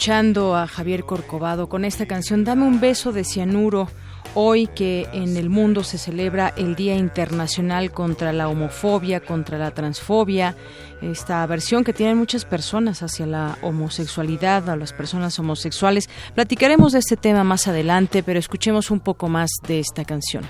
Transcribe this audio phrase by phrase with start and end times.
[0.00, 3.86] Escuchando a Javier Corcovado con esta canción Dame un beso de cianuro.
[4.34, 9.72] Hoy que en el mundo se celebra el Día Internacional contra la Homofobia, contra la
[9.72, 10.56] Transfobia,
[11.02, 16.08] esta versión que tienen muchas personas hacia la homosexualidad, a las personas homosexuales.
[16.34, 20.44] Platicaremos de este tema más adelante, pero escuchemos un poco más de esta canción.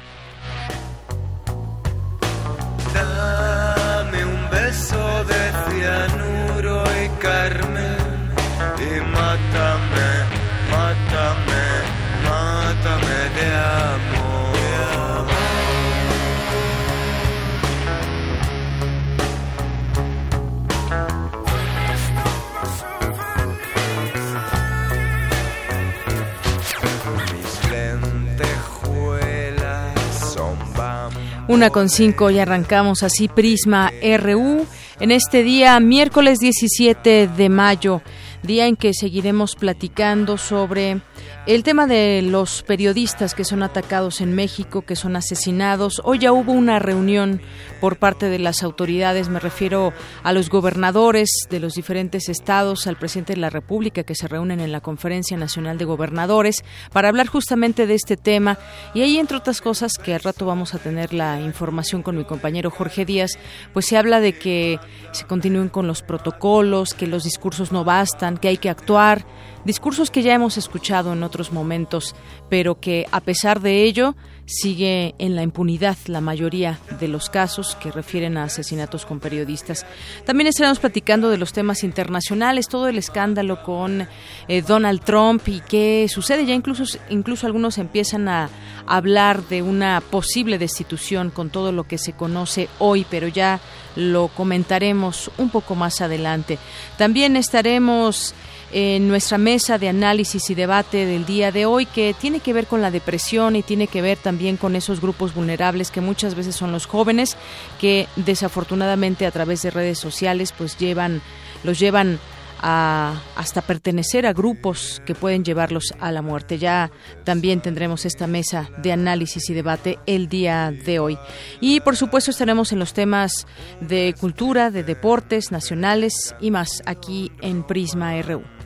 [31.51, 33.91] Una con cinco y arrancamos así Prisma
[34.21, 34.65] RU
[35.01, 38.03] en este día, miércoles 17 de mayo,
[38.43, 41.01] día en que seguiremos platicando sobre
[41.47, 46.01] el tema de los periodistas que son atacados en México, que son asesinados.
[46.05, 47.41] Hoy ya hubo una reunión
[47.81, 49.93] por parte de las autoridades, me refiero
[50.23, 54.61] a los gobernadores de los diferentes estados, al presidente de la República, que se reúnen
[54.61, 56.63] en la Conferencia Nacional de Gobernadores
[56.93, 58.59] para hablar justamente de este tema.
[58.95, 62.25] Y ahí, entre otras cosas, que al rato vamos a tener la información con mi
[62.25, 63.39] compañero Jorge Díaz,
[63.73, 64.79] pues se habla de que
[65.13, 69.25] se continúen con los protocolos, que los discursos no bastan, que hay que actuar,
[69.65, 72.15] discursos que ya hemos escuchado en otros momentos,
[72.49, 74.15] pero que a pesar de ello
[74.51, 79.87] sigue en la impunidad la mayoría de los casos que refieren a asesinatos con periodistas.
[80.25, 84.09] También estaremos platicando de los temas internacionales, todo el escándalo con
[84.49, 86.47] eh, Donald Trump y qué sucede.
[86.47, 88.51] Ya incluso, incluso algunos empiezan a
[88.87, 93.61] hablar de una posible destitución con todo lo que se conoce hoy, pero ya
[93.95, 96.59] lo comentaremos un poco más adelante.
[96.99, 98.35] También estaremos
[98.73, 102.67] en nuestra mesa de análisis y debate del día de hoy que tiene que ver
[102.67, 106.55] con la depresión y tiene que ver también con esos grupos vulnerables que muchas veces
[106.55, 107.37] son los jóvenes
[107.81, 111.21] que desafortunadamente a través de redes sociales pues llevan
[111.65, 112.19] los llevan
[112.63, 116.59] a, hasta pertenecer a grupos que pueden llevarlos a la muerte.
[116.59, 116.91] Ya
[117.25, 121.19] también tendremos esta mesa de análisis y debate el día de hoy.
[121.61, 123.47] Y por supuesto estaremos en los temas
[123.81, 128.60] de cultura, de deportes nacionales y más aquí en Prisma RU.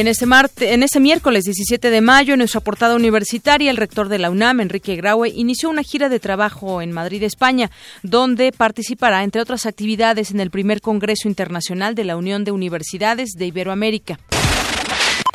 [0.00, 4.08] En ese, marte, en ese miércoles 17 de mayo, en nuestra portada universitaria, el rector
[4.08, 7.70] de la UNAM, Enrique Graue, inició una gira de trabajo en Madrid, España,
[8.02, 13.32] donde participará, entre otras actividades, en el primer Congreso Internacional de la Unión de Universidades
[13.36, 14.18] de Iberoamérica.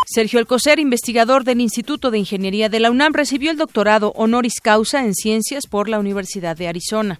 [0.08, 5.06] Sergio Alcocer, investigador del Instituto de Ingeniería de la UNAM, recibió el doctorado honoris causa
[5.06, 7.20] en Ciencias por la Universidad de Arizona.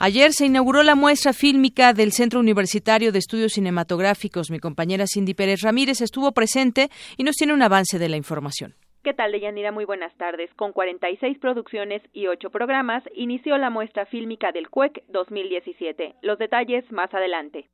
[0.00, 4.48] Ayer se inauguró la muestra fílmica del Centro Universitario de Estudios Cinematográficos.
[4.48, 8.76] Mi compañera Cindy Pérez Ramírez estuvo presente y nos tiene un avance de la información.
[9.02, 9.72] ¿Qué tal, Deyanira?
[9.72, 10.54] Muy buenas tardes.
[10.54, 16.14] Con 46 producciones y 8 programas, inició la muestra fílmica del CUEC 2017.
[16.22, 17.66] Los detalles más adelante.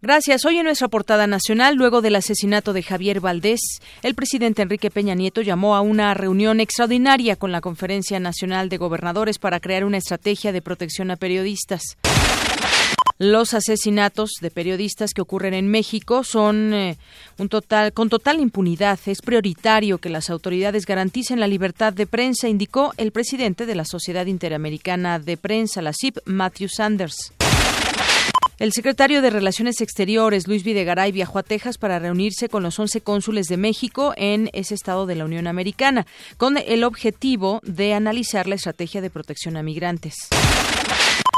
[0.00, 0.44] Gracias.
[0.44, 5.14] Hoy en nuestra portada nacional, luego del asesinato de Javier Valdés, el presidente Enrique Peña
[5.14, 9.96] Nieto llamó a una reunión extraordinaria con la Conferencia Nacional de Gobernadores para crear una
[9.96, 11.82] estrategia de protección a periodistas.
[13.18, 16.96] Los asesinatos de periodistas que ocurren en México son eh,
[17.36, 19.00] un total con total impunidad.
[19.06, 23.84] Es prioritario que las autoridades garanticen la libertad de prensa, indicó el presidente de la
[23.84, 27.32] Sociedad Interamericana de Prensa, la CIP, Matthew Sanders.
[28.58, 33.02] El secretario de Relaciones Exteriores, Luis Videgaray, viajó a Texas para reunirse con los 11
[33.02, 36.08] cónsules de México en ese estado de la Unión Americana,
[36.38, 40.16] con el objetivo de analizar la estrategia de protección a migrantes.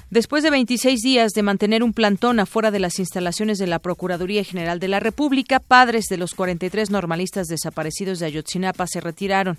[0.09, 4.43] Después de 26 días de mantener un plantón afuera de las instalaciones de la Procuraduría
[4.43, 9.59] General de la República, padres de los 43 normalistas desaparecidos de Ayotzinapa se retiraron.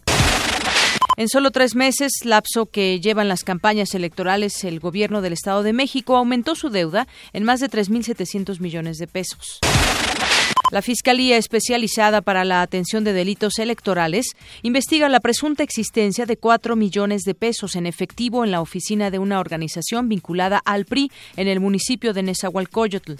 [1.17, 5.73] En solo tres meses, lapso que llevan las campañas electorales, el gobierno del Estado de
[5.73, 9.59] México aumentó su deuda en más de 3.700 millones de pesos.
[10.71, 14.25] La Fiscalía Especializada para la Atención de Delitos Electorales
[14.61, 19.19] investiga la presunta existencia de cuatro millones de pesos en efectivo en la oficina de
[19.19, 23.15] una organización vinculada al PRI en el municipio de Nezahualcóyotl.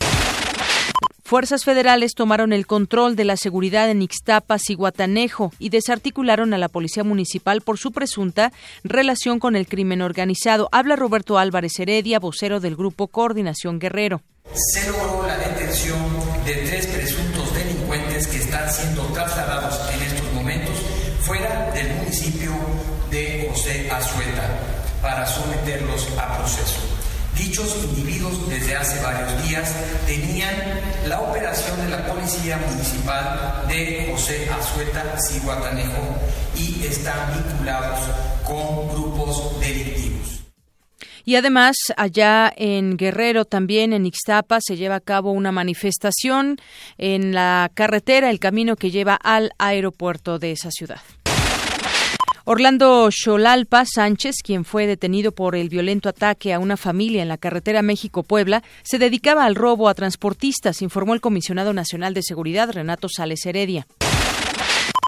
[1.31, 6.57] Fuerzas federales tomaron el control de la seguridad en Ixtapas y Guatanejo y desarticularon a
[6.57, 8.51] la Policía Municipal por su presunta
[8.83, 10.67] relación con el crimen organizado.
[10.73, 14.19] Habla Roberto Álvarez Heredia, vocero del Grupo Coordinación Guerrero.
[14.53, 16.01] Se logró la detención
[16.45, 20.75] de tres presuntos delincuentes que están siendo trasladados en estos momentos
[21.21, 22.51] fuera del municipio
[23.09, 24.59] de José Azueta
[25.01, 26.81] para someterlos a proceso.
[27.37, 27.73] Dichos
[28.81, 29.75] hace varios días
[30.07, 30.55] tenían
[31.07, 36.17] la operación de la Policía Municipal de José Azueta, Cihuatanejo,
[36.57, 37.99] y están vinculados
[38.43, 40.41] con grupos delictivos.
[41.23, 46.57] Y además, allá en Guerrero, también en Ixtapa, se lleva a cabo una manifestación
[46.97, 51.01] en la carretera, el camino que lleva al aeropuerto de esa ciudad.
[52.45, 57.37] Orlando Xolalpa Sánchez, quien fue detenido por el violento ataque a una familia en la
[57.37, 63.07] carretera México-Puebla, se dedicaba al robo a transportistas, informó el comisionado nacional de seguridad Renato
[63.09, 63.85] Sales Heredia.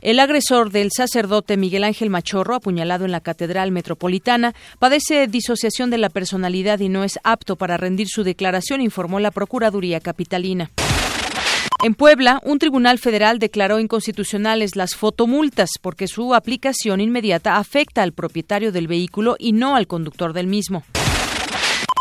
[0.04, 5.98] El agresor del sacerdote Miguel Ángel Machorro, apuñalado en la Catedral Metropolitana, padece disociación de
[5.98, 10.72] la personalidad y no es apto para rendir su declaración, informó la Procuraduría Capitalina.
[11.84, 18.14] En Puebla, un tribunal federal declaró inconstitucionales las fotomultas porque su aplicación inmediata afecta al
[18.14, 20.84] propietario del vehículo y no al conductor del mismo.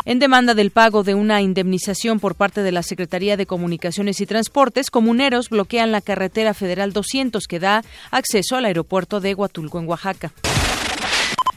[0.05, 4.25] En demanda del pago de una indemnización por parte de la Secretaría de Comunicaciones y
[4.25, 9.87] Transportes, comuneros bloquean la carretera federal 200 que da acceso al aeropuerto de Huatulco en
[9.87, 10.33] Oaxaca.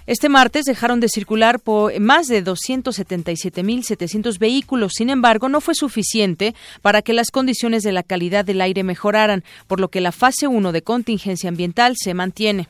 [0.06, 4.92] Este martes dejaron de circular por más de 277.700 vehículos.
[4.92, 9.42] Sin embargo, no fue suficiente para que las condiciones de la calidad del aire mejoraran,
[9.66, 12.68] por lo que la fase 1 de contingencia ambiental se mantiene.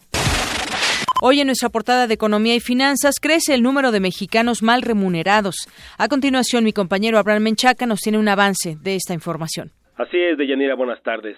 [1.20, 5.56] Hoy en nuestra portada de Economía y Finanzas crece el número de mexicanos mal remunerados.
[5.98, 9.72] A continuación, mi compañero Abraham Menchaca nos tiene un avance de esta información.
[9.96, 11.36] Así es, Deyanira, buenas tardes.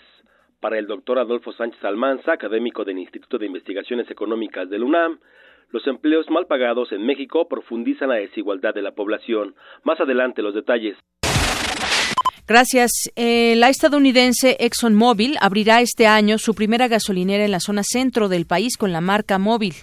[0.60, 5.18] Para el doctor Adolfo Sánchez Almanza, académico del Instituto de Investigaciones Económicas del UNAM,
[5.70, 9.54] los empleos mal pagados en México profundizan la desigualdad de la población.
[9.84, 10.96] Más adelante los detalles.
[12.46, 12.90] Gracias.
[13.14, 18.46] Eh, la estadounidense ExxonMobil abrirá este año su primera gasolinera en la zona centro del
[18.46, 19.74] país con la marca Móvil.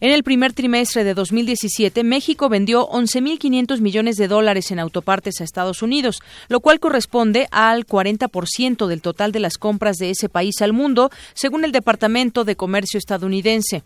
[0.00, 5.44] En el primer trimestre de 2017, México vendió 11.500 millones de dólares en autopartes a
[5.44, 10.62] Estados Unidos, lo cual corresponde al 40% del total de las compras de ese país
[10.62, 13.82] al mundo, según el Departamento de Comercio estadounidense.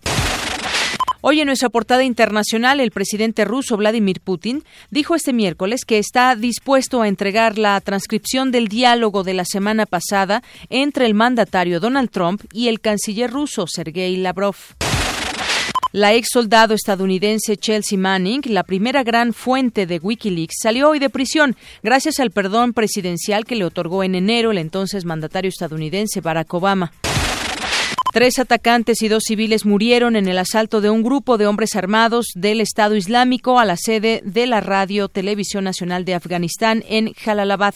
[1.25, 6.35] Hoy en nuestra portada internacional, el presidente ruso Vladimir Putin dijo este miércoles que está
[6.35, 12.11] dispuesto a entregar la transcripción del diálogo de la semana pasada entre el mandatario Donald
[12.11, 14.57] Trump y el canciller ruso Sergei Lavrov.
[15.93, 21.09] La ex soldado estadounidense Chelsea Manning, la primera gran fuente de Wikileaks, salió hoy de
[21.09, 26.52] prisión gracias al perdón presidencial que le otorgó en enero el entonces mandatario estadounidense Barack
[26.52, 26.91] Obama.
[28.12, 32.26] Tres atacantes y dos civiles murieron en el asalto de un grupo de hombres armados
[32.35, 37.75] del Estado Islámico a la sede de la Radio Televisión Nacional de Afganistán en Jalalabad.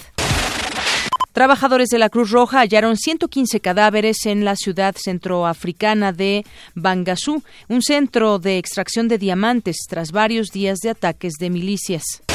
[1.32, 7.80] Trabajadores de la Cruz Roja hallaron 115 cadáveres en la ciudad centroafricana de Bangasú, un
[7.80, 12.25] centro de extracción de diamantes, tras varios días de ataques de milicias.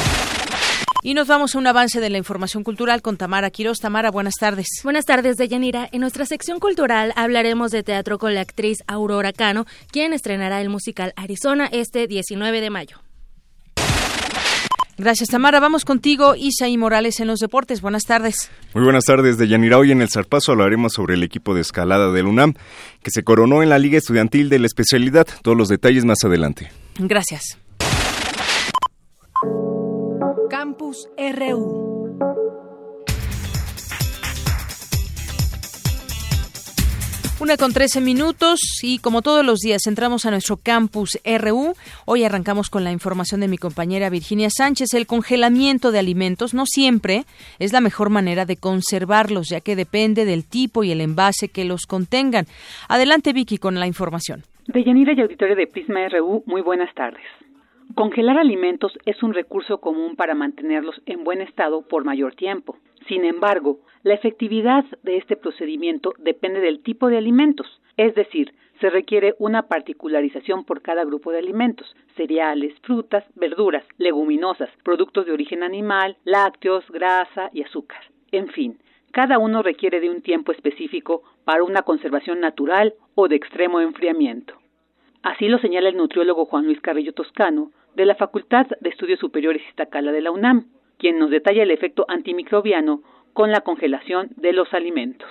[1.03, 3.79] Y nos vamos a un avance de la información cultural con Tamara Quiroz.
[3.79, 4.67] Tamara, buenas tardes.
[4.83, 5.89] Buenas tardes, Deyanira.
[5.91, 10.69] En nuestra sección cultural hablaremos de teatro con la actriz Aurora Cano, quien estrenará el
[10.69, 12.97] musical Arizona este 19 de mayo.
[15.01, 15.59] Gracias, Tamara.
[15.59, 17.81] Vamos contigo, Isaí Morales, en los deportes.
[17.81, 18.51] Buenas tardes.
[18.75, 19.79] Muy buenas tardes, Deyanira.
[19.79, 22.53] Hoy en el Zarpazo hablaremos sobre el equipo de escalada del UNAM,
[23.01, 25.25] que se coronó en la Liga Estudiantil de la especialidad.
[25.41, 26.71] Todos los detalles más adelante.
[26.99, 27.57] Gracias.
[30.61, 32.19] Campus RU.
[37.39, 41.73] Una con trece minutos y como todos los días entramos a nuestro campus RU.
[42.05, 44.93] Hoy arrancamos con la información de mi compañera Virginia Sánchez.
[44.93, 47.23] El congelamiento de alimentos no siempre
[47.57, 51.65] es la mejor manera de conservarlos, ya que depende del tipo y el envase que
[51.65, 52.45] los contengan.
[52.87, 54.43] Adelante Vicky con la información.
[54.67, 57.23] De Yanira y auditorio de Prisma RU, muy buenas tardes.
[57.95, 62.77] Congelar alimentos es un recurso común para mantenerlos en buen estado por mayor tiempo.
[63.07, 68.89] Sin embargo, la efectividad de este procedimiento depende del tipo de alimentos, es decir, se
[68.89, 75.61] requiere una particularización por cada grupo de alimentos, cereales, frutas, verduras, leguminosas, productos de origen
[75.61, 78.01] animal, lácteos, grasa y azúcar.
[78.31, 78.79] En fin,
[79.11, 84.55] cada uno requiere de un tiempo específico para una conservación natural o de extremo enfriamiento.
[85.23, 89.61] Así lo señala el nutriólogo Juan Luis Carrillo Toscano, de la Facultad de Estudios Superiores
[89.69, 90.67] Iztacala de la UNAM,
[90.97, 93.01] quien nos detalla el efecto antimicrobiano
[93.33, 95.29] con la congelación de los alimentos.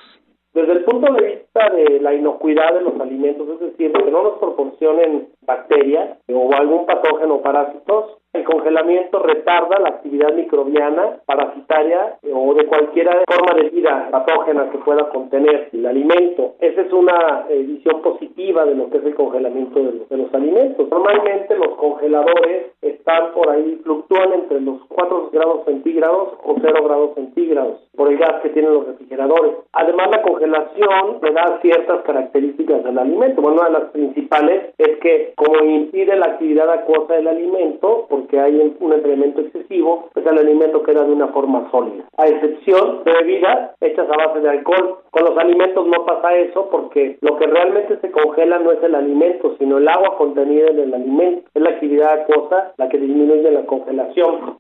[0.53, 4.23] Desde el punto de vista de la inocuidad de los alimentos, es decir, que no
[4.25, 12.19] nos proporcionen bacterias o algún patógeno o parásitos, el congelamiento retarda la actividad microbiana, parasitaria
[12.33, 16.55] o de cualquier forma de vida patógena que pueda contener el alimento.
[16.61, 20.89] Esa es una eh, visión positiva de lo que es el congelamiento de los, alimentos.
[20.89, 27.15] Normalmente los congeladores están por ahí, fluctúan entre los 4 grados centígrados o 0 grados
[27.15, 29.55] centígrados por el gas que tienen los refrigeradores.
[29.73, 33.43] Además, la congelación le da ciertas características del alimento.
[33.43, 38.39] Bueno, una de las principales es que como impide la actividad acuosa del alimento, porque
[38.39, 42.05] hay un enfriamiento excesivo, pues el alimento queda de una forma sólida.
[42.19, 44.99] A excepción de bebidas hechas a base de alcohol.
[45.11, 48.95] Con los alimentos no pasa eso porque lo que realmente se congela no es el
[48.95, 51.49] alimento, sino el agua contenida en el alimento.
[51.55, 54.59] Es la actividad acuosa la que disminuye la congelación.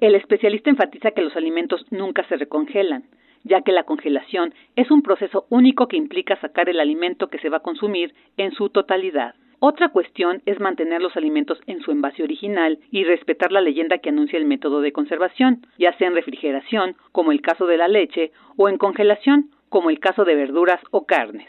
[0.00, 3.04] El especialista enfatiza que los alimentos nunca se recongelan,
[3.44, 7.48] ya que la congelación es un proceso único que implica sacar el alimento que se
[7.48, 9.34] va a consumir en su totalidad.
[9.66, 14.10] Otra cuestión es mantener los alimentos en su envase original y respetar la leyenda que
[14.10, 18.30] anuncia el método de conservación, ya sea en refrigeración, como el caso de la leche,
[18.58, 21.48] o en congelación, como el caso de verduras o carnes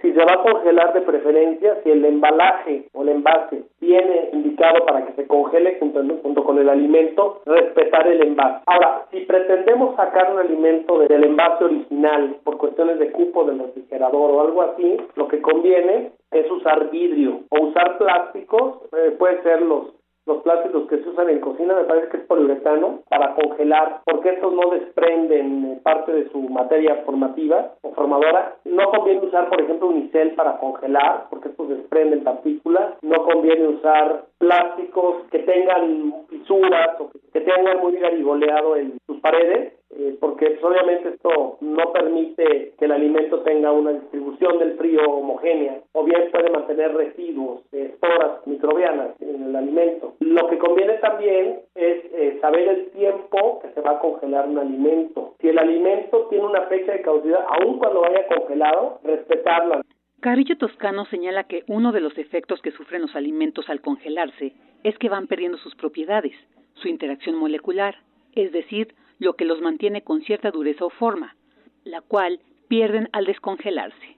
[0.00, 4.84] si se va a congelar de preferencia, si el embalaje o el envase viene indicado
[4.86, 8.62] para que se congele junto, junto, con el alimento, respetar el envase.
[8.66, 14.30] Ahora, si pretendemos sacar un alimento del envase original por cuestiones de cupo del refrigerador
[14.30, 19.62] o algo así, lo que conviene es usar vidrio o usar plásticos, eh, puede ser
[19.62, 19.92] los
[20.26, 24.30] los plásticos que se usan en cocina, me parece que es poliuretano, para congelar, porque
[24.30, 28.56] estos no desprenden eh, parte de su materia formativa o formadora.
[28.64, 32.94] No conviene usar, por ejemplo, unicel para congelar, porque estos desprenden partículas.
[33.02, 39.74] No conviene usar plásticos que tengan fisuras o que tengan muy garigoleado en sus paredes,
[39.96, 45.00] eh, porque pues, obviamente esto no permite que el alimento tenga una distribución del frío
[45.08, 50.14] homogénea, o bien puede mantener residuos, esporas microbianas en el alimento.
[50.18, 54.58] Lo que conviene también es eh, saber el tiempo que se va a congelar un
[54.58, 55.34] alimento.
[55.40, 59.82] Si el alimento tiene una fecha de caducidad, aun cuando vaya congelado, respetarla.
[60.22, 64.52] Carrillo Toscano señala que uno de los efectos que sufren los alimentos al congelarse
[64.84, 66.36] es que van perdiendo sus propiedades,
[66.74, 67.96] su interacción molecular,
[68.36, 71.34] es decir, lo que los mantiene con cierta dureza o forma,
[71.82, 72.38] la cual
[72.68, 74.16] pierden al descongelarse.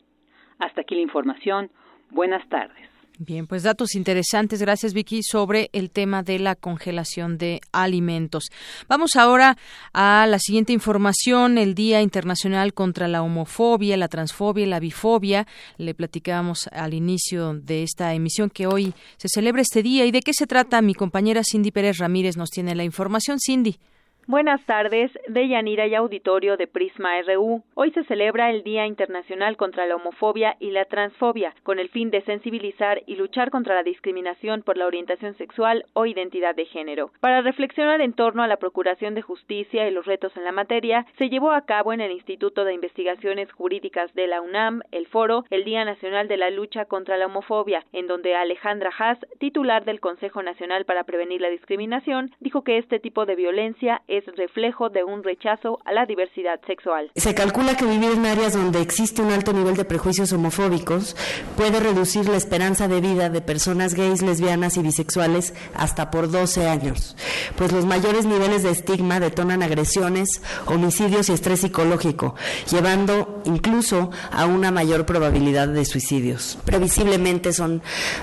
[0.59, 1.71] Hasta aquí la información.
[2.11, 2.94] Buenas tardes.
[3.17, 8.51] Bien, pues datos interesantes, gracias Vicky, sobre el tema de la congelación de alimentos.
[8.89, 9.57] Vamos ahora
[9.93, 15.47] a la siguiente información, el Día Internacional contra la Homofobia, la Transfobia y la Bifobia.
[15.79, 20.05] Le platicábamos al inicio de esta emisión que hoy se celebra este día.
[20.07, 20.83] ¿Y de qué se trata?
[20.83, 23.39] Mi compañera Cindy Pérez Ramírez nos tiene la información.
[23.39, 23.79] Cindy.
[24.27, 27.63] Buenas tardes, de Yanira y Auditorio de Prisma RU.
[27.75, 32.11] Hoy se celebra el Día Internacional contra la Homofobia y la Transfobia, con el fin
[32.11, 37.11] de sensibilizar y luchar contra la discriminación por la orientación sexual o identidad de género.
[37.21, 41.05] Para reflexionar en torno a la Procuración de Justicia y los retos en la materia,
[41.19, 45.45] se llevó a cabo en el Instituto de Investigaciones Jurídicas de la UNAM el foro
[45.51, 50.01] El Día Nacional de la Lucha contra la Homofobia, en donde Alejandra Haas, titular del
[50.01, 55.05] Consejo Nacional para Prevenir la Discriminación, dijo que este tipo de violencia es reflejo de
[55.05, 57.11] un rechazo a la diversidad sexual.
[57.15, 61.17] Se calcula que vivir en áreas donde existe un alto nivel de prejuicios homofóbicos
[61.57, 66.69] puede reducir la esperanza de vida de personas gays, lesbianas y bisexuales hasta por 12
[66.69, 67.17] años,
[67.57, 72.35] pues los mayores niveles de estigma detonan agresiones, homicidios y estrés psicológico,
[72.71, 76.59] llevando incluso a una mayor probabilidad de suicidios.
[76.65, 77.83] Previsiblemente son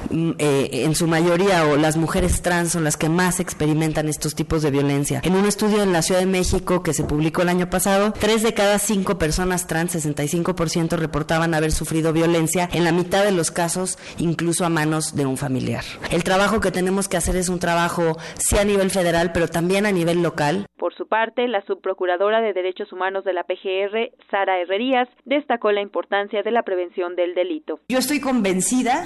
[0.10, 4.36] mm, eh, en su mayoría o las mujeres trans son las que más experimentan estos
[4.36, 5.22] tipos de violencia.
[5.24, 8.44] En un estudio en la Ciudad de México que se publicó el año pasado, tres
[8.44, 13.52] de cada cinco personas trans, 65%, reportaban haber sufrido violencia, en la mitad de los
[13.52, 15.84] casos incluso a manos de un familiar.
[16.12, 19.86] El trabajo que tenemos que hacer es un trabajo sí a nivel federal, pero también
[19.86, 20.66] a nivel local.
[20.78, 25.82] Por su parte, la subprocuradora de Derechos Humanos de la PGR, Sara Herrerías, destacó la
[25.82, 27.80] importancia de la prevención del delito.
[27.90, 29.04] Yo estoy convencida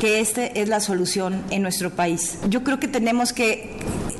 [0.00, 2.38] que esta es la solución en nuestro país.
[2.48, 3.70] Yo creo que tenemos que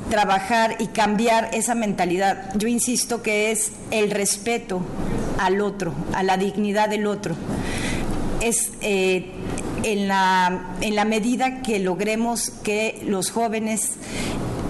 [0.09, 2.53] trabajar y cambiar esa mentalidad.
[2.55, 4.81] Yo insisto que es el respeto
[5.37, 7.35] al otro, a la dignidad del otro.
[8.41, 9.31] Es eh,
[9.83, 13.93] en, la, en la medida que logremos que los jóvenes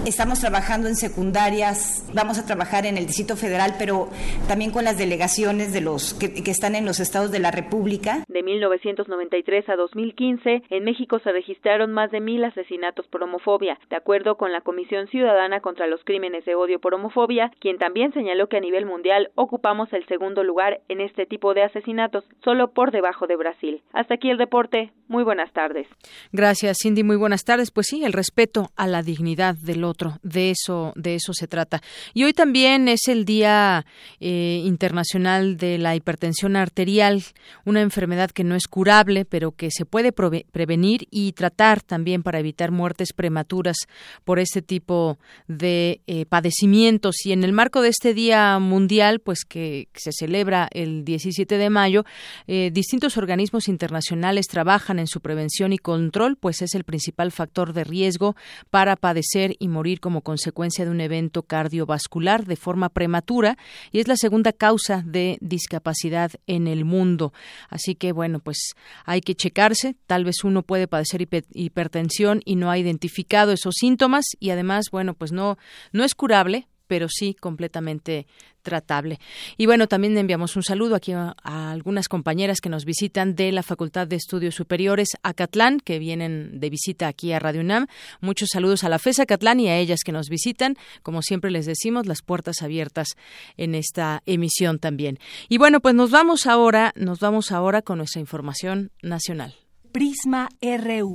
[0.06, 4.08] Estamos trabajando en secundarias, vamos a trabajar en el Distrito Federal, pero
[4.48, 8.24] también con las delegaciones de los que, están en los estados de la República.
[8.26, 13.96] De 1993 a 2015, en México se registraron más de mil asesinatos por homofobia, de
[13.96, 18.48] acuerdo con la Comisión Ciudadana contra los Crímenes de Odio por Homofobia, quien también señaló
[18.48, 22.90] que a nivel mundial ocupamos el segundo lugar en este tipo de asesinatos, solo por
[22.90, 23.82] debajo de Brasil.
[23.92, 24.92] Hasta aquí el reporte.
[25.10, 25.88] Muy buenas tardes.
[26.30, 27.02] Gracias, Cindy.
[27.02, 27.72] Muy buenas tardes.
[27.72, 30.20] Pues sí, el respeto a la dignidad del otro.
[30.22, 31.82] De eso, de eso se trata.
[32.14, 33.84] Y hoy también es el Día
[34.20, 37.24] eh, Internacional de la Hipertensión Arterial,
[37.64, 42.38] una enfermedad que no es curable, pero que se puede prevenir y tratar también para
[42.38, 43.78] evitar muertes prematuras
[44.22, 47.16] por este tipo de eh, padecimientos.
[47.26, 51.68] Y en el marco de este Día Mundial, pues que, se celebra el 17 de
[51.68, 52.04] mayo,
[52.46, 57.72] eh, distintos organismos internacionales trabajan en su prevención y control, pues es el principal factor
[57.72, 58.36] de riesgo
[58.70, 63.56] para padecer y morir como consecuencia de un evento cardiovascular de forma prematura
[63.92, 67.32] y es la segunda causa de discapacidad en el mundo.
[67.68, 69.96] Así que, bueno, pues hay que checarse.
[70.06, 75.14] Tal vez uno puede padecer hipertensión y no ha identificado esos síntomas y además, bueno,
[75.14, 75.58] pues no,
[75.92, 78.26] no es curable, pero sí completamente
[78.62, 79.20] tratable.
[79.56, 83.62] Y bueno, también enviamos un saludo aquí a, algunas compañeras que nos visitan de la
[83.62, 87.86] Facultad de Estudios Superiores Acatlán, que vienen de visita aquí a Radio UNAM.
[88.20, 90.76] Muchos saludos a la FES Acatlán y a ellas que nos visitan.
[91.04, 93.10] Como siempre les decimos, las puertas abiertas
[93.56, 95.20] en esta emisión también.
[95.48, 99.54] Y bueno, pues nos vamos ahora, nos vamos ahora con nuestra información nacional.
[99.92, 101.14] Prisma RU.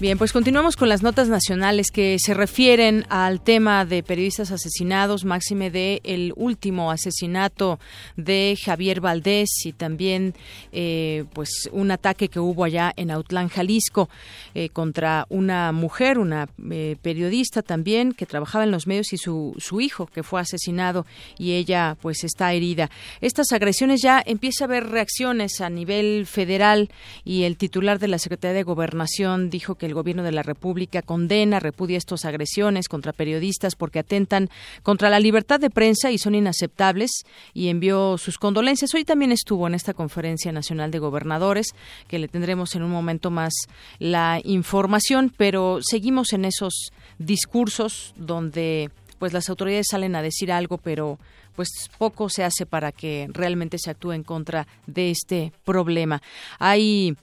[0.00, 5.24] Bien, pues continuamos con las notas nacionales que se refieren al tema de periodistas asesinados,
[5.24, 7.80] máxime de el último asesinato
[8.16, 10.34] de Javier Valdés y también
[10.70, 14.08] eh, pues un ataque que hubo allá en Autlán, Jalisco,
[14.54, 19.56] eh, contra una mujer, una eh, periodista también que trabajaba en los medios y su,
[19.58, 21.06] su hijo que fue asesinado
[21.38, 22.88] y ella pues está herida.
[23.20, 26.88] Estas agresiones ya empieza a haber reacciones a nivel federal
[27.24, 31.02] y el titular de la Secretaría de Gobernación dijo que el Gobierno de la República
[31.02, 34.48] condena, repudia estas agresiones contra periodistas porque atentan
[34.82, 37.24] contra la libertad de prensa y son inaceptables
[37.54, 38.94] y envió sus condolencias.
[38.94, 41.74] Hoy también estuvo en esta Conferencia Nacional de Gobernadores,
[42.06, 43.52] que le tendremos en un momento más
[43.98, 50.78] la información, pero seguimos en esos discursos donde pues las autoridades salen a decir algo,
[50.78, 51.18] pero
[51.58, 56.22] pues poco se hace para que realmente se actúe en contra de este problema.
[56.60, 57.16] Hay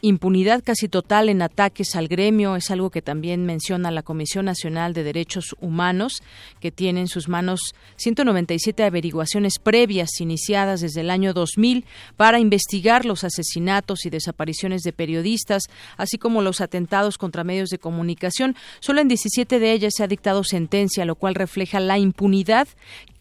[0.00, 4.94] impunidad casi total en ataques al gremio, es algo que también menciona la Comisión Nacional
[4.94, 6.22] de Derechos Humanos,
[6.58, 11.84] que tiene en sus manos 197 averiguaciones previas iniciadas desde el año 2000
[12.16, 15.64] para investigar los asesinatos y desapariciones de periodistas,
[15.98, 18.56] así como los atentados contra medios de comunicación.
[18.80, 22.68] Solo en 17 de ellas se ha dictado sentencia, lo cual refleja la impunidad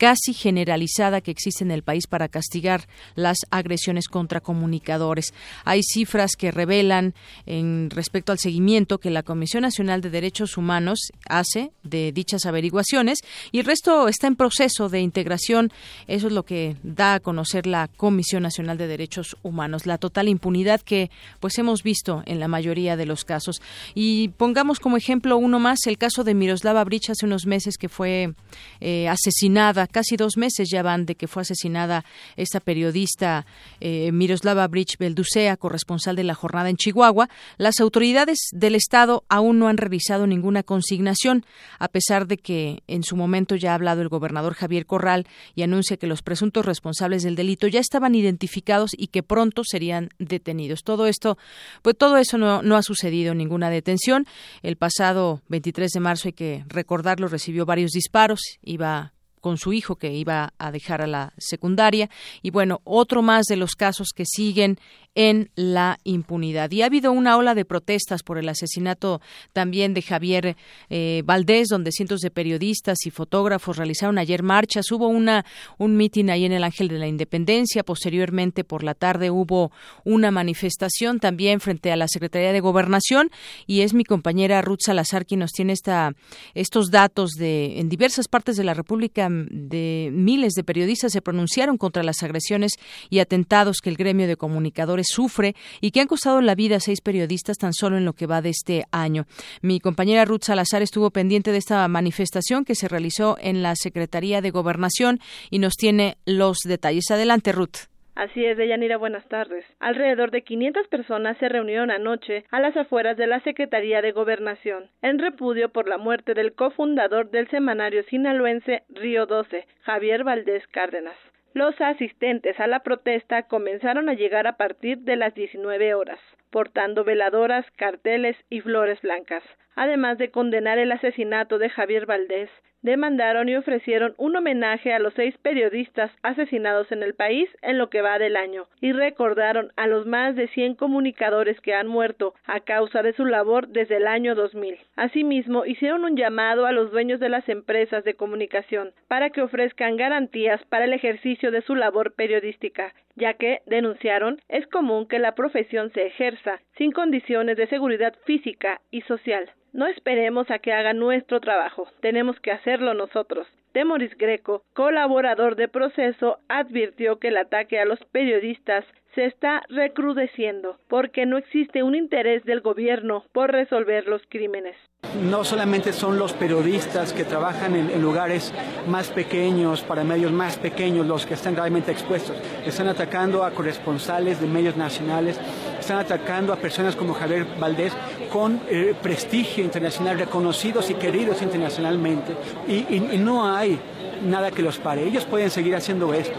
[0.02, 5.32] casi generalizada que existe en el país para castigar las agresiones contra comunicadores.
[5.64, 7.14] Hay cifras que revelan
[7.46, 13.20] en respecto al seguimiento que la Comisión Nacional de Derechos Humanos hace de dichas averiguaciones
[13.52, 15.72] y el resto está en proceso de integración.
[16.08, 20.30] Eso es lo que da a conocer la Comisión Nacional de Derechos Humanos, la total
[20.30, 23.62] impunidad que pues hemos visto en la mayoría de los casos.
[23.94, 27.88] Y pongamos como ejemplo uno más el caso de Miroslava Brich hace unos meses que
[27.88, 28.34] fue
[28.80, 32.04] eh, asesinada casi dos meses ya van de que fue asesinada
[32.36, 33.46] esta periodista
[33.80, 37.30] eh, Miroslava Bridge Belducea, corresponsal de la jornada en Chihuahua.
[37.58, 41.46] Las autoridades del Estado aún no han revisado ninguna consignación,
[41.80, 45.64] a pesar de que en su momento ya ha hablado el gobernador Javier Corral y
[45.64, 50.84] anuncia que los presuntos responsables del delito ya estaban identificados y que pronto serían detenidos.
[50.84, 51.38] Todo esto,
[51.82, 54.26] pues todo eso no, no ha sucedido, ninguna detención.
[54.62, 59.96] El pasado 23 de marzo, hay que recordarlo, recibió varios disparos, iba con su hijo
[59.96, 62.10] que iba a dejar a la secundaria.
[62.42, 64.78] Y bueno, otro más de los casos que siguen
[65.14, 66.72] en la impunidad.
[66.72, 70.56] Y ha habido una ola de protestas por el asesinato también de Javier
[70.90, 74.90] eh, Valdés, donde cientos de periodistas y fotógrafos realizaron ayer marchas.
[74.92, 75.46] Hubo una,
[75.78, 77.84] un mitin ahí en el Ángel de la Independencia.
[77.84, 79.72] Posteriormente, por la tarde, hubo
[80.06, 83.32] una manifestación también frente a la Secretaría de Gobernación.
[83.68, 86.14] Y es mi compañera Ruth Salazar quien nos tiene esta,
[86.54, 91.78] estos datos de en diversas partes de la República de miles de periodistas se pronunciaron
[91.78, 92.74] contra las agresiones
[93.10, 96.80] y atentados que el gremio de comunicadores sufre y que han costado la vida a
[96.80, 99.26] seis periodistas tan solo en lo que va de este año.
[99.62, 104.42] Mi compañera Ruth Salazar estuvo pendiente de esta manifestación que se realizó en la Secretaría
[104.42, 107.12] de Gobernación y nos tiene los detalles.
[107.12, 107.91] Adelante, Ruth.
[108.14, 109.66] Así es, Deyanira, buenas tardes.
[109.80, 114.90] Alrededor de 500 personas se reunieron anoche a las afueras de la Secretaría de Gobernación,
[115.02, 121.16] en repudio por la muerte del cofundador del semanario sinaloense Río 12, Javier Valdés Cárdenas.
[121.54, 126.20] Los asistentes a la protesta comenzaron a llegar a partir de las 19 horas,
[126.50, 129.44] portando veladoras, carteles y flores blancas,
[129.76, 132.50] además de condenar el asesinato de Javier Valdés
[132.82, 137.90] demandaron y ofrecieron un homenaje a los seis periodistas asesinados en el país en lo
[137.90, 142.34] que va del año y recordaron a los más de 100 comunicadores que han muerto
[142.46, 144.78] a causa de su labor desde el año 2000.
[144.96, 149.98] Asimismo, hicieron un llamado a los dueños de las empresas de comunicación para que ofrezcan
[149.98, 155.36] garantías para el ejercicio de su labor periodística, ya que, denunciaron, es común que la
[155.36, 159.52] profesión se ejerza sin condiciones de seguridad física y social.
[159.74, 163.48] No esperemos a que haga nuestro trabajo, tenemos que hacerlo nosotros.
[163.72, 168.84] Temoris Greco, colaborador de proceso, advirtió que el ataque a los periodistas
[169.16, 174.76] se está recrudeciendo porque no existe un interés del gobierno por resolver los crímenes.
[175.24, 178.54] No solamente son los periodistas que trabajan en, lugares
[178.88, 182.38] más pequeños, para medios más pequeños, los que están realmente expuestos.
[182.66, 185.40] Están atacando a corresponsales de medios nacionales,
[185.82, 187.94] están atacando a personas como Javier Valdés
[188.32, 192.34] con eh, prestigio internacional, reconocidos y queridos internacionalmente.
[192.68, 193.80] y no hay
[194.24, 195.04] nada que los pare.
[195.04, 196.38] Ellos pueden seguir haciendo esto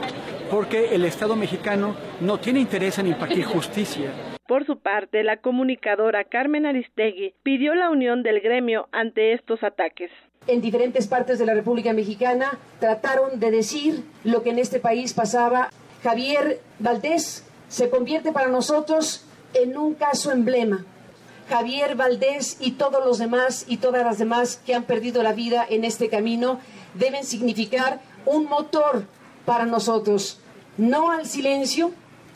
[0.52, 4.12] porque el Estado mexicano no tiene interés en impartir justicia.
[4.46, 10.10] Por su parte, la comunicadora Carmen Aristegui pidió la unión del gremio ante estos ataques.
[10.46, 15.14] En diferentes partes de la República Mexicana trataron de decir lo que en este país
[15.14, 15.70] pasaba.
[16.02, 20.84] Javier Valdés se convierte para nosotros en un caso emblema.
[21.48, 25.66] Javier Valdés y todos los demás y todas las demás que han perdido la vida
[25.68, 26.60] en este camino
[26.94, 29.06] deben significar un motor
[29.44, 30.38] para nosotros
[30.76, 31.92] no al silencio,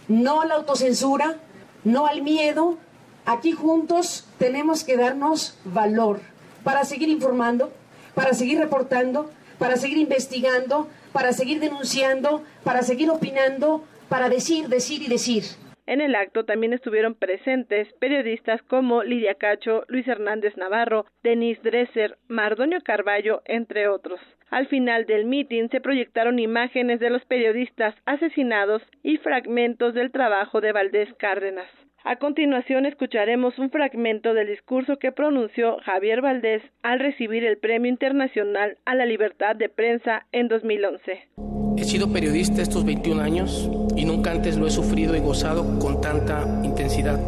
[0.09, 1.39] no a la autocensura,
[1.85, 2.79] no al miedo.
[3.25, 6.21] Aquí juntos tenemos que darnos valor
[6.63, 7.73] para seguir informando,
[8.15, 15.03] para seguir reportando, para seguir investigando, para seguir denunciando, para seguir opinando, para decir, decir
[15.03, 15.45] y decir.
[15.87, 22.19] En el acto también estuvieron presentes periodistas como Lidia Cacho, Luis Hernández Navarro, Denise Dresser,
[22.27, 24.21] Mardonio Carballo, entre otros.
[24.51, 30.61] Al final del mitin se proyectaron imágenes de los periodistas asesinados y fragmentos del trabajo
[30.61, 31.69] de Valdés Cárdenas.
[32.03, 37.91] A continuación escucharemos un fragmento del discurso que pronunció Javier Valdés al recibir el Premio
[37.91, 41.56] Internacional a la Libertad de Prensa en 2011.
[41.77, 46.01] He sido periodista estos 21 años y nunca antes lo he sufrido y gozado con
[46.01, 47.21] tanta intensidad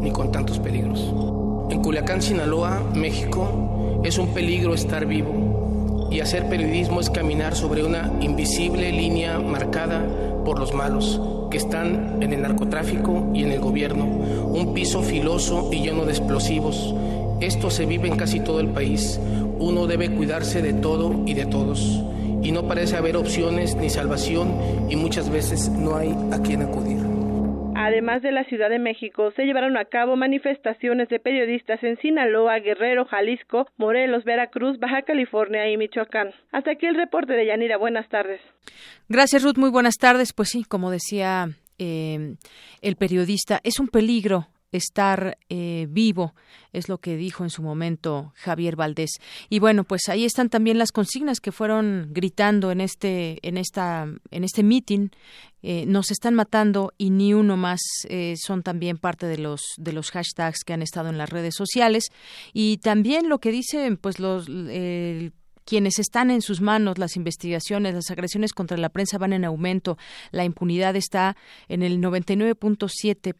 [0.00, 1.00] ni con tantos peligros.
[1.70, 7.82] En Culiacán, Sinaloa, México, es un peligro estar vivo y hacer periodismo es caminar sobre
[7.82, 10.06] una invisible línea marcada
[10.44, 15.70] por los malos que están en el narcotráfico y en el gobierno, un piso filoso
[15.72, 16.94] y lleno de explosivos.
[17.40, 19.18] Esto se vive en casi todo el país.
[19.58, 22.02] Uno debe cuidarse de todo y de todos.
[22.44, 26.98] Y no parece haber opciones ni salvación y muchas veces no hay a quien acudir.
[27.76, 32.60] Además de la Ciudad de México, se llevaron a cabo manifestaciones de periodistas en Sinaloa,
[32.60, 36.30] Guerrero, Jalisco, Morelos, Veracruz, Baja California y Michoacán.
[36.52, 37.76] Hasta aquí el reporte de Yanira.
[37.76, 38.40] Buenas tardes.
[39.08, 39.56] Gracias, Ruth.
[39.56, 40.32] Muy buenas tardes.
[40.32, 42.36] Pues sí, como decía eh,
[42.80, 44.46] el periodista, es un peligro
[44.76, 46.34] estar eh, vivo,
[46.72, 49.20] es lo que dijo en su momento Javier Valdés.
[49.48, 54.08] Y bueno, pues ahí están también las consignas que fueron gritando en este, en esta,
[54.30, 55.08] en este meeting.
[55.62, 59.94] Eh, nos están matando y ni uno más eh, son también parte de los de
[59.94, 62.10] los hashtags que han estado en las redes sociales
[62.52, 64.46] y también lo que dicen pues los
[65.64, 69.96] quienes están en sus manos las investigaciones, las agresiones contra la prensa van en aumento,
[70.32, 71.34] la impunidad está
[71.68, 73.34] en el 99.7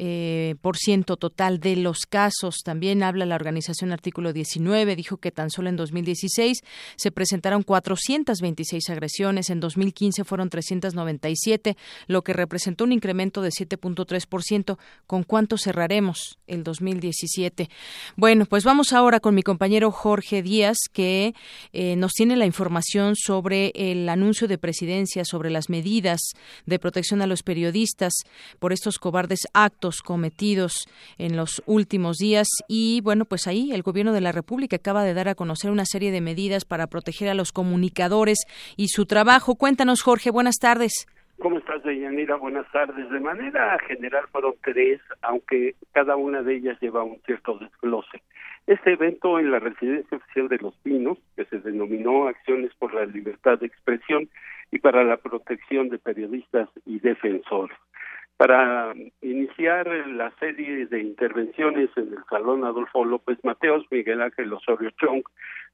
[0.00, 2.58] eh, por ciento total de los casos.
[2.64, 6.62] También habla la organización Artículo 19, dijo que tan solo en 2016
[6.94, 14.78] se presentaron 426 agresiones, en 2015 fueron 397, lo que representó un incremento de 7.3%.
[15.06, 17.68] ¿Con cuánto cerraremos el 2017?
[18.14, 21.34] Bueno, pues vamos ahora con mi compañero Jorge Díaz, que
[21.72, 26.20] eh, nos tiene la información sobre el anuncio de presidencia, sobre las medidas
[26.66, 28.12] de protección a los periodistas
[28.58, 34.12] por estos cobardes actos cometidos en los últimos días y bueno, pues ahí el gobierno
[34.12, 37.34] de la República acaba de dar a conocer una serie de medidas para proteger a
[37.34, 38.38] los comunicadores
[38.76, 39.56] y su trabajo.
[39.56, 41.06] Cuéntanos, Jorge, buenas tardes.
[41.40, 42.36] ¿Cómo estás, Deyanira?
[42.36, 43.08] Buenas tardes.
[43.10, 48.22] De manera general fueron tres, aunque cada una de ellas lleva un cierto desglose.
[48.66, 53.06] Este evento en la residencia oficial de Los Pinos, que se denominó Acciones por la
[53.06, 54.28] Libertad de Expresión
[54.72, 57.78] y para la Protección de Periodistas y Defensores
[58.38, 64.90] para iniciar la serie de intervenciones en el Salón Adolfo López Mateos, Miguel Ángel Osorio
[64.92, 65.24] Chong,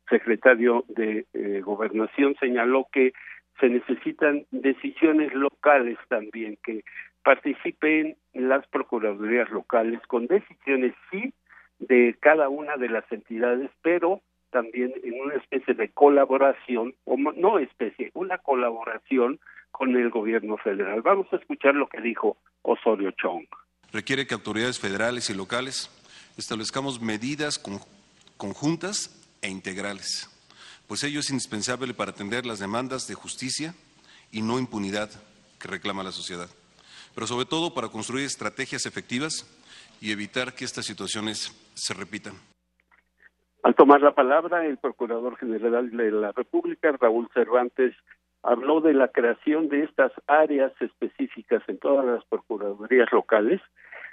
[0.08, 3.12] secretario de eh, Gobernación, señaló que
[3.60, 6.84] se necesitan decisiones locales también, que
[7.22, 11.34] participen las procuradurías locales con decisiones sí
[11.80, 17.58] de cada una de las entidades, pero también en una especie de colaboración, o no
[17.58, 19.38] especie, una colaboración
[19.70, 21.02] con el gobierno federal.
[21.02, 23.46] Vamos a escuchar lo que dijo Osorio Chong.
[23.92, 25.90] Requiere que autoridades federales y locales
[26.36, 27.62] establezcamos medidas
[28.36, 30.28] conjuntas e integrales,
[30.88, 33.74] pues ello es indispensable para atender las demandas de justicia
[34.32, 35.10] y no impunidad
[35.60, 36.48] que reclama la sociedad,
[37.14, 39.46] pero sobre todo para construir estrategias efectivas
[40.00, 42.34] y evitar que estas situaciones se repitan.
[43.62, 47.94] Al tomar la palabra, el Procurador General de la República, Raúl Cervantes,
[48.44, 53.60] habló de la creación de estas áreas específicas en todas las procuradurías locales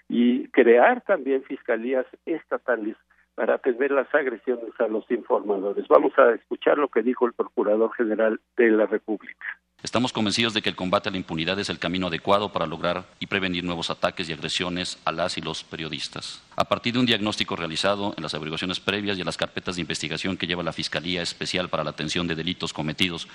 [0.08, 2.96] y crear también fiscalías estatales
[3.36, 5.88] para atender las agresiones a los informadores.
[5.88, 9.46] Vamos a escuchar lo que dijo el Procurador General de la República.
[9.84, 13.06] Estamos convencidos de que el combate a la impunidad es el camino adecuado para lograr
[13.20, 16.44] y prevenir nuevos ataques y agresiones a las y los periodistas.
[16.56, 19.82] A partir de un diagnóstico realizado en las averiguaciones previas y en las carpetas de
[19.82, 23.28] investigación que lleva la Fiscalía Especial para la Atención de Delitos Cometidos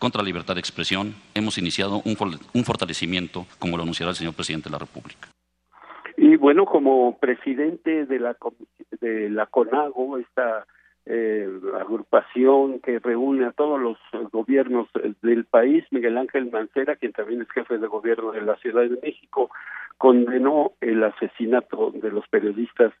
[0.00, 4.68] contra la Libertad de Expresión, hemos iniciado un, fortalecimiento, como lo anunciará el señor presidente
[4.68, 5.28] de la República.
[6.16, 8.36] Y bueno, como presidente de la,
[9.00, 10.66] de la CONAGO, esta
[11.06, 11.48] eh,
[11.80, 13.98] agrupación que reúne a todos los
[14.30, 14.88] gobiernos
[15.22, 19.00] del país, Miguel Ángel Mancera, quien también es jefe de gobierno de la Ciudad de
[19.02, 19.50] México,
[19.98, 22.92] condenó el asesinato de los periodistas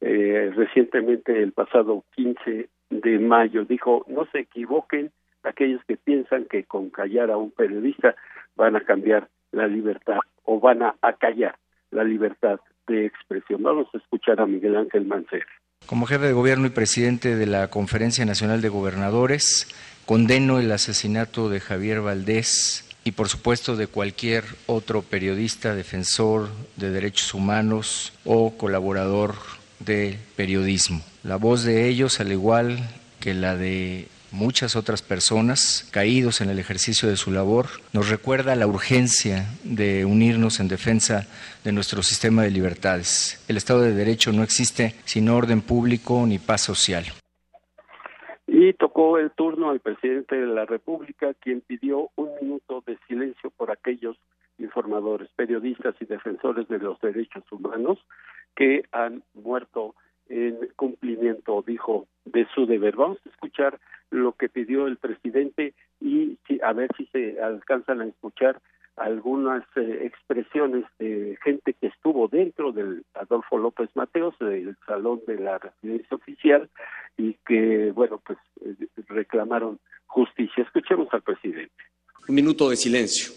[0.00, 3.64] eh, recientemente el pasado 15 de mayo.
[3.64, 5.10] Dijo, no se equivoquen
[5.42, 8.14] aquellos que piensan que con callar a un periodista
[8.56, 11.56] van a cambiar la libertad o van a acallar
[11.90, 13.62] la libertad de expresión.
[13.62, 15.46] Vamos a escuchar a Miguel Ángel Mancera.
[15.86, 19.66] Como jefe de gobierno y presidente de la Conferencia Nacional de Gobernadores,
[20.06, 26.90] condeno el asesinato de Javier Valdés y por supuesto de cualquier otro periodista, defensor de
[26.90, 29.34] derechos humanos o colaborador
[29.78, 31.02] de periodismo.
[31.22, 32.78] La voz de ellos, al igual
[33.20, 38.56] que la de muchas otras personas caídos en el ejercicio de su labor, nos recuerda
[38.56, 41.26] la urgencia de unirnos en defensa
[41.62, 43.42] de nuestro sistema de libertades.
[43.48, 47.04] El Estado de Derecho no existe sin orden público ni paz social.
[48.46, 53.50] Y tocó el turno al presidente de la República, quien pidió un minuto de silencio
[53.50, 54.16] por aquellos
[54.58, 57.98] informadores, periodistas y defensores de los derechos humanos
[58.54, 59.94] que han muerto
[60.28, 62.96] en cumplimiento, dijo, de su deber.
[62.96, 63.78] Vamos a escuchar
[64.10, 68.60] lo que pidió el presidente y a ver si se alcanzan a escuchar
[68.96, 75.38] algunas eh, expresiones de gente que estuvo dentro del Adolfo López Mateos, del salón de
[75.40, 76.70] la residencia oficial,
[77.16, 80.62] y que, bueno, pues eh, reclamaron justicia.
[80.62, 81.74] Escuchemos al presidente.
[82.28, 83.32] Un minuto de silencio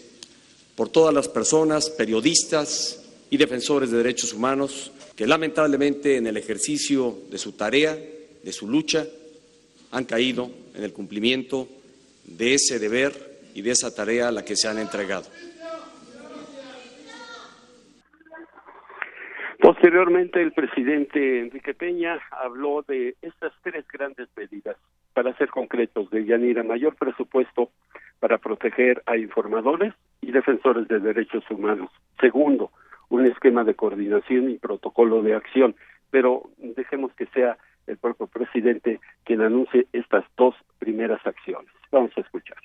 [0.76, 7.16] por todas las personas, periodistas y defensores de derechos humanos que lamentablemente en el ejercicio
[7.30, 9.04] de su tarea, de su lucha,
[9.90, 11.68] han caído en el cumplimiento
[12.24, 13.12] de ese deber
[13.54, 15.26] y de esa tarea a la que se han entregado.
[19.60, 24.76] Posteriormente, el presidente Enrique Peña habló de estas tres grandes medidas,
[25.14, 27.70] para ser concretos, de Yanira, mayor presupuesto
[28.20, 31.90] para proteger a informadores y defensores de derechos humanos.
[32.20, 32.70] Segundo,
[33.08, 35.74] un esquema de coordinación y protocolo de acción,
[36.10, 41.70] pero dejemos que sea el propio presidente quien anuncie estas dos primeras acciones.
[41.90, 42.58] Vamos a escuchar.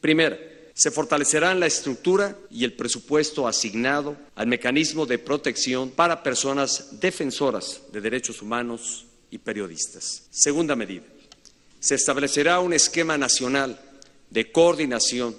[0.00, 0.36] Primero,
[0.74, 7.88] se fortalecerán la estructura y el presupuesto asignado al mecanismo de protección para personas defensoras
[7.92, 10.26] de derechos humanos y periodistas.
[10.30, 11.04] Segunda medida,
[11.78, 13.78] se establecerá un esquema nacional
[14.30, 15.34] de coordinación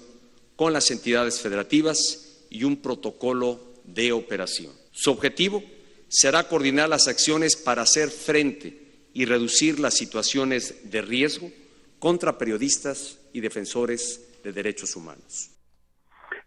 [0.56, 4.72] con las entidades federativas y un protocolo de operación.
[4.90, 5.62] Su objetivo
[6.08, 11.50] será coordinar las acciones para hacer frente y reducir las situaciones de riesgo
[11.98, 15.50] contra periodistas y defensores de derechos humanos.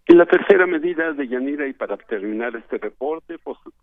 [0.08, 3.38] Y la tercera medida de Yanira, y para terminar este reporte,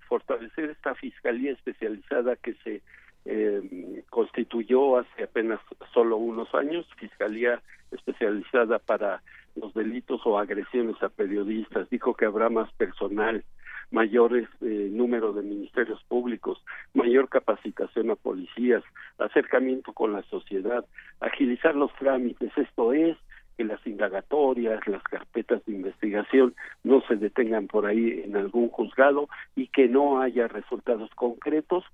[0.08, 2.80] fortalecer esta fiscalía especializada que se
[3.24, 5.60] eh, constituyó hace apenas
[5.92, 9.22] solo unos años, fiscalía especializada para
[9.56, 11.88] los delitos o agresiones a periodistas.
[11.90, 13.44] Dijo que habrá más personal,
[13.90, 18.82] mayores eh, número de ministerios públicos, mayor capacitación a policías,
[19.18, 20.84] acercamiento con la sociedad,
[21.20, 22.50] agilizar los trámites.
[22.56, 23.16] Esto es
[23.56, 29.28] que las indagatorias, las carpetas de investigación no se detengan por ahí en algún juzgado
[29.54, 31.84] y que no haya resultados concretos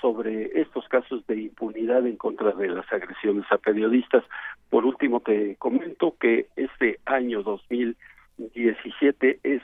[0.00, 4.24] sobre estos casos de impunidad en contra de las agresiones a periodistas.
[4.68, 9.62] Por último, te comento que este año 2017 es,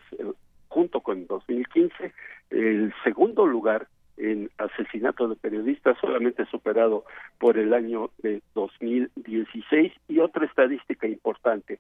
[0.68, 2.12] junto con 2015,
[2.50, 7.04] el segundo lugar en asesinato de periodistas, solamente superado
[7.38, 9.92] por el año de 2016.
[10.08, 11.78] Y otra estadística importante,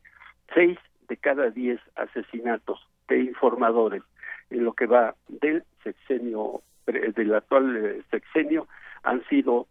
[0.54, 4.02] seis de cada diez asesinatos de informadores
[4.50, 8.66] en lo que va del sexenio, del actual eh, sexenio,
[9.02, 9.66] han sido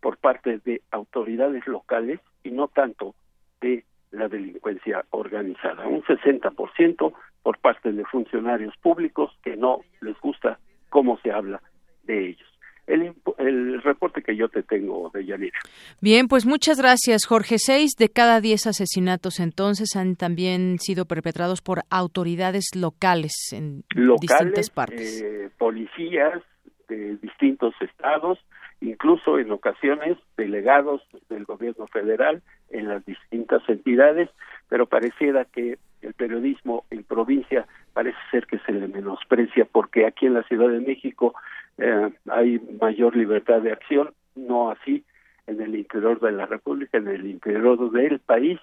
[0.00, 3.14] por parte de autoridades locales y no tanto
[3.60, 5.86] de la delincuencia organizada.
[5.86, 11.62] Un 60% por parte de funcionarios públicos que no les gusta cómo se habla
[12.04, 12.48] de ellos.
[12.86, 15.58] El, el, reporte que yo te tengo de Yanira.
[16.00, 17.58] Bien, pues muchas gracias, Jorge.
[17.58, 23.84] Seis de cada diez asesinatos entonces han también sido perpetrados por autoridades locales en
[24.22, 25.20] distintas partes.
[25.20, 26.42] Eh, policías
[26.88, 28.38] de distintos estados,
[28.80, 34.28] incluso en ocasiones delegados del gobierno federal en las distintas entidades,
[34.68, 40.26] pero pareciera que el periodismo en provincia parece ser que se le menosprecia porque aquí
[40.26, 41.34] en la Ciudad de México
[41.78, 45.04] eh, hay mayor libertad de acción, no así
[45.46, 48.60] en el interior de la República, en el interior del país,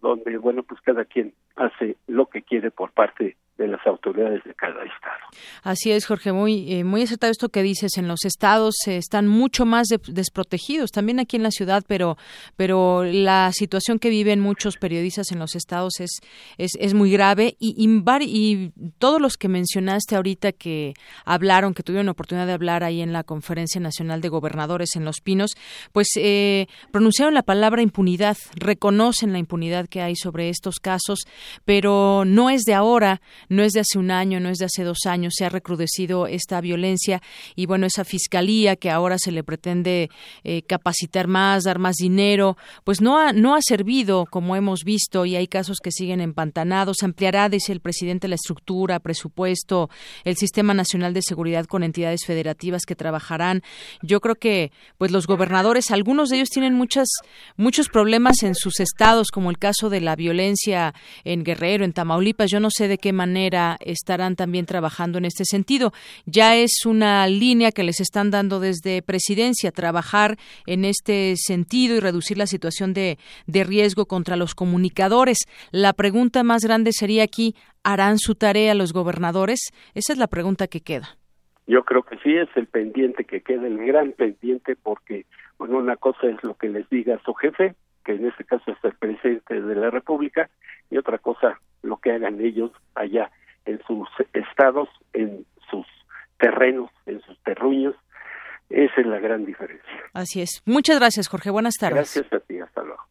[0.00, 4.54] donde, bueno, pues cada quien hace lo que quiere por parte de las autoridades de
[4.54, 5.20] cada estado.
[5.62, 7.98] Así es, Jorge, muy eh, muy acertado esto que dices.
[7.98, 12.16] En los estados eh, están mucho más desprotegidos, también aquí en la ciudad, pero
[12.56, 16.20] pero la situación que viven muchos periodistas en los estados es
[16.58, 22.06] es, es muy grave y, y, todos los que mencionaste ahorita que hablaron, que tuvieron
[22.06, 25.52] la oportunidad de hablar ahí en la Conferencia Nacional de Gobernadores en Los Pinos,
[25.92, 31.20] pues eh, pronunciaron la palabra impunidad, reconocen la impunidad que hay sobre estos casos,
[31.64, 33.20] pero no es de ahora
[33.52, 36.26] no es de hace un año, no es de hace dos años, se ha recrudecido
[36.26, 37.20] esta violencia
[37.54, 40.08] y bueno, esa fiscalía que ahora se le pretende
[40.42, 45.26] eh, capacitar más, dar más dinero, pues no ha, no ha servido, como hemos visto,
[45.26, 47.02] y hay casos que siguen empantanados.
[47.02, 49.90] Ampliará, dice el presidente, la estructura, presupuesto,
[50.24, 53.62] el Sistema Nacional de Seguridad con entidades federativas que trabajarán.
[54.00, 57.08] Yo creo que, pues los gobernadores, algunos de ellos tienen muchas,
[57.56, 62.50] muchos problemas en sus estados, como el caso de la violencia en Guerrero, en Tamaulipas.
[62.50, 65.92] Yo no sé de qué manera manera estarán también trabajando en este sentido.
[66.26, 72.00] Ya es una línea que les están dando desde presidencia, trabajar en este sentido y
[72.00, 73.16] reducir la situación de,
[73.46, 75.38] de riesgo contra los comunicadores.
[75.70, 79.60] La pregunta más grande sería aquí, ¿harán su tarea los gobernadores?
[79.94, 81.16] Esa es la pregunta que queda.
[81.66, 85.24] Yo creo que sí es el pendiente que queda, el gran pendiente, porque
[85.62, 88.78] bueno, una cosa es lo que les diga su jefe, que en este caso es
[88.82, 90.50] el presidente de la República,
[90.90, 93.30] y otra cosa lo que hagan ellos allá
[93.64, 95.86] en sus estados, en sus
[96.40, 97.94] terrenos, en sus terruños.
[98.70, 99.88] Esa es la gran diferencia.
[100.14, 100.62] Así es.
[100.66, 101.50] Muchas gracias, Jorge.
[101.50, 101.94] Buenas tardes.
[101.94, 102.58] Gracias a ti.
[102.58, 103.02] Hasta luego.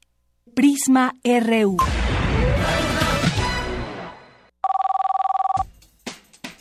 [0.53, 1.77] Prisma RU.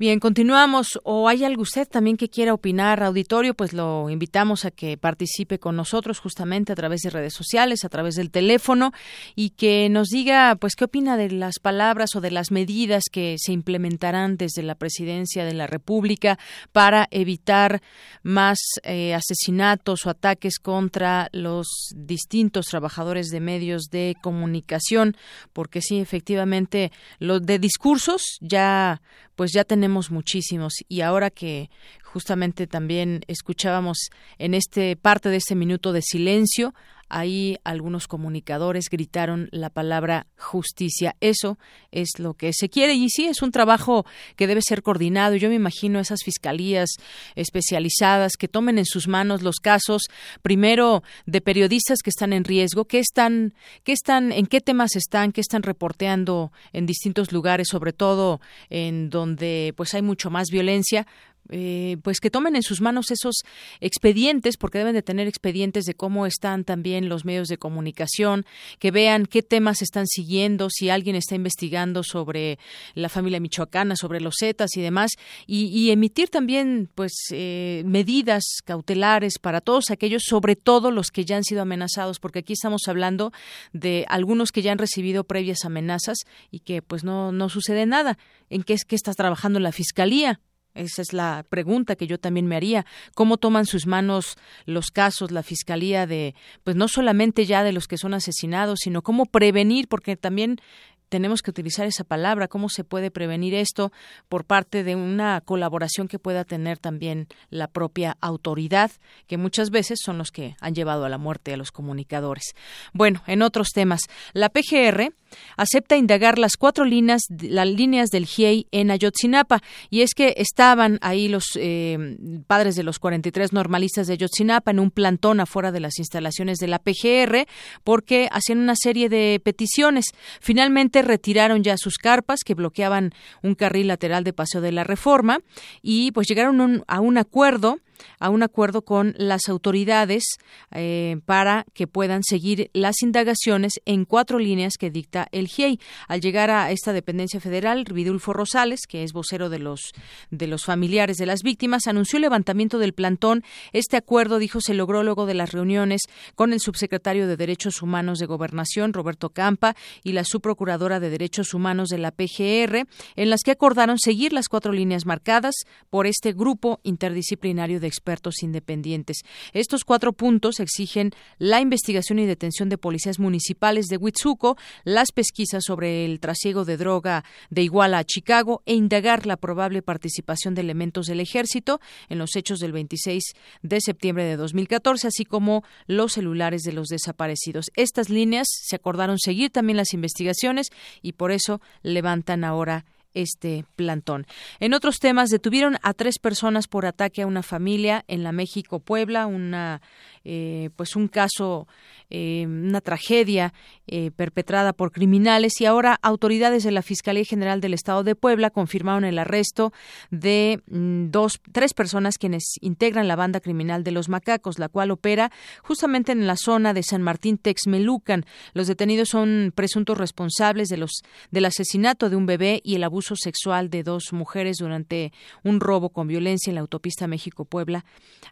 [0.00, 1.00] Bien, continuamos.
[1.02, 3.54] ¿O hay algo usted también que quiera opinar, auditorio?
[3.54, 7.88] Pues lo invitamos a que participe con nosotros justamente a través de redes sociales, a
[7.88, 8.92] través del teléfono
[9.34, 13.34] y que nos diga, pues, qué opina de las palabras o de las medidas que
[13.38, 16.38] se implementarán desde la presidencia de la República
[16.70, 17.82] para evitar
[18.22, 25.16] más eh, asesinatos o ataques contra los distintos trabajadores de medios de comunicación,
[25.52, 29.02] porque sí, efectivamente, lo de discursos ya
[29.38, 30.72] pues ya tenemos muchísimos.
[30.88, 31.70] Y ahora que
[32.02, 36.74] justamente también escuchábamos en este parte de este minuto de silencio
[37.08, 41.16] ahí algunos comunicadores gritaron la palabra justicia.
[41.20, 41.58] Eso
[41.90, 44.04] es lo que se quiere y sí es un trabajo
[44.36, 45.36] que debe ser coordinado.
[45.36, 46.90] Yo me imagino esas fiscalías
[47.34, 50.02] especializadas que tomen en sus manos los casos
[50.42, 53.54] primero de periodistas que están en riesgo, qué están,
[53.84, 58.40] qué están, en qué temas están, qué están reporteando en distintos lugares, sobre todo
[58.70, 61.06] en donde pues hay mucho más violencia,
[61.50, 63.36] eh, pues que tomen en sus manos esos
[63.80, 68.44] expedientes, porque deben de tener expedientes de cómo están también los medios de comunicación,
[68.78, 72.58] que vean qué temas están siguiendo, si alguien está investigando sobre
[72.94, 75.12] la familia michoacana, sobre los Zetas y demás,
[75.46, 81.36] y, emitir también pues eh, medidas cautelares para todos aquellos, sobre todo los que ya
[81.36, 83.32] han sido amenazados, porque aquí estamos hablando
[83.72, 86.18] de algunos que ya han recibido previas amenazas
[86.50, 88.18] y que pues no, no sucede nada.
[88.50, 90.40] ¿En qué es que está trabajando la fiscalía?
[90.78, 92.86] Esa es la pregunta que yo también me haría.
[93.14, 97.88] ¿Cómo toman sus manos los casos, la fiscalía de, pues no solamente ya de los
[97.88, 100.60] que son asesinados, sino cómo prevenir, porque también
[101.08, 103.92] tenemos que utilizar esa palabra, cómo se puede prevenir esto
[104.28, 108.90] por parte de una colaboración que pueda tener también la propia autoridad,
[109.26, 112.54] que muchas veces son los que han llevado a la muerte a los comunicadores.
[112.92, 114.02] Bueno, en otros temas,
[114.32, 115.12] la PGR
[115.56, 120.98] acepta indagar las cuatro líneas, las líneas del GIEI en Ayotzinapa, y es que estaban
[121.02, 125.80] ahí los eh, padres de los 43 normalistas de Ayotzinapa en un plantón afuera de
[125.80, 127.46] las instalaciones de la PGR
[127.84, 130.06] porque hacían una serie de peticiones.
[130.40, 135.40] Finalmente retiraron ya sus carpas que bloqueaban un carril lateral de Paseo de la Reforma
[135.82, 137.78] y pues llegaron a un acuerdo
[138.18, 140.24] a un acuerdo con las autoridades
[140.72, 145.80] eh, para que puedan seguir las indagaciones en cuatro líneas que dicta el GIEI.
[146.08, 149.92] Al llegar a esta dependencia federal, Vidulfo Rosales, que es vocero de los
[150.30, 153.42] de los familiares de las víctimas, anunció el levantamiento del plantón.
[153.72, 156.02] Este acuerdo, dijo, se logró luego de las reuniones
[156.34, 161.54] con el subsecretario de Derechos Humanos de Gobernación, Roberto Campa, y la subprocuradora de Derechos
[161.54, 162.86] Humanos de la PGR,
[163.16, 165.54] en las que acordaron seguir las cuatro líneas marcadas
[165.90, 169.22] por este grupo interdisciplinario de expertos independientes.
[169.52, 175.64] Estos cuatro puntos exigen la investigación y detención de policías municipales de Huitzuco, las pesquisas
[175.66, 180.60] sobre el trasiego de droga de Iguala a Chicago e indagar la probable participación de
[180.60, 183.24] elementos del ejército en los hechos del 26
[183.62, 187.66] de septiembre de 2014, así como los celulares de los desaparecidos.
[187.74, 190.68] Estas líneas se acordaron seguir también las investigaciones
[191.02, 192.84] y por eso levantan ahora
[193.14, 194.26] este plantón.
[194.60, 198.80] En otros temas, detuvieron a tres personas por ataque a una familia en la México
[198.80, 199.80] Puebla, una
[200.24, 201.66] eh, pues un caso,
[202.10, 203.54] eh, una tragedia
[203.86, 208.50] eh, perpetrada por criminales y ahora autoridades de la Fiscalía General del Estado de Puebla
[208.50, 209.72] confirmaron el arresto
[210.10, 214.90] de mm, dos, tres personas quienes integran la banda criminal de los macacos, la cual
[214.90, 215.32] opera
[215.62, 218.26] justamente en la zona de San Martín Texmelucan.
[218.52, 222.97] Los detenidos son presuntos responsables de los del asesinato de un bebé y el abuso
[223.16, 225.12] sexual de dos mujeres durante
[225.44, 227.84] un robo con violencia en la autopista México-Puebla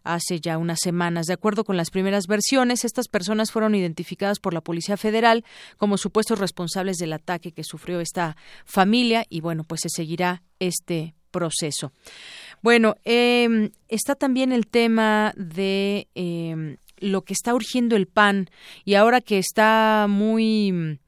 [0.03, 1.25] hace ya unas semanas.
[1.27, 5.45] De acuerdo con las primeras versiones, estas personas fueron identificadas por la Policía Federal
[5.77, 11.13] como supuestos responsables del ataque que sufrió esta familia y bueno, pues se seguirá este
[11.31, 11.91] proceso.
[12.61, 18.49] Bueno, eh, está también el tema de eh, lo que está urgiendo el PAN
[18.83, 20.99] y ahora que está muy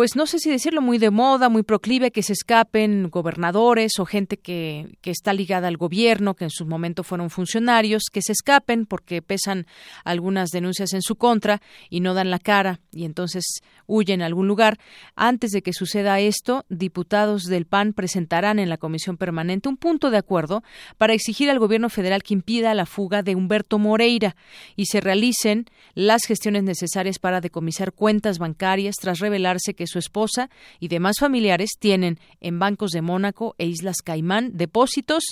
[0.00, 4.06] pues no sé si decirlo muy de moda, muy proclive que se escapen gobernadores o
[4.06, 8.32] gente que, que está ligada al gobierno, que en su momento fueron funcionarios, que se
[8.32, 9.66] escapen porque pesan
[10.02, 13.44] algunas denuncias en su contra y no dan la cara y entonces
[13.86, 14.78] huyen a algún lugar.
[15.16, 20.10] Antes de que suceda esto, diputados del PAN presentarán en la Comisión Permanente un punto
[20.10, 20.62] de acuerdo
[20.96, 24.34] para exigir al gobierno federal que impida la fuga de Humberto Moreira
[24.76, 30.48] y se realicen las gestiones necesarias para decomisar cuentas bancarias tras revelarse que su esposa
[30.78, 35.24] y demás familiares tienen en bancos de Mónaco e Islas Caimán depósitos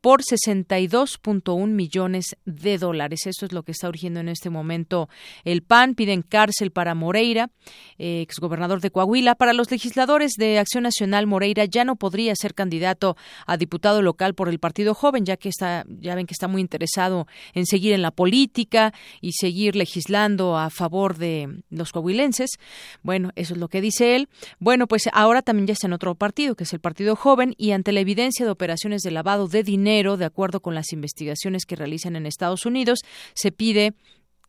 [0.00, 3.26] por 62.1 millones de dólares.
[3.26, 5.08] Eso es lo que está urgiendo en este momento
[5.44, 5.94] el PAN.
[5.94, 7.50] Piden cárcel para Moreira,
[7.98, 9.34] eh, exgobernador de Coahuila.
[9.34, 14.34] Para los legisladores de Acción Nacional, Moreira ya no podría ser candidato a diputado local
[14.34, 17.92] por el Partido Joven, ya que está, ya ven que está muy interesado en seguir
[17.92, 22.50] en la política y seguir legislando a favor de los coahuilenses.
[23.02, 24.28] Bueno, eso es lo que dice él.
[24.58, 27.72] Bueno, pues ahora también ya está en otro partido, que es el Partido Joven, y
[27.72, 31.76] ante la evidencia de operaciones de lavado de dinero, de acuerdo con las investigaciones que
[31.76, 33.00] realizan en Estados Unidos,
[33.34, 33.94] se pide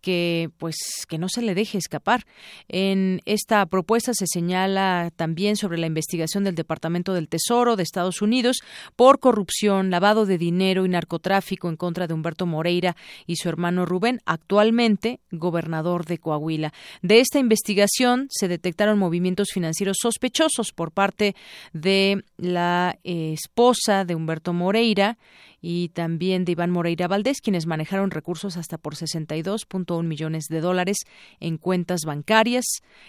[0.01, 0.75] que pues
[1.07, 2.25] que no se le deje escapar.
[2.67, 8.21] En esta propuesta se señala también sobre la investigación del Departamento del Tesoro de Estados
[8.21, 8.57] Unidos
[8.95, 12.95] por corrupción, lavado de dinero y narcotráfico en contra de Humberto Moreira
[13.25, 16.73] y su hermano Rubén, actualmente gobernador de Coahuila.
[17.01, 21.35] De esta investigación se detectaron movimientos financieros sospechosos por parte
[21.73, 25.17] de la esposa de Humberto Moreira
[25.62, 30.97] y también de Iván Moreira Valdés, quienes manejaron recursos hasta por 62.1 millones de dólares
[31.39, 32.66] en cuentas bancarias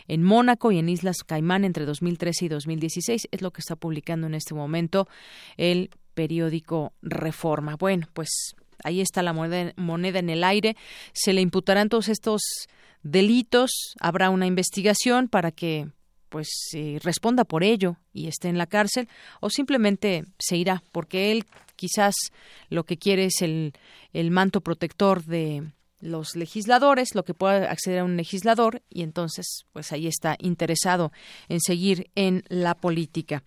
[0.07, 3.29] en Mónaco y en Islas Caimán entre 2013 y 2016.
[3.31, 5.09] Es lo que está publicando en este momento
[5.57, 7.77] el periódico Reforma.
[7.77, 10.77] Bueno, pues ahí está la moneda, moneda en el aire.
[11.13, 12.41] Se le imputarán todos estos
[13.03, 13.95] delitos.
[14.01, 15.89] Habrá una investigación para que
[16.29, 16.49] pues
[17.03, 19.09] responda por ello y esté en la cárcel
[19.41, 22.15] o simplemente se irá porque él quizás
[22.69, 23.73] lo que quiere es el,
[24.13, 25.65] el manto protector de
[26.01, 31.13] los legisladores, lo que pueda acceder a un legislador y entonces pues ahí está interesado
[31.49, 33.43] en seguir en la política.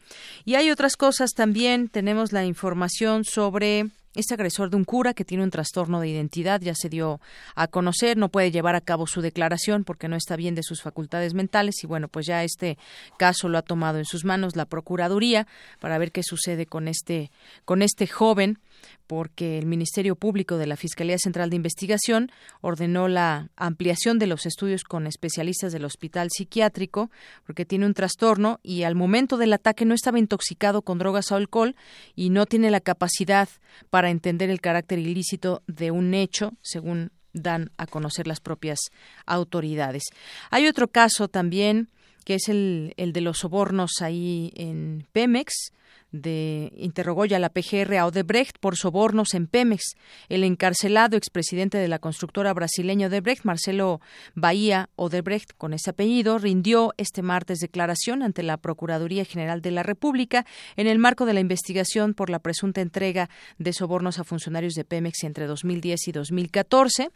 [0.45, 5.25] Y hay otras cosas también, tenemos la información sobre este agresor de un cura que
[5.25, 7.21] tiene un trastorno de identidad ya se dio
[7.55, 10.81] a conocer, no puede llevar a cabo su declaración porque no está bien de sus
[10.81, 12.77] facultades mentales y bueno, pues ya este
[13.17, 15.47] caso lo ha tomado en sus manos la Procuraduría
[15.79, 17.31] para ver qué sucede con este
[17.65, 18.59] con este joven
[19.07, 24.45] porque el Ministerio Público de la Fiscalía Central de Investigación ordenó la ampliación de los
[24.45, 27.11] estudios con especialistas del hospital psiquiátrico
[27.45, 31.35] porque tiene un trastorno y al momento del ataque no estaba intoxicado con drogas o
[31.35, 31.75] alcohol
[32.15, 33.49] y no tiene la capacidad
[33.89, 38.79] para entender el carácter ilícito de un hecho, según dan a conocer las propias
[39.25, 40.03] autoridades.
[40.49, 41.89] Hay otro caso también
[42.25, 45.71] que es el, el de los sobornos ahí en Pemex
[46.11, 49.95] de interrogó ya la PGR a Odebrecht por sobornos en Pemex.
[50.29, 54.01] El encarcelado expresidente de la constructora brasileña Odebrecht, Marcelo
[54.35, 59.83] Bahía Odebrecht, con ese apellido, rindió este martes declaración ante la Procuraduría General de la
[59.83, 60.45] República
[60.75, 64.83] en el marco de la investigación por la presunta entrega de sobornos a funcionarios de
[64.83, 67.09] Pemex entre 2010 y 2014.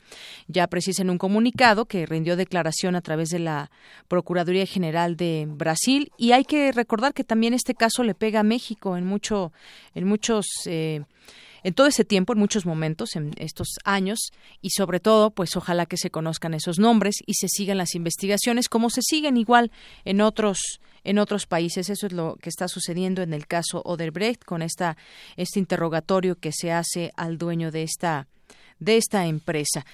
[0.48, 3.72] Ya precisa en un comunicado que rindió declaración a través de la
[4.08, 8.44] Procuraduría General de Brasil y hay que recordar que también este caso le pega a
[8.44, 9.52] México en mucho,
[9.96, 11.02] en muchos eh,
[11.66, 14.32] en todo ese tiempo, en muchos momentos, en estos años,
[14.62, 18.70] y sobre todo, pues ojalá que se conozcan esos nombres y se sigan las investigaciones
[18.70, 19.72] como se siguen igual
[20.06, 20.60] en otros
[21.04, 21.90] en otros países.
[21.90, 24.96] Eso es lo que está sucediendo en el caso Oderbrecht con esta
[25.38, 28.28] este interrogatorio que se hace al dueño de esta
[28.80, 29.86] de esta empresa.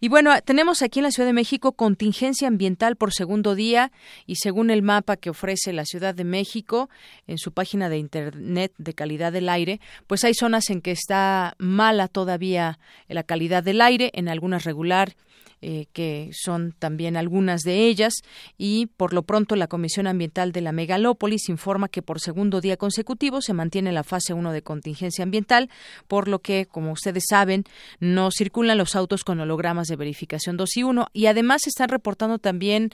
[0.00, 3.92] Y bueno, tenemos aquí en la Ciudad de México contingencia ambiental por segundo día
[4.26, 6.88] y según el mapa que ofrece la Ciudad de México
[7.26, 11.54] en su página de Internet de calidad del aire, pues hay zonas en que está
[11.58, 12.78] mala todavía
[13.08, 15.14] la calidad del aire, en algunas regular
[15.62, 18.14] eh, que son también algunas de ellas,
[18.56, 22.76] y por lo pronto la Comisión Ambiental de la Megalópolis informa que por segundo día
[22.76, 25.68] consecutivo se mantiene la fase 1 de contingencia ambiental,
[26.08, 27.64] por lo que, como ustedes saben,
[27.98, 32.38] no circulan los autos con hologramas de verificación 2 y 1, y además están reportando
[32.38, 32.90] también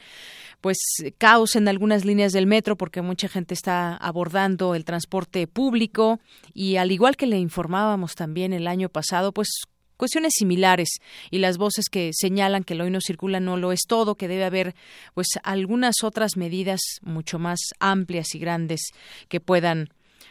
[0.60, 0.78] pues
[1.18, 6.18] caos en algunas líneas del metro porque mucha gente está abordando el transporte público.
[6.54, 9.48] Y al igual que le informábamos también el año pasado, pues
[9.96, 10.88] cuestiones similares
[11.30, 14.28] y las voces que señalan que el hoy no circula no lo es todo, que
[14.28, 14.74] debe haber
[15.14, 18.80] pues algunas otras medidas mucho más amplias y grandes
[19.28, 19.88] que puedan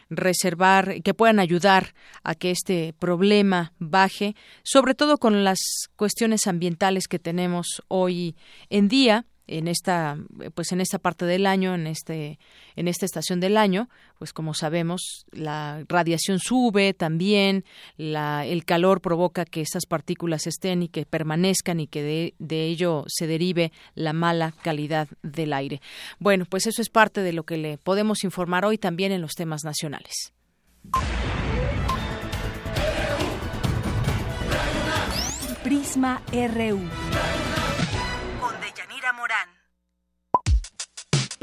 [0.10, 1.94] reservar, que puedan ayudar
[2.24, 5.60] a que este problema baje, sobre todo con las
[5.96, 8.36] cuestiones ambientales que tenemos hoy
[8.70, 10.18] en día en esta
[10.54, 12.40] pues en esta parte del año en este
[12.76, 17.64] en esta estación del año pues como sabemos la radiación sube también
[17.98, 22.66] la, el calor provoca que estas partículas estén y que permanezcan y que de, de
[22.66, 25.82] ello se derive la mala calidad del aire.
[26.20, 29.34] Bueno pues eso es parte de lo que le podemos informar hoy también en los
[29.34, 30.34] temas nacionales.
[35.64, 36.80] Prisma RU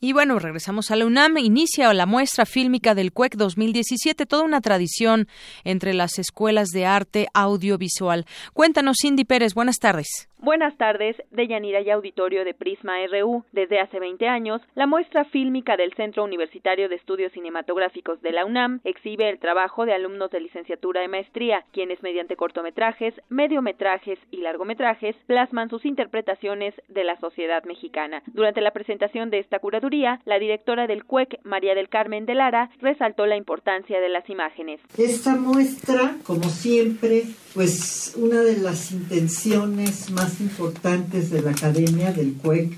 [0.00, 1.38] Y bueno, regresamos a la UNAM.
[1.38, 5.26] Inicia la muestra fílmica del CUEC 2017, toda una tradición
[5.64, 8.24] entre las escuelas de arte audiovisual.
[8.52, 10.28] Cuéntanos, Cindy Pérez, buenas tardes.
[10.40, 13.42] Buenas tardes, de Yanira y Auditorio de Prisma RU.
[13.50, 18.44] Desde hace 20 años, la muestra fílmica del Centro Universitario de Estudios Cinematográficos de la
[18.44, 24.36] UNAM exhibe el trabajo de alumnos de licenciatura y maestría, quienes mediante cortometrajes, mediometrajes y
[24.36, 28.22] largometrajes plasman sus interpretaciones de la sociedad mexicana.
[28.28, 29.87] Durante la presentación de esta curaduría,
[30.24, 34.80] la directora del CUEC, María del Carmen de Lara, resaltó la importancia de las imágenes.
[34.98, 37.24] Esta muestra, como siempre,
[37.54, 42.72] pues una de las intenciones más importantes de la academia del CUEC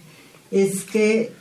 [0.53, 1.33] es que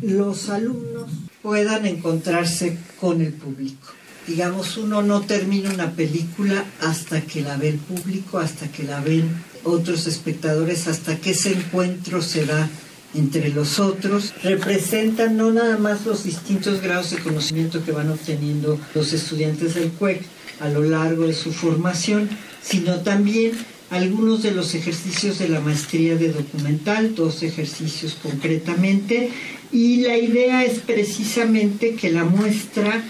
[0.00, 1.10] los alumnos
[1.42, 3.88] puedan encontrarse con el público.
[4.26, 9.00] Digamos, uno no termina una película hasta que la ve el público, hasta que la
[9.00, 9.28] ven
[9.64, 12.68] otros espectadores, hasta que ese encuentro se da
[13.14, 14.34] entre los otros.
[14.42, 19.90] Representan no nada más los distintos grados de conocimiento que van obteniendo los estudiantes del
[19.90, 20.22] CUEC
[20.60, 22.28] a lo largo de su formación,
[22.62, 23.52] sino también
[23.90, 29.30] algunos de los ejercicios de la maestría de documental, dos ejercicios concretamente,
[29.72, 33.04] y la idea es precisamente que la muestra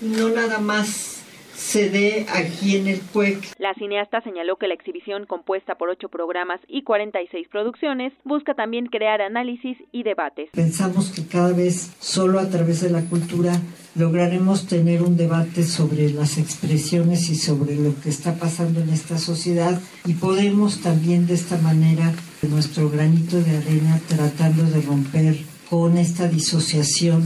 [0.00, 1.21] no nada más
[1.62, 3.54] se dé aquí en el CUEC.
[3.58, 8.86] La cineasta señaló que la exhibición, compuesta por ocho programas y 46 producciones, busca también
[8.86, 10.50] crear análisis y debates.
[10.52, 13.52] Pensamos que cada vez, solo a través de la cultura,
[13.94, 19.16] lograremos tener un debate sobre las expresiones y sobre lo que está pasando en esta
[19.16, 25.36] sociedad y podemos también de esta manera, nuestro granito de arena, tratando de romper
[25.70, 27.22] con esta disociación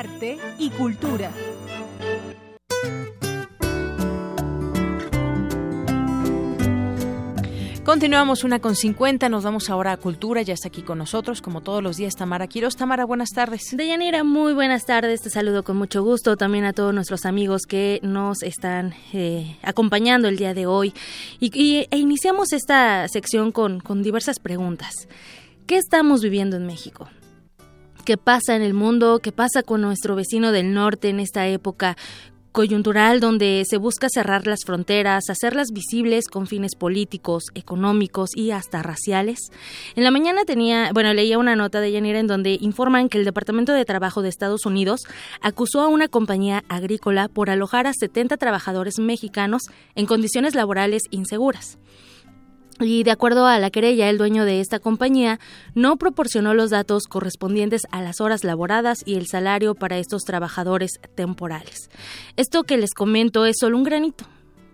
[0.00, 1.30] Arte y cultura.
[7.84, 11.60] Continuamos una con 50, nos vamos ahora a Cultura, ya está aquí con nosotros, como
[11.60, 12.76] todos los días, Tamara Quiroz.
[12.76, 13.60] Tamara, buenas tardes.
[13.72, 18.00] Deyanira, muy buenas tardes, te saludo con mucho gusto, también a todos nuestros amigos que
[18.02, 20.94] nos están eh, acompañando el día de hoy.
[21.40, 24.94] Y, e iniciamos esta sección con, con diversas preguntas.
[25.66, 27.10] ¿Qué estamos viviendo en México?
[28.02, 31.96] Qué pasa en el mundo, qué pasa con nuestro vecino del norte en esta época
[32.52, 38.82] coyuntural donde se busca cerrar las fronteras, hacerlas visibles con fines políticos, económicos y hasta
[38.82, 39.38] raciales.
[39.94, 43.24] En la mañana tenía, bueno, leía una nota de Yanira en donde informan que el
[43.24, 45.02] Departamento de Trabajo de Estados Unidos
[45.40, 49.62] acusó a una compañía agrícola por alojar a 70 trabajadores mexicanos
[49.94, 51.78] en condiciones laborales inseguras.
[52.80, 55.38] Y de acuerdo a la querella, el dueño de esta compañía
[55.74, 60.92] no proporcionó los datos correspondientes a las horas laboradas y el salario para estos trabajadores
[61.14, 61.90] temporales.
[62.36, 64.24] Esto que les comento es solo un granito,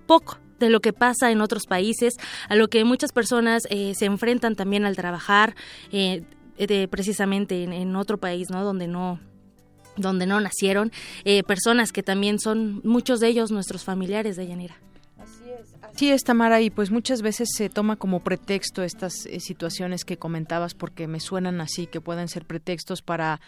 [0.06, 2.14] poco de lo que pasa en otros países,
[2.48, 5.54] a lo que muchas personas eh, se enfrentan también al trabajar
[5.90, 6.22] eh,
[6.88, 8.64] precisamente en, otro país, ¿no?
[8.64, 9.20] Donde no
[9.98, 10.92] donde no nacieron,
[11.24, 14.76] eh, personas que también son muchos de ellos nuestros familiares de Yanira.
[15.96, 20.18] Sí, es, Tamara, y pues muchas veces se toma como pretexto estas eh, situaciones que
[20.18, 23.40] comentabas porque me suenan así, que pueden ser pretextos para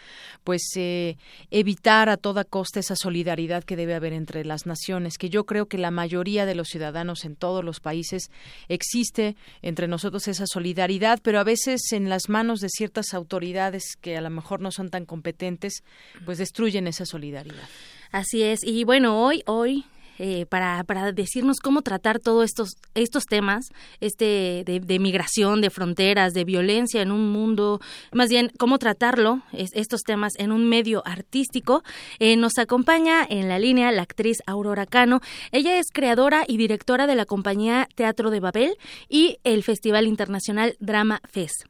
[0.43, 1.17] pues eh,
[1.51, 5.67] evitar a toda costa esa solidaridad que debe haber entre las naciones, que yo creo
[5.67, 8.31] que la mayoría de los ciudadanos en todos los países
[8.67, 14.17] existe entre nosotros esa solidaridad, pero a veces en las manos de ciertas autoridades que
[14.17, 15.83] a lo mejor no son tan competentes,
[16.25, 17.69] pues destruyen esa solidaridad.
[18.11, 19.85] Así es, y bueno, hoy, hoy
[20.19, 23.69] eh, para, para decirnos cómo tratar todos estos, estos temas,
[24.01, 27.79] este de, migración, de fronteras, de violencia en un mundo,
[28.13, 31.83] más bien cómo tratarlo, estos temas en un medio artístico.
[32.19, 35.21] Eh, nos acompaña en la línea la actriz Aurora Cano.
[35.51, 38.75] Ella es creadora y directora de la compañía Teatro de Babel
[39.07, 41.65] y el Festival Internacional Drama Fest.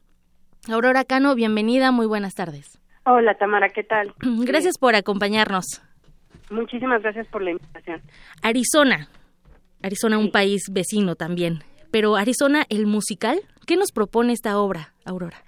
[0.68, 2.80] Aurora Cano, bienvenida, muy buenas tardes.
[3.04, 4.12] Hola Tamara, ¿qué tal?
[4.44, 5.82] Gracias por acompañarnos.
[6.50, 8.00] Muchísimas gracias por la invitación.
[8.42, 9.08] Arizona.
[9.82, 11.60] Arizona, un país vecino también.
[11.90, 15.38] Pero Arizona, el musical, ¿qué nos propone esta obra, Aurora?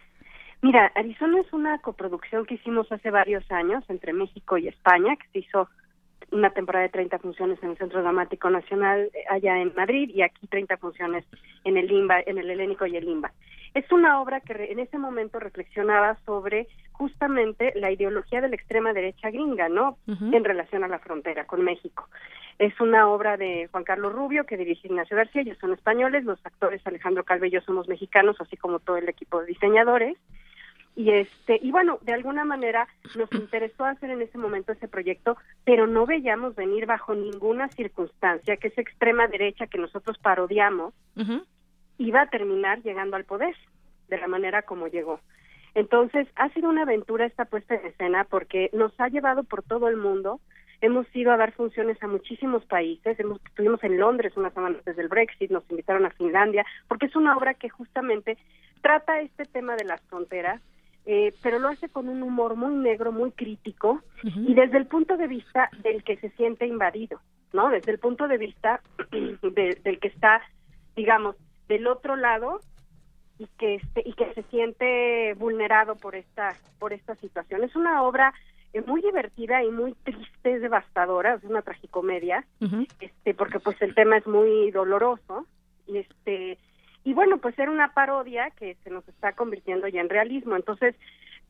[0.62, 5.26] Mira, Arizona es una coproducción que hicimos hace varios años entre México y España, que
[5.32, 5.68] se hizo
[6.32, 10.22] una temporada de 30 funciones en el Centro Dramático Nacional eh, allá en Madrid y
[10.22, 11.24] aquí 30 funciones
[11.64, 13.32] en el Limba, en el Helénico y el Limba.
[13.74, 18.92] Es una obra que en ese momento reflexionaba sobre justamente la ideología de la extrema
[18.92, 19.96] derecha gringa, ¿no?
[20.06, 22.06] En relación a la frontera con México.
[22.58, 26.38] Es una obra de Juan Carlos Rubio que dirige Ignacio García, ellos son españoles, los
[26.44, 30.18] actores Alejandro Calve y yo somos mexicanos, así como todo el equipo de diseñadores.
[30.94, 32.86] Y este y bueno, de alguna manera
[33.16, 38.56] nos interesó hacer en ese momento ese proyecto, pero no veíamos venir bajo ninguna circunstancia
[38.56, 40.94] que esa extrema derecha que nosotros parodiamos
[41.98, 43.54] iba a terminar llegando al poder
[44.08, 45.20] de la manera como llegó.
[45.74, 49.88] Entonces, ha sido una aventura esta puesta en escena porque nos ha llevado por todo
[49.88, 50.40] el mundo.
[50.82, 53.18] Hemos ido a dar funciones a muchísimos países.
[53.18, 57.16] Hemos, estuvimos en Londres una semana antes del Brexit, nos invitaron a Finlandia, porque es
[57.16, 58.36] una obra que justamente
[58.82, 60.60] trata este tema de las fronteras,
[61.04, 65.16] eh, pero lo hace con un humor muy negro, muy crítico, y desde el punto
[65.16, 67.20] de vista del que se siente invadido,
[67.52, 67.70] ¿no?
[67.70, 68.80] Desde el punto de vista
[69.10, 70.40] del que está,
[70.94, 71.36] digamos,
[71.68, 72.60] del otro lado
[73.38, 77.64] y que este y que se siente vulnerado por esta por esta situación.
[77.64, 78.32] Es una obra
[78.72, 82.44] eh, muy divertida y muy triste es devastadora es una tragicomedia
[83.00, 85.46] este porque pues el tema es muy doloroso
[85.86, 86.58] y este
[87.04, 90.56] y bueno pues era una parodia que se nos está convirtiendo ya en realismo.
[90.56, 90.94] Entonces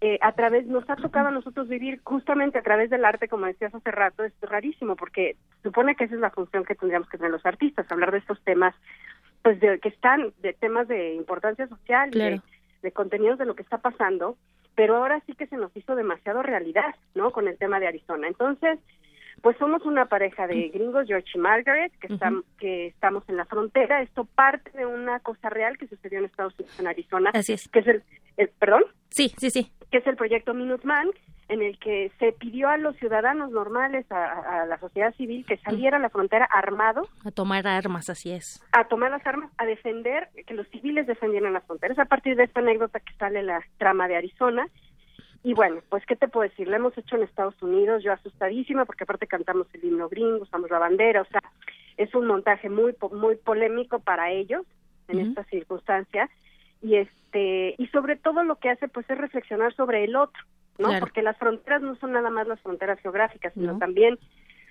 [0.01, 3.47] eh, a través nos ha tocado a nosotros vivir justamente a través del arte como
[3.47, 7.19] decías hace rato es rarísimo porque supone que esa es la función que tendríamos que
[7.19, 8.75] tener los artistas hablar de estos temas
[9.43, 12.41] pues de que están de temas de importancia social de,
[12.83, 14.37] de contenidos de lo que está pasando
[14.75, 18.29] pero ahora sí que se nos hizo demasiado realidad no con el tema de Arizona.
[18.29, 18.79] Entonces
[19.43, 23.45] pues somos una pareja de gringos, George y Margaret, que, están, que estamos en la
[23.45, 24.01] frontera.
[24.01, 27.31] Esto parte de una cosa real que sucedió en Estados Unidos, en Arizona.
[27.35, 27.69] Así es.
[27.69, 28.03] Que es el,
[28.37, 28.85] el ¿Perdón?
[29.11, 29.73] Sí, sí, sí.
[29.91, 31.11] Que es el proyecto Minuteman,
[31.49, 35.97] en el que se pidió a los ciudadanos normales, a, la sociedad civil, que saliera
[35.97, 37.09] a la frontera armado.
[37.25, 38.65] A tomar armas, así es.
[38.71, 41.99] A tomar las armas, a defender, que los civiles defendieran las fronteras.
[41.99, 44.69] A partir de esta anécdota que sale la trama de Arizona.
[45.45, 46.69] Y bueno, pues, ¿qué te puedo decir?
[46.69, 50.71] Lo hemos hecho en Estados Unidos, yo asustadísima, porque aparte cantamos el himno gringo, usamos
[50.71, 51.43] la bandera, o sea,
[51.97, 54.65] es un montaje muy, muy polémico para ellos
[55.09, 56.31] en esta circunstancia.
[56.81, 60.43] Y este, y sobre todo lo que hace, pues, es reflexionar sobre el otro
[60.79, 60.99] ¿no?
[61.01, 64.19] Porque las fronteras no son nada más las fronteras geográficas, sino también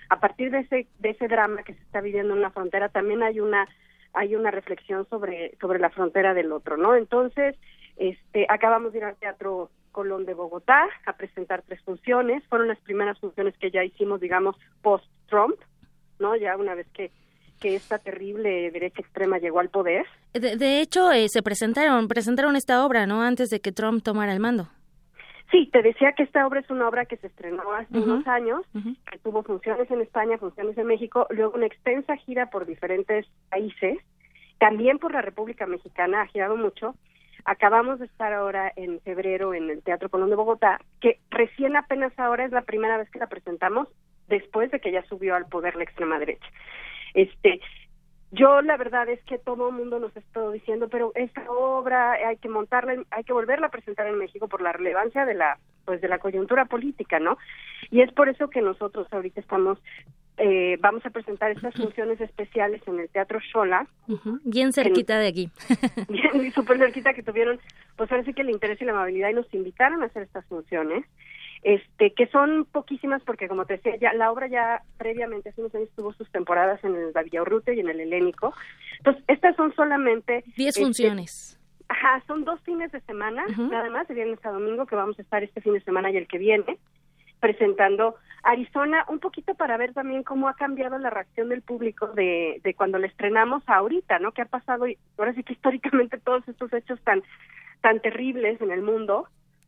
[0.09, 3.24] a partir de ese de ese drama que se está viviendo en una frontera también
[3.24, 3.67] hay una
[4.13, 6.95] hay una reflexión sobre sobre la frontera del otro, ¿no?
[6.95, 7.55] Entonces,
[7.97, 12.79] este acabamos de ir al Teatro Colón de Bogotá a presentar tres funciones, fueron las
[12.79, 15.55] primeras funciones que ya hicimos, digamos, post Trump,
[16.19, 16.35] ¿no?
[16.35, 17.11] Ya una vez que
[17.61, 20.05] que esta terrible derecha extrema llegó al poder.
[20.33, 23.21] De, hecho, eh, se presentaron presentaron esta obra, ¿no?
[23.21, 24.67] Antes de que Trump tomara el mando.
[25.51, 28.61] Sí, te decía que esta obra es una obra que se estrenó hace unos años,
[29.11, 33.97] que tuvo funciones en España, funciones en México, luego una extensa gira por diferentes países,
[34.59, 36.95] también por la República Mexicana, ha girado mucho.
[37.45, 42.17] Acabamos de estar ahora en febrero en el Teatro Colón de Bogotá, que recién apenas
[42.17, 43.87] ahora es la primera vez que la presentamos
[44.27, 46.47] después de que ya subió al poder la extrema derecha.
[47.13, 47.59] Este,
[48.31, 52.37] yo la verdad es que todo el mundo nos está diciendo, pero esta obra hay
[52.37, 55.99] que montarla, hay que volverla a presentar en México por la relevancia de la pues
[55.99, 57.37] de la coyuntura política, ¿no?
[57.89, 59.79] Y es por eso que nosotros ahorita estamos
[60.43, 63.87] eh, vamos a presentar estas funciones especiales en el Teatro Shola.
[64.43, 65.51] Bien cerquita de aquí.
[66.09, 67.59] bien, súper cerquita que tuvieron,
[67.95, 71.05] pues parece que el interés y la amabilidad y nos invitaron a hacer estas funciones.
[71.61, 75.75] este que son poquísimas porque como te decía ya la obra ya previamente hace unos
[75.75, 78.51] años tuvo sus temporadas en el Rute y en el Helénico.
[78.97, 81.59] Entonces estas son solamente 10 este, funciones.
[81.87, 83.45] ajá son dos fines de semana.
[83.57, 86.17] Nada más de viernes a domingo que vamos a estar este fin de semana y
[86.17, 86.79] el que viene
[87.41, 92.61] presentando Arizona un poquito para ver también cómo ha cambiado la reacción del público de,
[92.63, 94.31] de cuando la estrenamos ahorita, ¿no?
[94.31, 94.85] Que ha pasado,
[95.17, 97.21] ahora sí que históricamente todos estos hechos tan
[97.81, 99.27] tan terribles en el mundo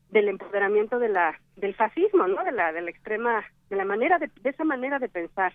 [0.09, 2.43] del empoderamiento de la del fascismo, ¿no?
[2.43, 5.53] De la de extrema de la manera de, de esa manera de pensar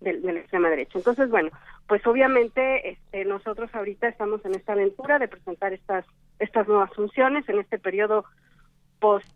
[0.00, 0.98] de, de, la extrema derecha.
[0.98, 1.50] Entonces, bueno,
[1.86, 6.06] pues obviamente este, nosotros ahorita estamos en esta aventura de presentar estas
[6.38, 8.24] estas nuevas funciones en este periodo
[9.00, 9.28] post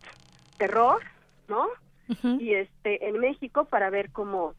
[2.39, 4.53] Y este en México para ver cómo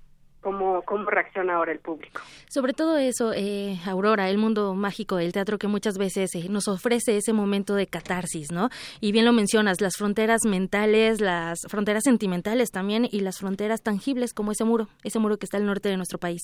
[0.45, 2.21] cómo, cómo reacciona ahora el público.
[2.49, 6.69] Sobre todo eso, eh, Aurora, el mundo mágico del teatro que muchas veces eh, nos
[6.69, 8.69] ofrece ese momento de catarsis, ¿no?
[9.01, 14.35] Y bien lo mencionas, las fronteras mentales, las fronteras sentimentales también y las fronteras tangibles
[14.35, 16.43] como ese muro, ese muro que está al norte de nuestro país.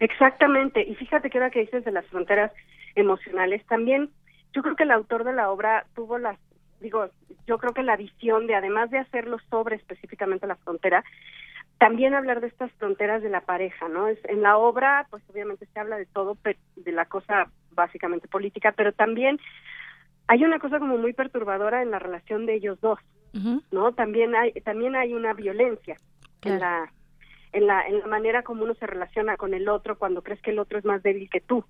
[0.00, 2.52] Exactamente, y fíjate que ahora que dices de las fronteras
[2.96, 4.10] emocionales, también
[4.52, 6.38] yo creo que el autor de la obra tuvo las
[6.80, 7.08] digo,
[7.46, 11.04] yo creo que la visión de, además de hacerlo sobre específicamente la frontera,
[11.78, 14.08] también hablar de estas fronteras de la pareja, ¿no?
[14.08, 16.36] Es, en la obra, pues obviamente se habla de todo,
[16.76, 19.38] de la cosa básicamente política, pero también
[20.28, 22.98] hay una cosa como muy perturbadora en la relación de ellos dos,
[23.70, 23.92] ¿no?
[23.92, 25.96] También hay también hay una violencia
[26.42, 26.90] en la
[27.52, 30.52] en la en la manera como uno se relaciona con el otro cuando crees que
[30.52, 31.64] el otro es más débil que tú,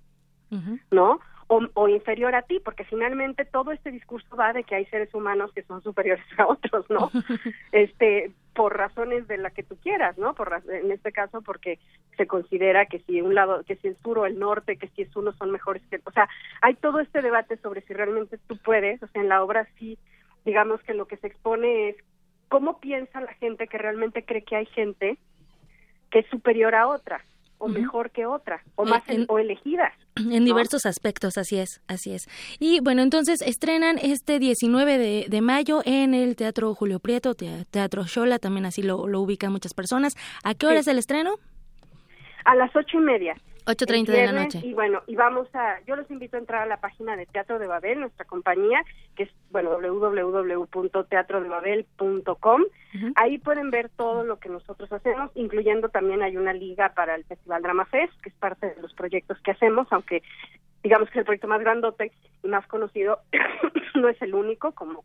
[0.91, 1.19] ¿no?
[1.47, 5.51] O, inferior a ti, porque finalmente todo este discurso va de que hay seres humanos
[5.53, 7.09] que son superiores a otros, ¿no?
[7.71, 10.33] este, por razones de la que tú quieras, ¿no?
[10.33, 11.79] Por en este caso porque
[12.17, 15.03] se considera que si un lado, que si el sur o el norte, que si
[15.03, 16.27] es uno son mejores que, o sea,
[16.61, 19.97] hay todo este debate sobre si realmente tú puedes, o sea, en la obra sí,
[20.43, 21.95] digamos que lo que se expone es
[22.49, 25.17] cómo piensa la gente que realmente cree que hay gente
[26.09, 27.23] que es superior a otra
[27.59, 32.13] o mejor que otra o eh, más o elegida en diversos aspectos así es así
[32.13, 32.27] es.
[32.59, 38.03] Y bueno entonces estrenan este 19 de, de mayo en el Teatro Julio Prieto Teatro
[38.05, 40.15] Shola también así lo, lo ubican muchas personas.
[40.43, 41.35] A qué hora es el estreno
[42.45, 43.35] a las ocho y media
[43.67, 44.61] 8.30 de la noche.
[44.63, 47.59] Y bueno, y vamos a, yo los invito a entrar a la página de Teatro
[47.59, 48.81] de Babel, nuestra compañía,
[49.15, 52.61] que es, bueno, www.teatrodebabel.com.
[53.15, 57.25] Ahí pueden ver todo lo que nosotros hacemos, incluyendo también hay una liga para el
[57.25, 60.23] Festival Drama Fest, que es parte de los proyectos que hacemos, aunque
[60.81, 62.13] digamos que es el proyecto más grandote
[62.43, 63.19] y más conocido,
[63.95, 65.03] no es el único, como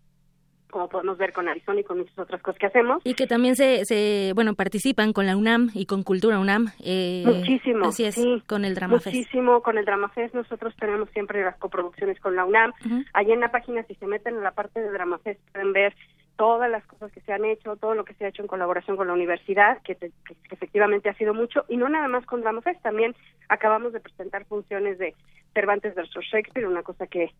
[0.72, 3.02] como podemos ver con Arizona y con muchas otras cosas que hacemos.
[3.04, 6.72] Y que también se, se bueno, participan con la UNAM y con Cultura UNAM.
[6.82, 7.86] Eh, Muchísimo.
[7.86, 10.34] Así es, sí, con el Drama Muchísimo con el Drama Fest.
[10.34, 12.72] Nosotros tenemos siempre las coproducciones con la UNAM.
[13.12, 15.94] Allí en la página, si se meten en la parte de Drama Fest, pueden ver
[16.36, 18.96] todas las cosas que se han hecho, todo lo que se ha hecho en colaboración
[18.96, 20.10] con la universidad, que, que,
[20.50, 23.14] efectivamente ha sido mucho, y no nada más con Drama Fest, también
[23.50, 25.14] acabamos de presentar funciones de
[25.52, 27.30] Cervantes versus Shakespeare, una cosa que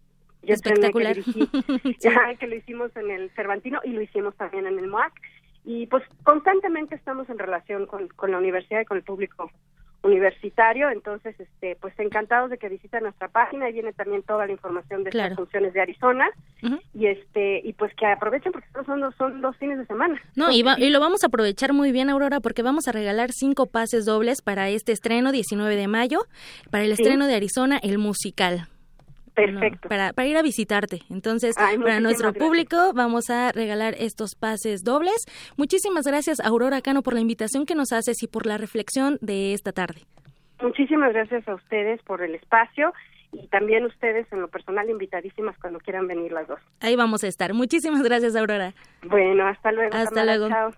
[0.43, 1.17] yo Espectacular.
[1.17, 1.23] Que,
[2.39, 5.13] que lo hicimos en el Cervantino y lo hicimos también en el MOAC.
[5.65, 9.51] Y pues constantemente estamos en relación con, con la universidad y con el público
[10.03, 14.53] universitario, entonces este pues encantados de que visiten nuestra página y viene también toda la
[14.53, 16.29] información de las funciones de Arizona
[16.93, 20.21] y este y pues que aprovechen porque son dos, son dos fines de semana.
[20.35, 23.67] No, y, y lo vamos a aprovechar muy bien Aurora porque vamos a regalar cinco
[23.67, 26.27] pases dobles para este estreno 19 de mayo,
[26.71, 28.69] para el estreno de Arizona el musical.
[29.35, 29.89] Perfecto.
[29.89, 31.01] para, para ir a visitarte.
[31.11, 35.25] Entonces, para nuestro público vamos a regalar estos pases dobles.
[35.57, 39.55] Muchísimas gracias, Aurora Cano, por la invitación que nos haces y por la reflexión de
[39.55, 40.03] esta tarde.
[40.61, 42.93] Muchísimas gracias a ustedes por el espacio
[43.33, 46.61] y también ustedes en lo personal invitadísimas cuando quieran venir las dos.
[46.81, 47.55] Ahí vamos a estar.
[47.55, 48.75] Muchísimas gracias, Aurora.
[49.05, 49.97] Bueno, hasta luego.
[49.97, 50.49] Hasta luego.
[50.49, 50.71] Chao.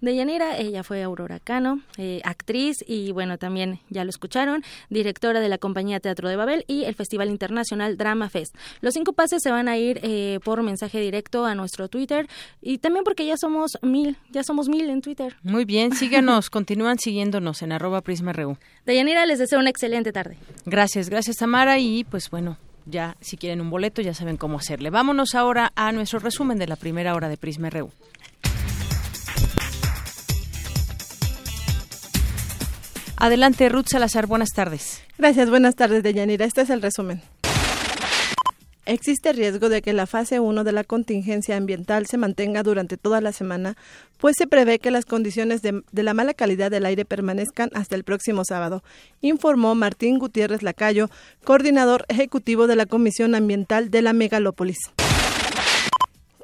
[0.00, 5.48] Deyanira, ella fue Aurora Cano, eh, actriz y bueno, también ya lo escucharon, directora de
[5.48, 8.56] la compañía Teatro de Babel y el Festival Internacional Drama Fest.
[8.80, 12.26] Los cinco pases se van a ir eh, por mensaje directo a nuestro Twitter
[12.60, 15.36] y también porque ya somos mil, ya somos mil en Twitter.
[15.42, 18.56] Muy bien, síganos, continúan siguiéndonos en arroba prisma.ru.
[18.84, 20.36] Deyanira, les deseo una excelente tarde.
[20.66, 24.90] Gracias, gracias Tamara y pues bueno, ya si quieren un boleto ya saben cómo hacerle.
[24.90, 27.90] Vámonos ahora a nuestro resumen de la primera hora de Prisma RU.
[33.16, 35.00] Adelante, Ruth Salazar, buenas tardes.
[35.16, 36.44] Gracias, buenas tardes, Deyanira.
[36.44, 37.22] Este es el resumen.
[38.84, 43.20] Existe riesgo de que la fase 1 de la contingencia ambiental se mantenga durante toda
[43.20, 43.76] la semana,
[44.18, 48.02] pues se prevé que las condiciones de, la mala calidad del aire permanezcan hasta el
[48.02, 48.82] próximo sábado,
[49.20, 51.10] informó Martín Gutiérrez Lacayo,
[51.44, 54.78] coordinador ejecutivo de la Comisión Ambiental de la Megalópolis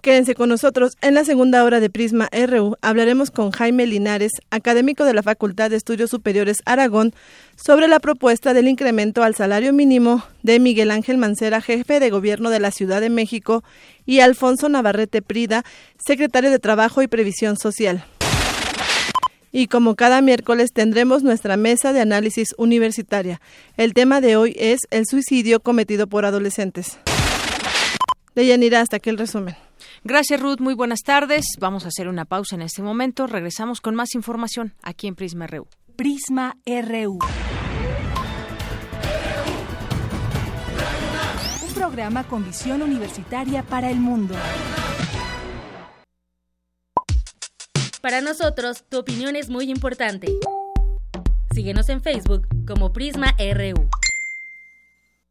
[0.09, 0.97] quédense con nosotros.
[1.03, 5.69] En la segunda hora de Prisma RU hablaremos con Jaime Linares, académico de la Facultad
[5.69, 7.13] de Estudios Superiores Aragón,
[7.57, 12.49] sobre la propuesta del incremento al salario mínimo de Miguel Ángel Mancera, jefe de gobierno
[12.49, 13.63] de la Ciudad de México,
[14.07, 15.63] y Alfonso Navarrete Prida,
[15.99, 18.03] secretario de Trabajo y Previsión Social.
[19.53, 23.43] Y como cada miércoles tendremos nuestra mesa de análisis universitaria.
[23.77, 26.97] El tema de hoy es el suicidio cometido por adolescentes.
[28.35, 29.68] Deyanira, hasta aquí el resumen.
[30.05, 30.61] Gracias, Ruth.
[30.61, 31.47] Muy buenas tardes.
[31.59, 33.27] Vamos a hacer una pausa en este momento.
[33.27, 35.67] Regresamos con más información aquí en Prisma RU.
[35.97, 37.19] Prisma RU.
[41.67, 44.35] Un programa con visión universitaria para el mundo.
[48.01, 50.29] Para nosotros, tu opinión es muy importante.
[51.53, 53.89] Síguenos en Facebook como Prisma RU.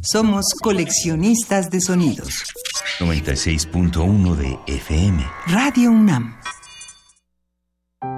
[0.00, 2.44] Somos coleccionistas de sonidos.
[3.00, 5.26] 96.1 de FM.
[5.48, 6.36] Radio UNAM.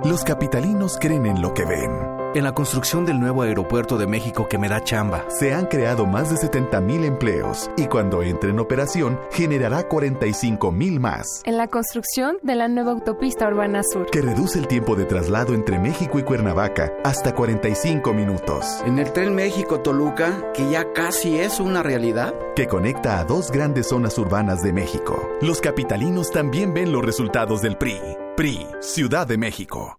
[0.05, 2.20] Los capitalinos creen en lo que ven.
[2.33, 5.25] En la construcción del nuevo aeropuerto de México que me da chamba.
[5.31, 10.71] Se han creado más de 70 mil empleos y cuando entre en operación generará 45
[10.71, 11.43] mil más.
[11.45, 14.07] En la construcción de la nueva autopista Urbana Sur.
[14.07, 18.81] Que reduce el tiempo de traslado entre México y Cuernavaca hasta 45 minutos.
[18.87, 22.33] En el tren México-Toluca, que ya casi es una realidad.
[22.55, 25.29] Que conecta a dos grandes zonas urbanas de México.
[25.41, 27.99] Los capitalinos también ven los resultados del PRI.
[28.37, 29.99] PRI, Ciudad de México.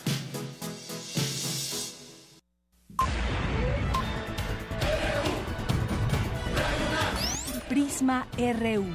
[7.91, 8.85] Prisma RU.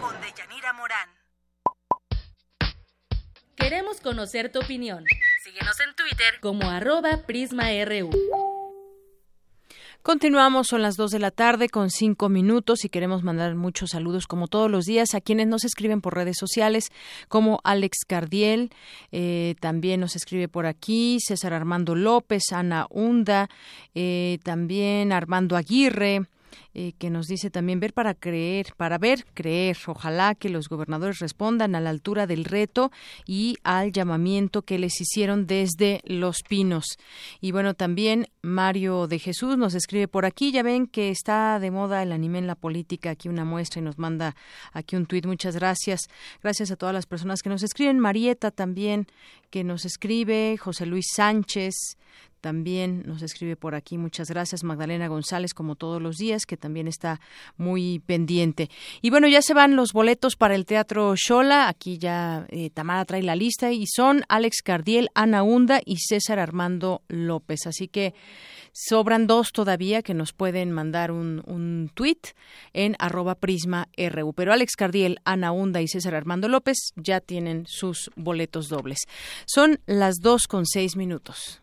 [0.00, 1.08] Con Deyanira Morán.
[3.54, 5.04] Queremos conocer tu opinión.
[5.44, 8.10] Síguenos en Twitter como arroba PrismaRU.
[10.02, 14.26] Continuamos, son las 2 de la tarde con cinco minutos y queremos mandar muchos saludos
[14.26, 16.90] como todos los días a quienes nos escriben por redes sociales
[17.28, 18.70] como Alex Cardiel,
[19.12, 23.48] eh, también nos escribe por aquí César Armando López, Ana Hunda,
[23.94, 26.22] eh, también Armando Aguirre,
[26.78, 29.78] eh, que nos dice también ver para creer, para ver, creer.
[29.86, 32.92] Ojalá que los gobernadores respondan a la altura del reto
[33.24, 36.98] y al llamamiento que les hicieron desde Los Pinos.
[37.40, 40.52] Y bueno, también Mario de Jesús nos escribe por aquí.
[40.52, 43.08] Ya ven que está de moda el anime en la política.
[43.08, 44.36] Aquí una muestra y nos manda
[44.74, 45.24] aquí un tuit.
[45.24, 46.00] Muchas gracias.
[46.42, 47.98] Gracias a todas las personas que nos escriben.
[47.98, 49.06] Marieta también
[49.48, 50.58] que nos escribe.
[50.58, 51.96] José Luis Sánchez
[52.46, 53.98] también nos escribe por aquí.
[53.98, 57.20] Muchas gracias, Magdalena González, como todos los días, que también está
[57.56, 58.70] muy pendiente.
[59.02, 61.68] Y bueno, ya se van los boletos para el Teatro Shola.
[61.68, 66.38] Aquí ya eh, Tamara trae la lista y son Alex Cardiel, Ana Hunda y César
[66.38, 67.66] Armando López.
[67.66, 68.14] Así que
[68.72, 72.28] sobran dos todavía que nos pueden mandar un, un tuit
[72.72, 74.32] en arroba prisma RU.
[74.34, 79.00] Pero Alex Cardiel, Ana Hunda y César Armando López ya tienen sus boletos dobles.
[79.46, 81.62] Son las dos con seis minutos.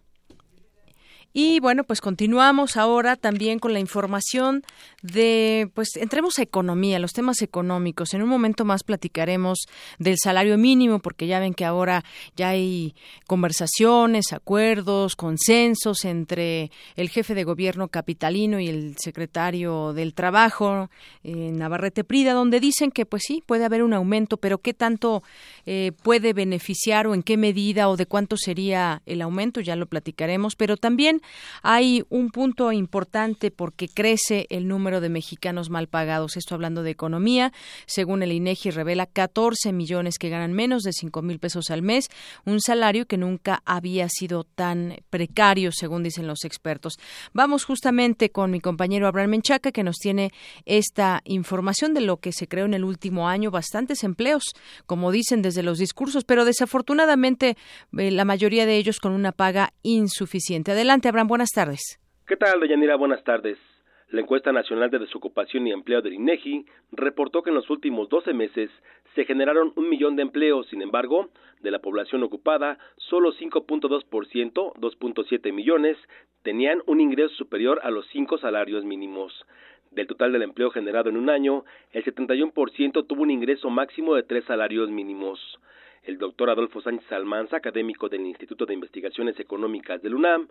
[1.35, 4.63] Y bueno, pues continuamos ahora también con la información
[5.01, 8.13] de, pues entremos a economía, los temas económicos.
[8.13, 9.65] En un momento más platicaremos
[9.97, 12.03] del salario mínimo, porque ya ven que ahora
[12.35, 12.93] ya hay
[13.25, 20.91] conversaciones, acuerdos, consensos entre el jefe de gobierno capitalino y el secretario del Trabajo,
[21.23, 25.23] en Navarrete Prida, donde dicen que pues sí, puede haber un aumento, pero qué tanto
[25.65, 29.85] eh, puede beneficiar o en qué medida o de cuánto sería el aumento, ya lo
[29.85, 31.21] platicaremos, pero también
[31.61, 36.37] hay un punto importante porque crece el número de mexicanos mal pagados.
[36.37, 37.53] Esto hablando de economía,
[37.85, 42.09] según el INEGI revela 14 millones que ganan menos de 5 mil pesos al mes,
[42.45, 46.97] un salario que nunca había sido tan precario, según dicen los expertos.
[47.33, 50.31] Vamos justamente con mi compañero Abraham Menchaca, que nos tiene
[50.65, 54.43] esta información de lo que se creó en el último año, bastantes empleos,
[54.85, 57.55] como dicen desde los discursos, pero desafortunadamente
[57.97, 60.71] eh, la mayoría de ellos con una paga insuficiente.
[60.71, 61.99] Adelante, Abraham, buenas tardes.
[62.25, 62.95] ¿Qué tal, Deyanira?
[62.95, 63.59] Buenas tardes.
[64.13, 68.31] La encuesta nacional de desocupación y empleo del INEGI reportó que en los últimos 12
[68.33, 68.69] meses
[69.15, 70.67] se generaron un millón de empleos.
[70.69, 71.29] Sin embargo,
[71.61, 75.97] de la población ocupada, solo 5.2%, 2.7 millones,
[76.43, 79.33] tenían un ingreso superior a los cinco salarios mínimos.
[79.93, 84.23] Del total del empleo generado en un año, el 71% tuvo un ingreso máximo de
[84.23, 85.59] tres salarios mínimos.
[86.01, 90.47] El doctor Adolfo Sánchez Almanza, académico del Instituto de Investigaciones Económicas del UNAM,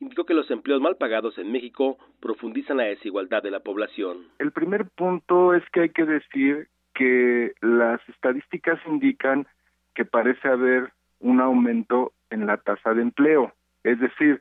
[0.00, 4.28] indicó que los empleos mal pagados en México profundizan la desigualdad de la población.
[4.38, 9.46] El primer punto es que hay que decir que las estadísticas indican
[9.94, 10.90] que parece haber
[11.20, 13.52] un aumento en la tasa de empleo,
[13.84, 14.40] es decir,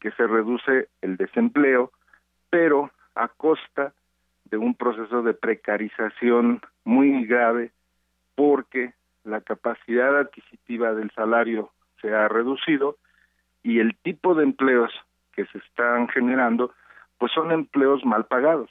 [0.00, 1.90] que se reduce el desempleo,
[2.50, 3.92] pero a costa
[4.44, 7.72] de un proceso de precarización muy grave
[8.34, 8.92] porque
[9.24, 12.96] la capacidad adquisitiva del salario se ha reducido
[13.62, 14.92] y el tipo de empleos
[15.32, 16.72] que se están generando
[17.18, 18.70] pues son empleos mal pagados.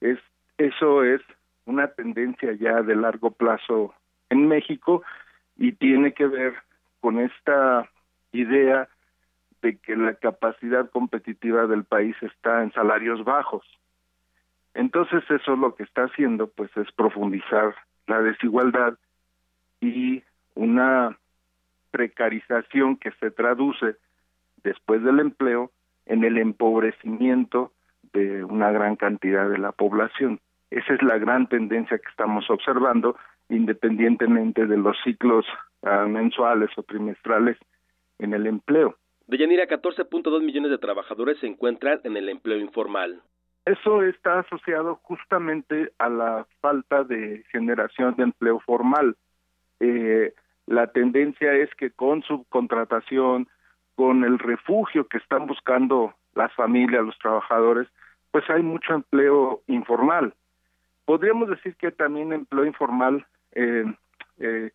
[0.00, 0.18] Es
[0.58, 1.20] eso es
[1.66, 3.94] una tendencia ya de largo plazo
[4.30, 5.02] en México
[5.58, 6.54] y tiene que ver
[7.00, 7.90] con esta
[8.32, 8.88] idea
[9.66, 13.64] de que la capacidad competitiva del país está en salarios bajos.
[14.74, 17.74] Entonces eso lo que está haciendo pues es profundizar
[18.06, 18.94] la desigualdad
[19.80, 20.22] y
[20.54, 21.18] una
[21.90, 23.96] precarización que se traduce
[24.62, 25.72] después del empleo
[26.04, 27.72] en el empobrecimiento
[28.12, 30.38] de una gran cantidad de la población.
[30.70, 33.16] Esa es la gran tendencia que estamos observando,
[33.48, 35.44] independientemente de los ciclos
[35.82, 37.56] uh, mensuales o trimestrales
[38.18, 38.96] en el empleo.
[39.26, 43.22] De Yanira, 14.2 millones de trabajadores se encuentran en el empleo informal.
[43.64, 49.16] Eso está asociado justamente a la falta de generación de empleo formal
[49.80, 50.32] eh,
[50.66, 53.48] la tendencia es que con subcontratación,
[53.94, 57.88] con el refugio que están buscando las familias, los trabajadores,
[58.30, 60.34] pues hay mucho empleo informal.
[61.04, 63.84] Podríamos decir que también empleo informal, eh,
[64.38, 64.70] eh,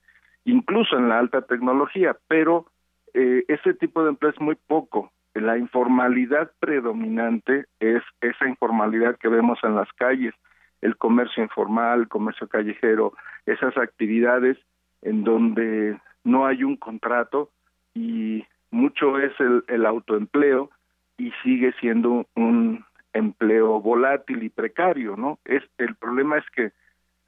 [0.45, 2.68] incluso en la alta tecnología, pero
[3.14, 5.12] eh, ese tipo de empleo es muy poco.
[5.34, 10.34] La informalidad predominante es esa informalidad que vemos en las calles,
[10.82, 13.14] el comercio informal, el comercio callejero,
[13.45, 14.57] esas actividades
[15.01, 17.49] en donde no hay un contrato
[17.93, 20.70] y mucho es el, el autoempleo
[21.18, 22.84] y sigue siendo un
[23.14, 25.39] empleo volátil y precario, ¿no?
[25.45, 26.72] Es el problema es que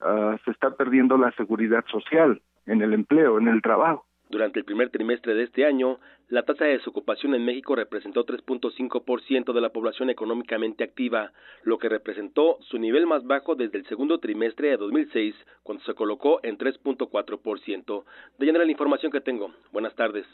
[0.05, 4.05] uh, se está perdiendo la seguridad social en el empleo, en el trabajo.
[4.33, 9.53] Durante el primer trimestre de este año, la tasa de desocupación en México representó 3.5%
[9.53, 11.31] de la población económicamente activa,
[11.61, 15.93] lo que representó su nivel más bajo desde el segundo trimestre de 2006, cuando se
[15.93, 18.03] colocó en 3.4%.
[18.39, 19.53] De llenar la información que tengo.
[19.71, 20.25] Buenas tardes.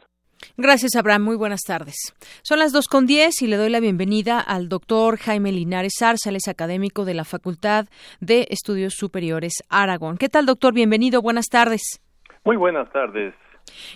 [0.56, 1.24] Gracias, Abraham.
[1.24, 1.98] Muy buenas tardes.
[2.42, 6.48] Son las dos con diez y le doy la bienvenida al doctor Jaime Linares Arzales,
[6.48, 7.88] académico de la Facultad
[8.22, 10.18] de Estudios Superiores Aragón.
[10.18, 10.74] ¿Qué tal, doctor?
[10.74, 11.22] Bienvenido.
[11.22, 12.00] Buenas tardes.
[12.46, 13.36] Muy buenas tardes.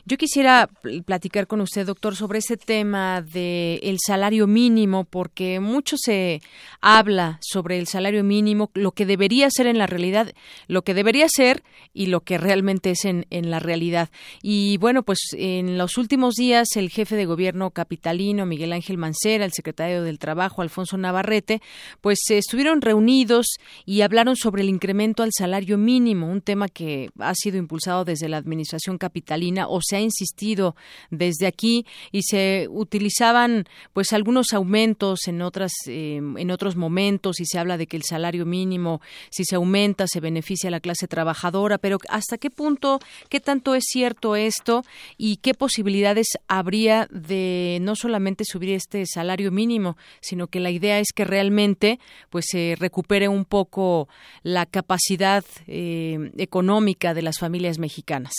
[0.06, 0.70] Yo quisiera
[1.06, 6.42] platicar con usted, doctor, sobre ese tema del el salario mínimo, porque mucho se
[6.82, 10.34] habla sobre el salario mínimo, lo que debería ser en la realidad,
[10.68, 11.64] lo que debería ser
[11.94, 14.10] y lo que realmente es en, en la realidad.
[14.42, 19.46] Y bueno, pues en los últimos días el jefe de gobierno capitalino, Miguel Ángel Mancera,
[19.46, 21.62] el secretario del Trabajo, Alfonso Navarrete,
[22.02, 23.46] pues estuvieron reunidos
[23.86, 28.30] y hablaron sobre el incremento al salario mínimo, un tema que ha sido impulsado desde
[28.30, 30.76] la administración capitalina o se ha insistido
[31.10, 37.46] desde aquí y se utilizaban pues algunos aumentos en otras eh, en otros momentos y
[37.46, 41.08] se habla de que el salario mínimo si se aumenta se beneficia a la clase
[41.08, 43.00] trabajadora, pero hasta qué punto,
[43.30, 44.84] qué tanto es cierto esto
[45.18, 51.00] y qué posibilidades habría de no solamente subir este salario mínimo, sino que la idea
[51.00, 52.00] es que realmente
[52.30, 54.08] pues se recupere un poco
[54.44, 58.34] la capacidad eh, económica de las familias mexicanas.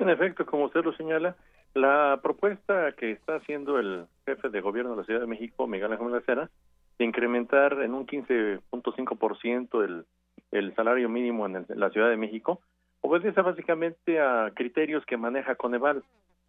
[0.00, 1.36] En efecto, como usted lo señala,
[1.74, 5.92] la propuesta que está haciendo el jefe de gobierno de la Ciudad de México, Miguel
[5.92, 6.50] Ángel Lacera,
[6.98, 10.06] de incrementar en un 15.5% el,
[10.52, 12.62] el salario mínimo en, la Ciudad de México,
[13.02, 16.02] obedece básicamente a criterios que maneja Coneval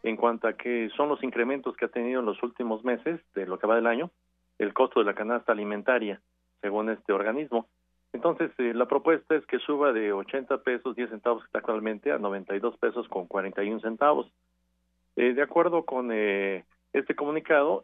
[0.04, 3.46] en cuanto a que son los incrementos que ha tenido en los últimos meses de
[3.46, 4.12] lo que va del año,
[4.60, 6.22] el costo de la canasta alimentaria,
[6.62, 7.68] según este organismo.
[8.14, 12.12] Entonces, eh, la propuesta es que suba de 80 pesos 10 centavos que está actualmente
[12.12, 14.28] a 92 pesos con 41 centavos.
[15.16, 17.84] Eh, de acuerdo con eh, este comunicado,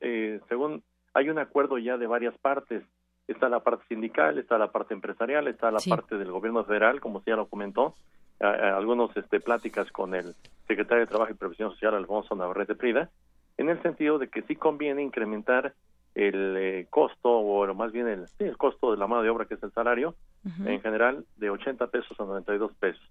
[0.50, 0.84] según
[1.14, 2.84] hay un acuerdo ya de varias partes,
[3.28, 7.20] está la parte sindical, está la parte empresarial, está la parte del gobierno federal, como
[7.20, 7.96] usted ya lo comentó,
[8.40, 10.36] algunos este, pláticas con el
[10.68, 13.10] secretario de Trabajo y Previsión Social, Alfonso Navarrete Prida,
[13.58, 15.74] en el sentido de que sí conviene incrementar
[16.18, 19.54] el eh, costo, o más bien el, el costo de la mano de obra, que
[19.54, 20.16] es el salario,
[20.66, 23.04] en general, de 80 pesos a 92 pesos.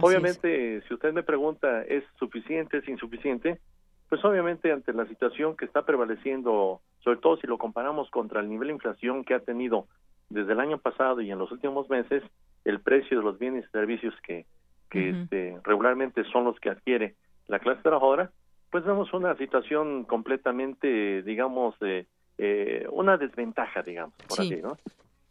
[0.00, 3.60] obviamente, si usted me pregunta, ¿es suficiente, es insuficiente?
[4.08, 8.48] Pues obviamente ante la situación que está prevaleciendo, sobre todo si lo comparamos contra el
[8.48, 9.86] nivel de inflación que ha tenido
[10.30, 12.22] desde el año pasado y en los últimos meses,
[12.64, 14.46] el precio de los bienes y servicios que,
[14.88, 17.16] que este, regularmente son los que adquiere
[17.48, 18.30] la clase trabajadora,
[18.70, 22.06] pues vemos una situación completamente, digamos, eh,
[22.38, 24.76] eh, una desventaja, digamos, por así, ¿no?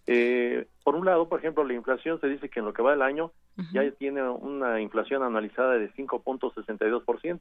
[0.08, 2.92] Eh, por un lado, por ejemplo, la inflación se dice que en lo que va
[2.92, 3.32] del año
[3.72, 7.40] ya tiene una inflación anualizada de 5.62%.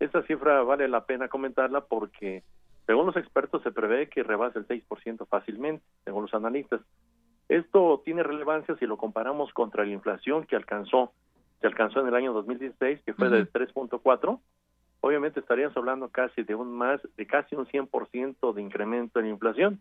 [0.00, 2.42] Esta cifra vale la pena comentarla porque,
[2.86, 6.80] según los expertos, se prevé que rebase el 6% fácilmente, según los analistas.
[7.48, 11.12] Esto tiene relevancia si lo comparamos contra la inflación que alcanzó,
[11.60, 14.40] se alcanzó en el año 2016, que fue de 3.4.
[15.06, 19.30] Obviamente estaríamos hablando casi de un más, de casi un 100% de incremento en la
[19.30, 19.80] inflación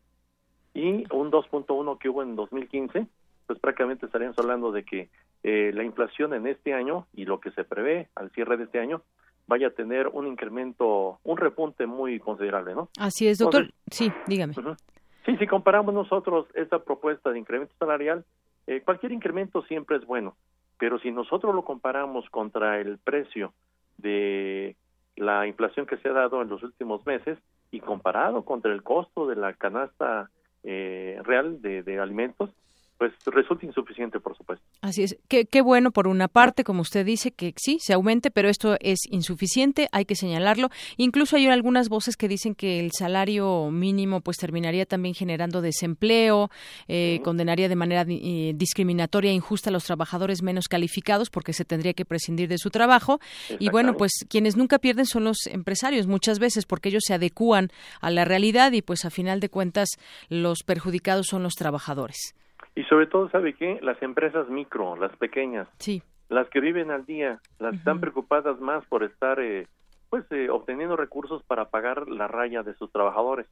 [0.72, 3.08] y un 2.1 que hubo en 2015,
[3.48, 5.10] pues prácticamente estaríamos hablando de que
[5.42, 8.80] eh, la inflación en este año y lo que se prevé al cierre de este
[8.80, 9.02] año
[9.48, 12.90] vaya a tener un incremento, un repunte muy considerable, ¿no?
[13.00, 13.74] Así es, doctor.
[13.90, 14.54] sí, dígame.
[14.54, 18.24] Sí, si comparamos nosotros esta propuesta de incremento salarial,
[18.68, 20.36] eh, cualquier incremento siempre es bueno,
[20.78, 23.54] pero si nosotros lo comparamos contra el precio
[23.98, 24.76] de
[25.16, 27.38] la inflación que se ha dado en los últimos meses
[27.72, 30.30] y comparado contra el costo de la canasta
[30.64, 32.50] eh, real de, de alimentos,
[32.98, 34.66] pues resulta insuficiente, por supuesto.
[34.82, 35.18] Así es.
[35.28, 38.78] Qué, qué, bueno, por una parte, como usted dice, que sí, se aumente, pero esto
[38.80, 40.70] es insuficiente, hay que señalarlo.
[40.96, 46.50] Incluso hay algunas voces que dicen que el salario mínimo pues terminaría también generando desempleo,
[46.88, 51.66] eh, condenaría de manera eh, discriminatoria e injusta a los trabajadores menos calificados porque se
[51.66, 53.20] tendría que prescindir de su trabajo.
[53.60, 57.70] Y bueno, pues quienes nunca pierden son los empresarios muchas veces porque ellos se adecúan
[58.00, 59.90] a la realidad y pues a final de cuentas
[60.30, 62.36] los perjudicados son los trabajadores.
[62.76, 63.80] Y sobre todo, ¿sabe qué?
[63.82, 66.04] Las empresas micro, las pequeñas, sí.
[66.28, 69.68] las que viven al día, las están preocupadas más por estar, eh,
[70.10, 73.48] pues, eh, obteniendo recursos para pagar la raya de sus trabajadores.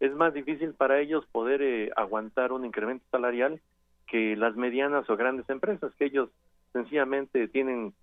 [0.00, 3.60] Es más difícil para ellos poder eh, aguantar un incremento salarial
[4.08, 6.28] que las medianas o grandes empresas, que ellos
[6.72, 7.94] sencillamente tienen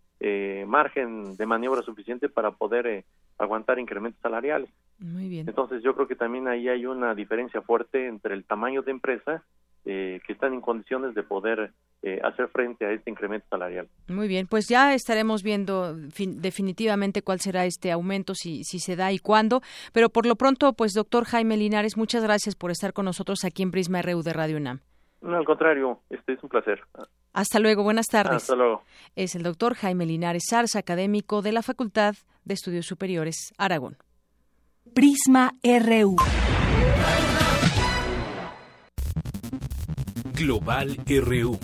[0.66, 3.04] margen de maniobra suficiente para poder
[3.38, 4.70] aguantar incrementos salariales.
[4.98, 5.48] Muy bien.
[5.48, 9.44] Entonces yo creo que también ahí hay una diferencia fuerte entre el tamaño de empresa
[9.86, 11.72] eh, que están en condiciones de poder
[12.02, 13.88] eh, hacer frente a este incremento salarial.
[14.08, 19.12] Muy bien, pues ya estaremos viendo definitivamente cuál será este aumento, si, si se da
[19.12, 19.62] y cuándo.
[19.94, 23.64] Pero por lo pronto, pues doctor Jaime Linares, muchas gracias por estar con nosotros aquí
[23.64, 24.82] en Prisma RU de Radio UNAM.
[25.22, 26.82] No, al contrario, este es un placer.
[27.34, 28.36] Hasta luego, buenas tardes.
[28.36, 28.84] Hasta luego.
[29.16, 33.98] Es el doctor Jaime Linares Sarza, académico de la Facultad de Estudios Superiores, Aragón.
[34.94, 36.16] Prisma RU.
[40.36, 41.58] Global RU.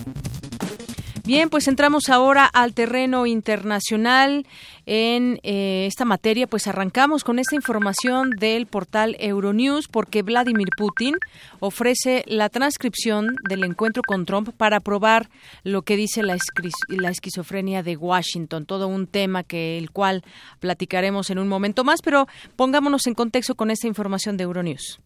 [1.24, 4.48] Bien, pues entramos ahora al terreno internacional
[4.86, 6.48] en eh, esta materia.
[6.48, 11.16] Pues arrancamos con esta información del portal Euronews porque Vladimir Putin
[11.60, 15.30] ofrece la transcripción del encuentro con Trump para probar
[15.64, 16.38] lo que dice la,
[16.90, 18.66] la esquizofrenia de Washington.
[18.66, 20.24] Todo un tema que el cual
[20.60, 25.00] platicaremos en un momento más, pero pongámonos en contexto con esta información de Euronews.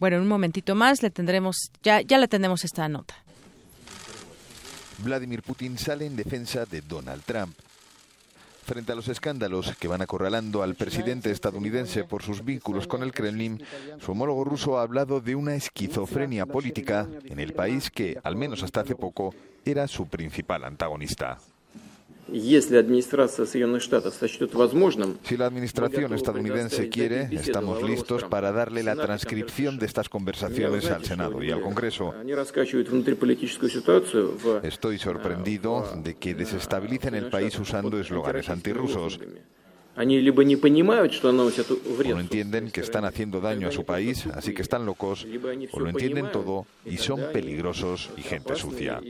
[0.00, 3.14] Bueno, en un momentito más le tendremos, ya, ya le tendremos esta nota.
[5.04, 7.54] Vladimir Putin sale en defensa de Donald Trump.
[8.64, 13.12] Frente a los escándalos que van acorralando al presidente estadounidense por sus vínculos con el
[13.12, 13.62] Kremlin,
[14.00, 18.62] su homólogo ruso ha hablado de una esquizofrenia política en el país que, al menos
[18.62, 21.38] hasta hace poco, era su principal antagonista.
[25.22, 31.04] Si la administración estadounidense quiere, estamos listos para darle la transcripción de estas conversaciones al
[31.04, 32.14] Senado y al Congreso.
[34.62, 39.18] Estoy sorprendido de que desestabilicen el país usando eslóganes antirrusos.
[39.96, 45.26] O no entienden que están haciendo daño a su país, así que están locos,
[45.72, 49.00] o lo entienden todo y son peligrosos y gente sucia.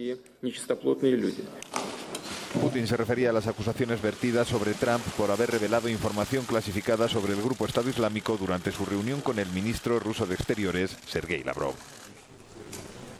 [2.58, 7.32] Putin se refería a las acusaciones vertidas sobre Trump por haber revelado información clasificada sobre
[7.32, 11.74] el grupo Estado Islámico durante su reunión con el ministro ruso de Exteriores, Sergei Lavrov.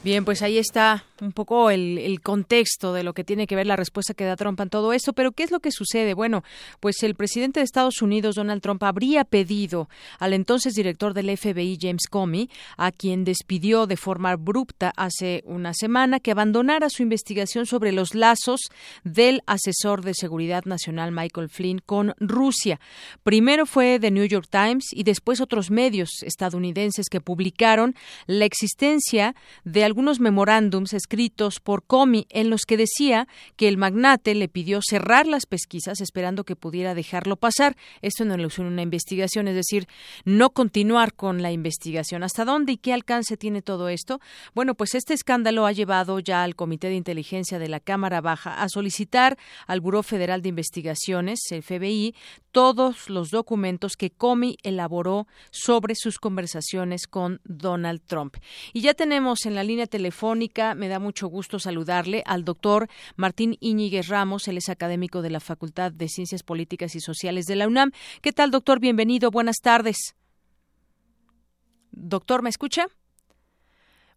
[0.02, 3.76] Bien, pues ahí está un poco el, contexto de lo que tiene que ver la
[3.76, 5.12] respuesta que da Trump en todo esto.
[5.12, 6.14] Pero ¿qué es lo que sucede?
[6.14, 6.42] Bueno,
[6.80, 11.78] pues el presidente de Estados Unidos, Donald Trump, habría pedido al entonces director del FBI,
[11.78, 12.48] James Comey,
[12.78, 18.14] a quien despidió de forma abrupta hace una semana, que abandonara su investigación sobre los
[18.14, 18.60] lazos
[19.04, 22.80] del asesor de seguridad nacional Michael Flynn con Rusia.
[23.22, 27.94] Primero fue The New York Times y después otros medios estadounidenses que publicaron
[28.26, 33.26] la existencia de algunos memorándums escritos por Comey en los que decía
[33.56, 37.76] que el magnate le pidió cerrar las pesquisas esperando que pudiera dejarlo pasar.
[38.00, 39.88] Esto en alusión a una investigación, es decir,
[40.24, 42.22] no continuar con la investigación.
[42.22, 44.20] ¿Hasta dónde y qué alcance tiene todo esto?
[44.54, 48.62] Bueno, pues este escándalo ha llevado ya al Comité de Inteligencia de la Cámara Baja
[48.62, 49.36] a solicitar
[49.66, 52.14] al Buró Federal de Investigaciones, el FBI,
[52.52, 58.36] todos los documentos que Comey elaboró sobre sus conversaciones con Donald Trump.
[58.72, 63.56] Y ya tenemos en la línea telefónica, me da mucho gusto saludarle al doctor Martín
[63.60, 67.66] Íñiguez Ramos, él es académico de la Facultad de Ciencias Políticas y Sociales de la
[67.66, 67.92] UNAM.
[68.22, 68.80] ¿Qué tal, doctor?
[68.80, 70.14] Bienvenido, buenas tardes.
[71.92, 72.86] Doctor, ¿me escucha?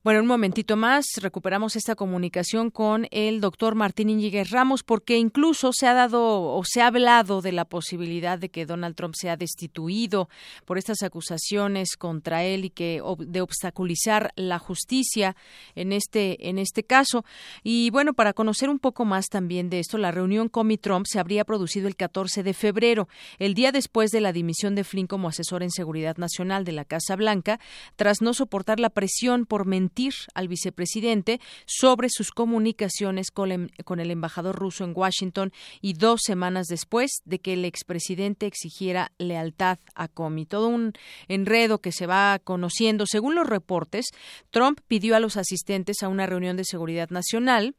[0.03, 5.71] Bueno, un momentito más, recuperamos esta comunicación con el doctor Martín Íñiguez Ramos, porque incluso
[5.71, 9.37] se ha dado o se ha hablado de la posibilidad de que Donald Trump sea
[9.37, 10.27] destituido
[10.65, 15.37] por estas acusaciones contra él y que de obstaculizar la justicia
[15.73, 17.23] en este en este caso.
[17.63, 21.17] Y bueno, para conocer un poco más también de esto, la reunión con Trump se
[21.17, 23.07] habría producido el 14 de febrero,
[23.39, 26.83] el día después de la dimisión de Flynn como asesor en seguridad nacional de la
[26.83, 27.61] Casa Blanca,
[27.95, 29.92] tras no soportar la presión por mentir
[30.33, 35.51] al vicepresidente sobre sus comunicaciones con, el embajador ruso en Washington
[35.81, 40.45] y dos semanas después de que el expresidente exigiera lealtad a Comey.
[40.45, 40.93] Todo un
[41.27, 43.05] enredo que se va conociendo.
[43.05, 44.07] Según los reportes,
[44.49, 47.75] Trump pidió a los asistentes a una reunión de seguridad nacional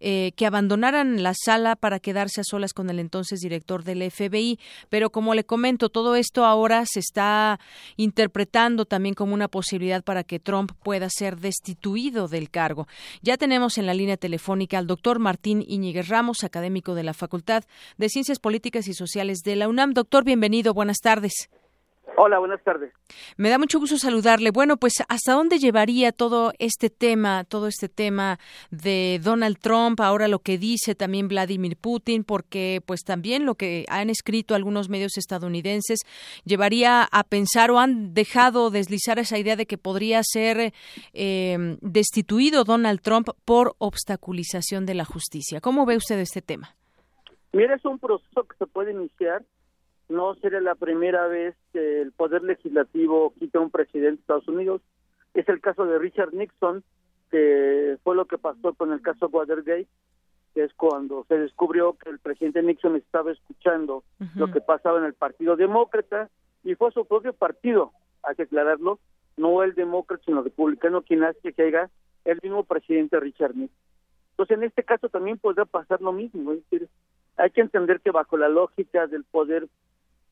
[0.00, 4.58] eh, que abandonaran la sala para quedarse a solas con el entonces director del FBI.
[4.88, 7.60] Pero como le comento, todo esto ahora se está
[7.96, 12.88] interpretando también como una posibilidad para que Trump pueda ser destituido del cargo.
[13.22, 17.64] Ya tenemos en la línea telefónica al doctor Martín Iñiguez Ramos, académico de la Facultad
[17.96, 19.92] de Ciencias Políticas y Sociales de la UNAM.
[19.92, 20.74] Doctor, bienvenido.
[20.74, 21.48] Buenas tardes.
[22.16, 22.92] Hola, buenas tardes.
[23.36, 24.50] Me da mucho gusto saludarle.
[24.50, 28.38] Bueno, pues ¿hasta dónde llevaría todo este tema, todo este tema
[28.70, 33.86] de Donald Trump, ahora lo que dice también Vladimir Putin, porque pues también lo que
[33.88, 36.00] han escrito algunos medios estadounidenses
[36.44, 40.72] llevaría a pensar o han dejado deslizar esa idea de que podría ser
[41.14, 45.60] eh, destituido Donald Trump por obstaculización de la justicia.
[45.60, 46.76] ¿Cómo ve usted este tema?
[47.52, 49.42] Mira, es un proceso que se puede iniciar
[50.12, 54.48] no sería la primera vez que el poder legislativo quita a un presidente de Estados
[54.48, 54.82] Unidos.
[55.34, 56.84] Es el caso de Richard Nixon,
[57.30, 59.88] que fue lo que pasó con el caso Watergate,
[60.54, 64.04] que es cuando se descubrió que el presidente Nixon estaba escuchando
[64.36, 66.28] lo que pasaba en el Partido Demócrata
[66.62, 68.98] y fue su propio partido, hay que aclararlo,
[69.36, 71.90] no el demócrata sino el republicano quien hace que haya
[72.24, 73.76] el mismo presidente Richard Nixon.
[74.32, 76.88] Entonces en este caso también podría pasar lo mismo, es decir,
[77.36, 79.68] hay que entender que bajo la lógica del poder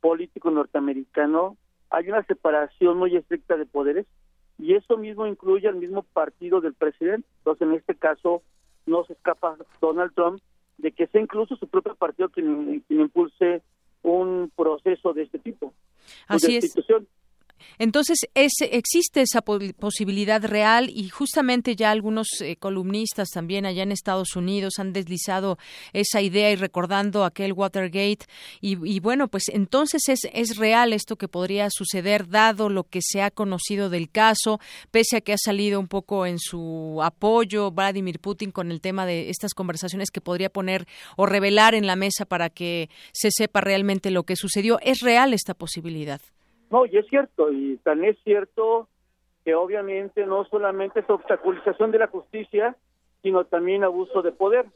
[0.01, 1.57] político norteamericano
[1.91, 4.07] hay una separación muy estricta de poderes
[4.59, 7.27] y eso mismo incluye al mismo partido del presidente.
[7.39, 8.43] Entonces, en este caso,
[8.87, 10.41] no se escapa Donald Trump
[10.79, 13.63] de que sea incluso su propio partido quien, impulse
[14.03, 15.75] un proceso de este tipo.
[16.29, 16.75] Así es.
[17.79, 23.93] Entonces, es, existe esa posibilidad real y justamente ya algunos eh, columnistas también allá en
[23.93, 25.59] Estados Unidos han deslizado
[25.93, 28.27] esa idea y recordando aquel Watergate.
[28.61, 33.23] Y, bueno, pues entonces es, es real esto que podría suceder dado lo que se
[33.23, 34.61] ha conocido del caso,
[34.91, 39.07] pese a que ha salido un poco en su apoyo Vladimir Putin con el tema
[39.07, 43.61] de estas conversaciones que podría poner o revelar en la mesa para que se sepa
[43.61, 44.79] realmente lo que sucedió.
[44.81, 46.21] ¿Es real esta posibilidad?
[46.71, 48.89] No, y es cierto, y tan es cierto
[49.45, 52.77] que obviamente no solamente es obstaculización de la justicia,
[53.23, 54.67] sino también abuso de poder,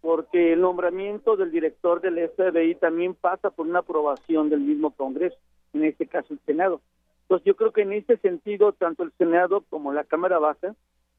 [0.00, 5.36] porque el nombramiento del director del FBI también pasa por una aprobación del mismo Congreso,
[5.72, 6.80] en este caso el Senado.
[7.22, 10.74] Entonces yo creo que en ese sentido, tanto el Senado como la Cámara Baja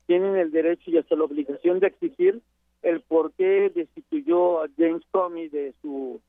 [0.07, 2.41] tienen el derecho y hasta la obligación de exigir
[2.81, 6.21] el por qué destituyó a James Comey de su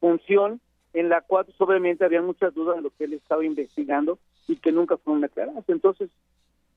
[0.00, 0.60] función
[0.92, 4.56] en la cual pues, obviamente había muchas dudas de lo que él estaba investigando y
[4.56, 5.64] que nunca fueron aclaradas.
[5.68, 6.10] Entonces,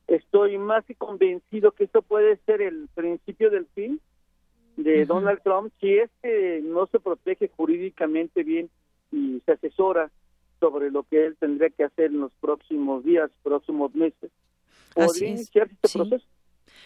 [0.08, 4.00] estoy más que convencido que esto puede ser el principio del fin
[4.78, 8.70] de Donald Trump si es que no se protege jurídicamente bien
[9.12, 10.12] y se asesora
[10.60, 14.32] sobre lo que él tendría que hacer en los próximos días, próximos meses.
[14.94, 16.26] ¿Podría iniciarse este proceso?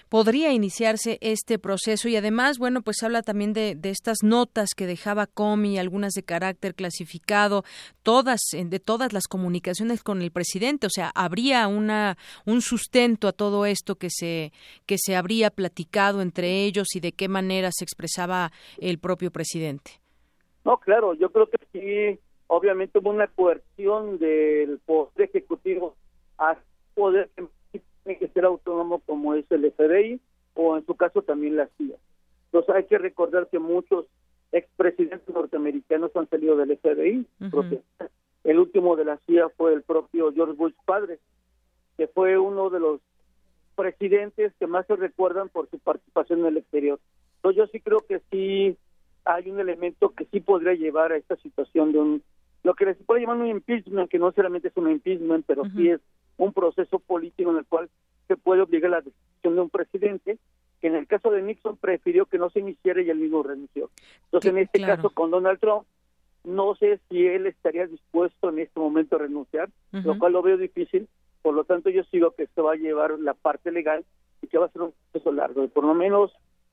[0.10, 4.86] Podría iniciarse este proceso y además, bueno, pues habla también de, de estas notas que
[4.86, 7.64] dejaba Comi, algunas de carácter clasificado,
[8.04, 13.34] todas, de todas las comunicaciones con el presidente, o sea, habría una, un sustento a
[13.34, 14.52] todo esto que se,
[14.86, 20.00] que se habría platicado entre ellos y de qué manera se expresaba el propio presidente.
[20.64, 25.96] No, claro, yo creo que sí, obviamente hubo una coerción del poder ejecutivo
[26.38, 26.58] a
[26.96, 27.30] poder
[28.06, 30.22] tiene que ser autónomo como es el FBI
[30.54, 31.96] o en su caso también la CIA.
[32.46, 34.06] Entonces hay que recordar que muchos
[34.52, 37.26] expresidentes norteamericanos han salido del FBI.
[38.44, 41.20] El último de la CIA fue el propio George Bush padre,
[41.98, 43.02] que fue uno de los
[43.76, 47.00] presidentes que más se recuerdan por su participación en el exterior.
[47.38, 48.78] Entonces yo sí creo que sí
[49.26, 52.24] hay un elemento que sí podría llevar a esta situación de un
[52.64, 55.90] lo que se puede llamar un impeachment, que no solamente es un impeachment, pero sí
[55.90, 56.02] es
[56.38, 57.90] un proceso político en el cual
[58.28, 60.38] se puede obligar a la decisión de un presidente
[60.82, 63.90] que en el caso de Nixon prefirió que no se iniciara y él mismo renunció.
[64.26, 65.86] Entonces, en este caso con Donald Trump,
[66.44, 70.58] no sé si él estaría dispuesto en este momento a renunciar, lo cual lo veo
[70.58, 71.08] difícil.
[71.42, 74.04] Por lo tanto, yo sigo que esto va a llevar la parte legal
[74.42, 76.32] y que va a ser un proceso largo, de por lo menos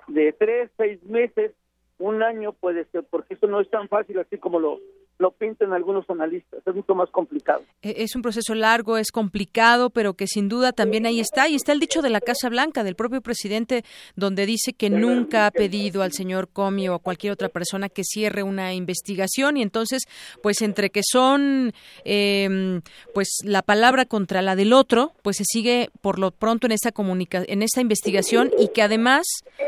[0.08, 1.52] de tres, seis meses,
[1.98, 4.80] un año puede ser, porque eso no es tan fácil así como lo
[5.18, 6.60] lo pintan algunos analistas.
[6.66, 7.62] Es mucho más complicado.
[7.82, 11.48] E, es un proceso largo, es complicado, pero que sin duda también ahí está.
[11.48, 13.84] Y está el dicho de la Casa Blanca, del propio presidente,
[14.16, 18.02] donde dice que nunca ha pedido al señor Comey o a cualquier otra persona que
[18.04, 19.56] cierre una investigación.
[19.56, 20.02] Y entonces,
[20.42, 21.72] pues entre que son
[22.04, 22.82] em,
[23.14, 26.90] pues la palabra contra la del otro, pues se sigue por lo pronto en esa
[26.90, 29.26] comunica en esta investigación y que además,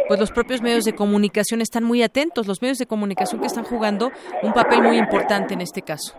[0.09, 3.65] pues los propios medios de comunicación están muy atentos, los medios de comunicación que están
[3.65, 4.11] jugando
[4.43, 6.17] un papel muy importante en este caso.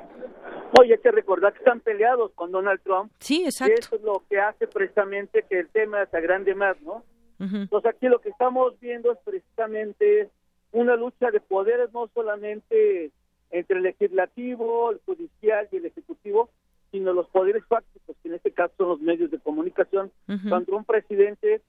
[0.80, 3.12] Oye, hay que recordar que están peleados con Donald Trump.
[3.20, 3.74] Sí, exacto.
[3.76, 7.04] Y eso es lo que hace precisamente que el tema se agrande más, ¿no?
[7.40, 10.30] Entonces aquí lo que estamos viendo es precisamente
[10.72, 13.12] una lucha de poderes, no solamente
[13.52, 16.50] entre el legislativo, el judicial y el ejecutivo,
[16.92, 20.12] sino los poderes fácticos, que en este caso son los medios de comunicación,
[20.50, 21.62] contra un presidente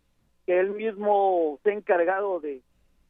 [0.46, 2.62] que él mismo se ha encargado de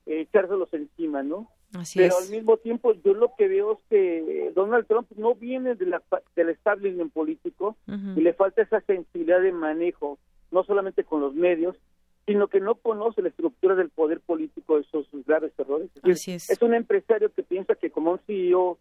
[0.07, 1.51] echárselos encima, ¿no?
[1.95, 5.87] Pero al mismo tiempo yo lo que veo es que Donald Trump no viene de
[5.87, 6.03] la,
[6.35, 10.19] del establishment político y le falta esa sensibilidad de manejo,
[10.51, 11.77] no solamente con los medios,
[12.27, 15.91] sino que no conoce la estructura del poder político de esos graves errores.
[16.05, 16.51] es.
[16.51, 18.79] es un empresario que piensa que como un CEO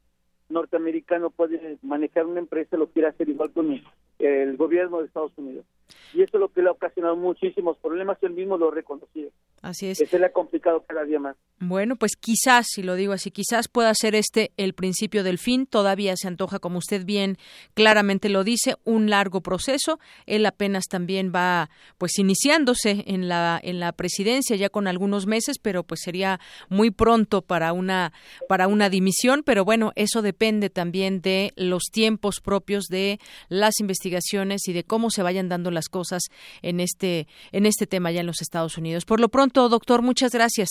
[0.49, 3.82] norteamericano puede manejar una empresa, lo quiere hacer igual con
[4.20, 5.66] el gobierno de Estados Unidos.
[6.14, 9.30] Y eso es lo que le ha ocasionado muchísimos problemas, él mismo lo ha reconocido.
[9.62, 9.98] Así es.
[9.98, 11.36] Que se le ha complicado cada día más.
[11.60, 15.66] Bueno, pues quizás, si lo digo así, quizás pueda ser este el principio del fin.
[15.66, 17.38] Todavía se antoja, como usted bien
[17.74, 19.99] claramente lo dice, un largo proceso.
[20.26, 25.57] Él apenas también va, pues, iniciándose en la en la presidencia ya con algunos meses,
[25.60, 26.40] pero pues sería
[26.70, 28.14] muy pronto para una
[28.48, 29.41] para una dimisión.
[29.44, 35.10] Pero bueno, eso depende también de los tiempos propios de las investigaciones y de cómo
[35.10, 36.23] se vayan dando las cosas
[36.64, 39.06] en este en este tema ya en los Estados Unidos.
[39.06, 40.02] Por lo pronto doctor.
[40.02, 40.69] Muchas gracias.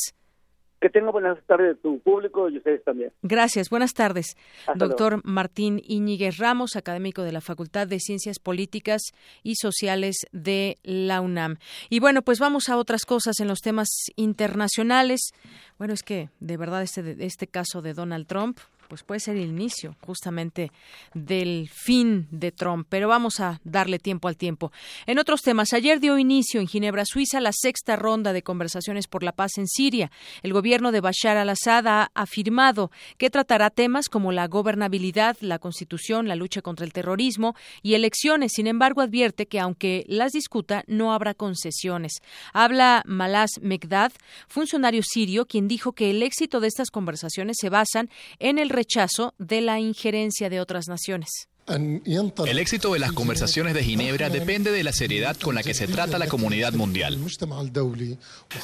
[0.81, 3.11] Que tenga buenas tardes tu público y ustedes también.
[3.23, 4.37] Gracias, buenas tardes.
[4.75, 9.01] doctor Martín Íñiguez Ramos, académico de la Facultad de Ciencias Políticas
[9.43, 11.57] y Sociales de la UNAM.
[11.89, 15.31] Y bueno, pues vamos a otras cosas en los temas internacionales.
[15.79, 18.59] Bueno, es que de verdad este, este caso de Donald Trump,
[18.89, 20.71] pues puede ser el inicio justamente
[21.15, 24.73] del fin de Trump, pero vamos a darle tiempo al tiempo.
[25.07, 29.23] En otros temas, ayer dio inicio en Ginebra, Suiza, la sexta ronda de conversaciones por
[29.23, 30.11] la paz en Siria.
[30.43, 36.29] El gobierno de Bashar al-Assad ha afirmado que tratará temas como la gobernabilidad, la constitución,
[36.29, 38.53] la lucha contra el terrorismo y elecciones.
[38.55, 42.13] Sin embargo, advierte que aunque las discuta, no habrá concesiones.
[42.53, 44.13] Habla Malas Mekdad,
[44.49, 49.35] funcionario sirio, quien dijo que el éxito de estas conversaciones se basan en el rechazo
[49.39, 51.49] de la injerencia de otras naciones.
[51.67, 55.87] El éxito de las conversaciones de Ginebra depende de la seriedad con la que se
[55.87, 57.19] trata la comunidad mundial,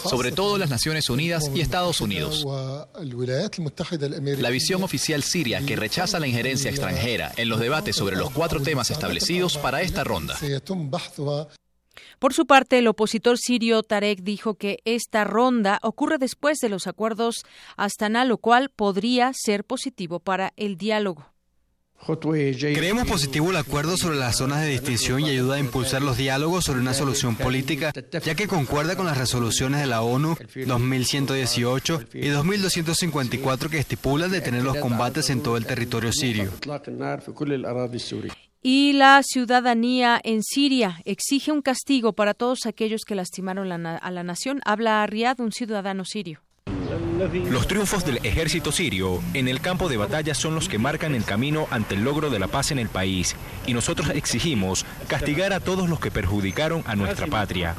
[0.05, 2.45] sobre todo las Naciones Unidas y Estados Unidos.
[4.39, 8.61] La visión oficial siria que rechaza la injerencia extranjera en los debates sobre los cuatro
[8.61, 10.37] temas establecidos para esta ronda.
[12.21, 16.87] Por su parte, el opositor sirio Tarek dijo que esta ronda ocurre después de los
[16.87, 17.47] acuerdos
[17.79, 21.25] Astana, lo cual podría ser positivo para el diálogo.
[22.07, 26.67] Creemos positivo el acuerdo sobre las zonas de distinción y ayuda a impulsar los diálogos
[26.67, 27.91] sobre una solución política,
[28.23, 30.37] ya que concuerda con las resoluciones de la ONU
[30.67, 36.51] 2118 y 2254 que estipulan detener los combates en todo el territorio sirio.
[38.63, 44.23] Y la ciudadanía en Siria exige un castigo para todos aquellos que lastimaron a la
[44.23, 44.61] nación.
[44.67, 46.43] Habla Riyad, un ciudadano sirio.
[47.51, 51.25] Los triunfos del ejército sirio en el campo de batalla son los que marcan el
[51.25, 55.61] camino ante el logro de la paz en el país y nosotros exigimos castigar a
[55.61, 57.77] todos los que perjudicaron a nuestra patria.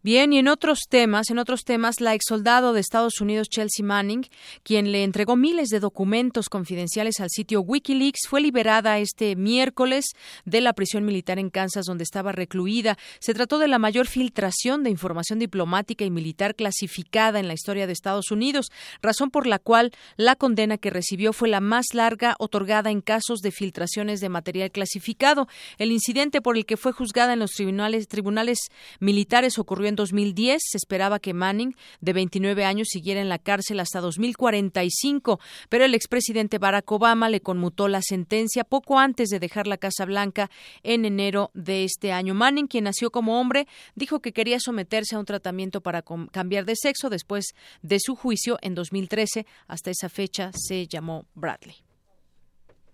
[0.00, 4.24] Bien, y en otros temas, en otros temas, la exsoldado de Estados Unidos Chelsea Manning,
[4.62, 10.04] quien le entregó miles de documentos confidenciales al sitio WikiLeaks, fue liberada este miércoles
[10.44, 12.96] de la prisión militar en Kansas donde estaba recluida.
[13.18, 17.88] Se trató de la mayor filtración de información diplomática y militar clasificada en la historia
[17.88, 18.70] de Estados Unidos,
[19.02, 23.40] razón por la cual la condena que recibió fue la más larga otorgada en casos
[23.40, 25.48] de filtraciones de material clasificado.
[25.76, 28.58] El incidente por el que fue juzgada en los tribunales, tribunales
[29.00, 30.62] militares ocurrió en 2010.
[30.62, 35.94] Se esperaba que Manning, de 29 años, siguiera en la cárcel hasta 2045, pero el
[35.94, 40.50] expresidente Barack Obama le conmutó la sentencia poco antes de dejar la Casa Blanca
[40.82, 42.34] en enero de este año.
[42.34, 46.74] Manning, quien nació como hombre, dijo que quería someterse a un tratamiento para cambiar de
[46.76, 49.46] sexo después de su juicio en 2013.
[49.66, 51.76] Hasta esa fecha se llamó Bradley.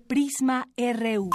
[0.07, 1.31] Prisma RU.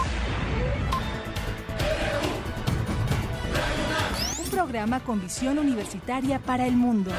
[4.70, 7.12] Programa con visión universitaria para el mundo.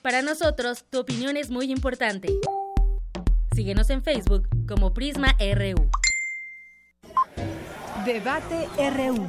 [0.00, 2.28] Para nosotros, tu opinión es muy importante.
[3.54, 5.90] Síguenos en Facebook como Prisma RU.
[8.06, 9.28] Debate RU.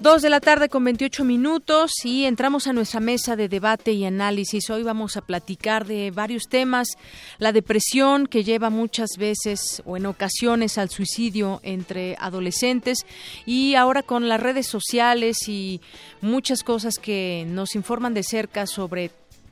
[0.00, 4.06] Dos de la tarde con 28 minutos y entramos a nuestra mesa de debate y
[4.06, 4.70] análisis.
[4.70, 6.96] Hoy vamos a platicar de varios temas.
[7.36, 13.04] La depresión que lleva muchas veces o en ocasiones al suicidio entre adolescentes
[13.44, 15.82] y ahora con las redes sociales y
[16.22, 19.10] muchas cosas que nos informan de cerca sobre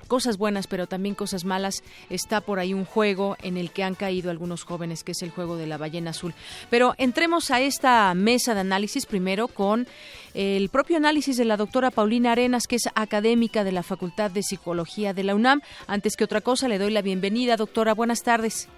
[0.09, 1.85] cosas buenas, pero también cosas malas.
[2.11, 5.31] Está por ahí un juego en el que han caído algunos jóvenes, que es el
[5.31, 6.35] juego de la ballena azul.
[6.71, 9.87] Pero entremos a esta mesa de análisis primero con
[10.35, 14.43] el propio análisis de la doctora Paulina Arenas, que es académica de la Facultad de
[14.43, 15.61] Psicología de la UNAM.
[15.87, 17.95] Antes que otra cosa, le doy la bienvenida, doctora.
[17.95, 18.69] Buenas tardes.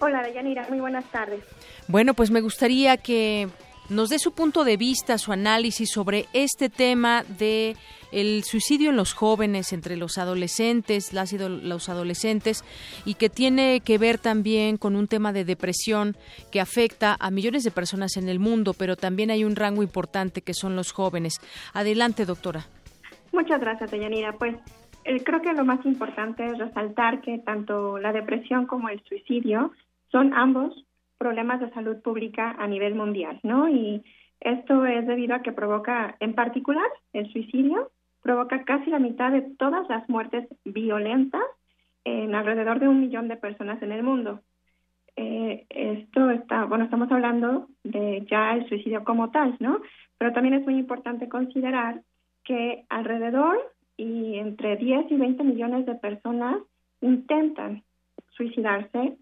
[0.00, 0.66] Hola, Dayanira.
[0.68, 1.44] Muy buenas tardes.
[1.86, 3.48] Bueno, pues me gustaría que
[3.90, 7.76] nos dé su punto de vista, su análisis sobre este tema de
[8.12, 12.64] el suicidio en los jóvenes, entre los adolescentes, las los adolescentes,
[13.04, 16.16] y que tiene que ver también con un tema de depresión
[16.50, 20.42] que afecta a millones de personas en el mundo, pero también hay un rango importante
[20.42, 21.34] que son los jóvenes.
[21.72, 22.66] Adelante, doctora.
[23.32, 24.32] Muchas gracias, Deyanira.
[24.32, 24.56] Pues
[25.04, 29.72] eh, creo que lo más importante es resaltar que tanto la depresión como el suicidio
[30.10, 30.74] son ambos
[31.20, 33.68] problemas de salud pública a nivel mundial, ¿no?
[33.68, 34.02] Y
[34.40, 37.90] esto es debido a que provoca, en particular, el suicidio,
[38.22, 41.42] provoca casi la mitad de todas las muertes violentas
[42.04, 44.40] en alrededor de un millón de personas en el mundo.
[45.16, 49.82] Eh, esto está, bueno, estamos hablando de ya el suicidio como tal, ¿no?
[50.16, 52.00] Pero también es muy importante considerar
[52.44, 53.58] que alrededor
[53.98, 56.56] y entre 10 y 20 millones de personas
[57.02, 57.82] intentan
[58.30, 59.18] suicidarse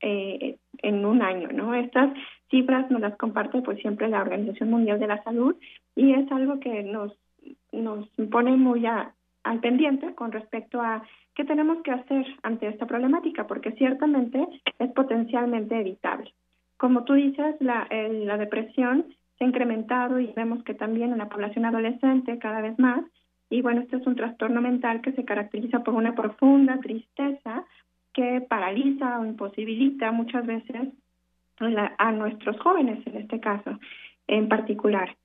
[0.00, 1.74] eh, en un año, ¿no?
[1.74, 2.12] Estas
[2.50, 5.56] cifras nos las comparte pues siempre la Organización Mundial de la Salud
[5.94, 7.12] y es algo que nos
[7.72, 11.02] nos pone muy al pendiente con respecto a
[11.34, 14.46] qué tenemos que hacer ante esta problemática, porque ciertamente
[14.78, 16.32] es potencialmente evitable.
[16.76, 19.06] Como tú dices, la, la depresión
[19.38, 23.04] se ha incrementado y vemos que también en la población adolescente cada vez más.
[23.48, 27.64] Y bueno, este es un trastorno mental que se caracteriza por una profunda tristeza
[28.12, 30.88] que paraliza o imposibilita muchas veces
[31.98, 33.78] a nuestros jóvenes en este caso
[34.26, 35.16] en particular.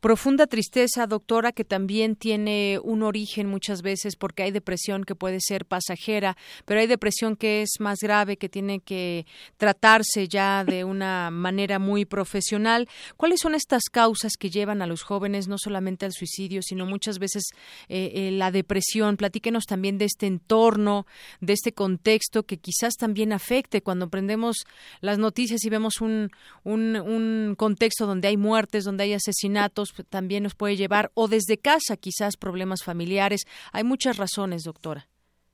[0.00, 5.38] Profunda tristeza, doctora, que también tiene un origen muchas veces porque hay depresión que puede
[5.40, 9.26] ser pasajera, pero hay depresión que es más grave, que tiene que
[9.56, 12.88] tratarse ya de una manera muy profesional.
[13.16, 17.18] ¿Cuáles son estas causas que llevan a los jóvenes no solamente al suicidio, sino muchas
[17.18, 17.42] veces
[17.88, 19.16] eh, eh, la depresión?
[19.16, 21.06] Platíquenos también de este entorno,
[21.40, 24.58] de este contexto que quizás también afecte cuando prendemos
[25.00, 26.30] las noticias y vemos un,
[26.62, 31.58] un, un contexto donde hay muertes, donde hay asesinatos también nos puede llevar, o desde
[31.58, 33.44] casa quizás problemas familiares.
[33.72, 35.06] Hay muchas razones, doctora.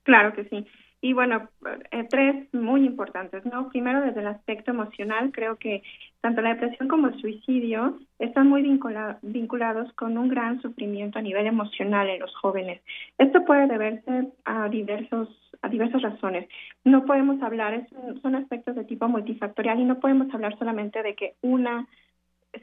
[0.02, 0.66] Claro que sí.
[1.04, 1.50] Y bueno,
[1.90, 3.68] eh, tres muy importantes, ¿no?
[3.68, 5.82] Primero, desde el aspecto emocional, creo que
[6.22, 11.46] tanto la depresión como el suicidio están muy vinculados con un gran sufrimiento a nivel
[11.46, 12.80] emocional en los jóvenes.
[13.18, 15.28] Esto puede deberse a diversos
[15.60, 16.48] a diversas razones.
[16.84, 17.86] No podemos hablar,
[18.22, 21.86] son aspectos de tipo multifactorial y no podemos hablar solamente de que una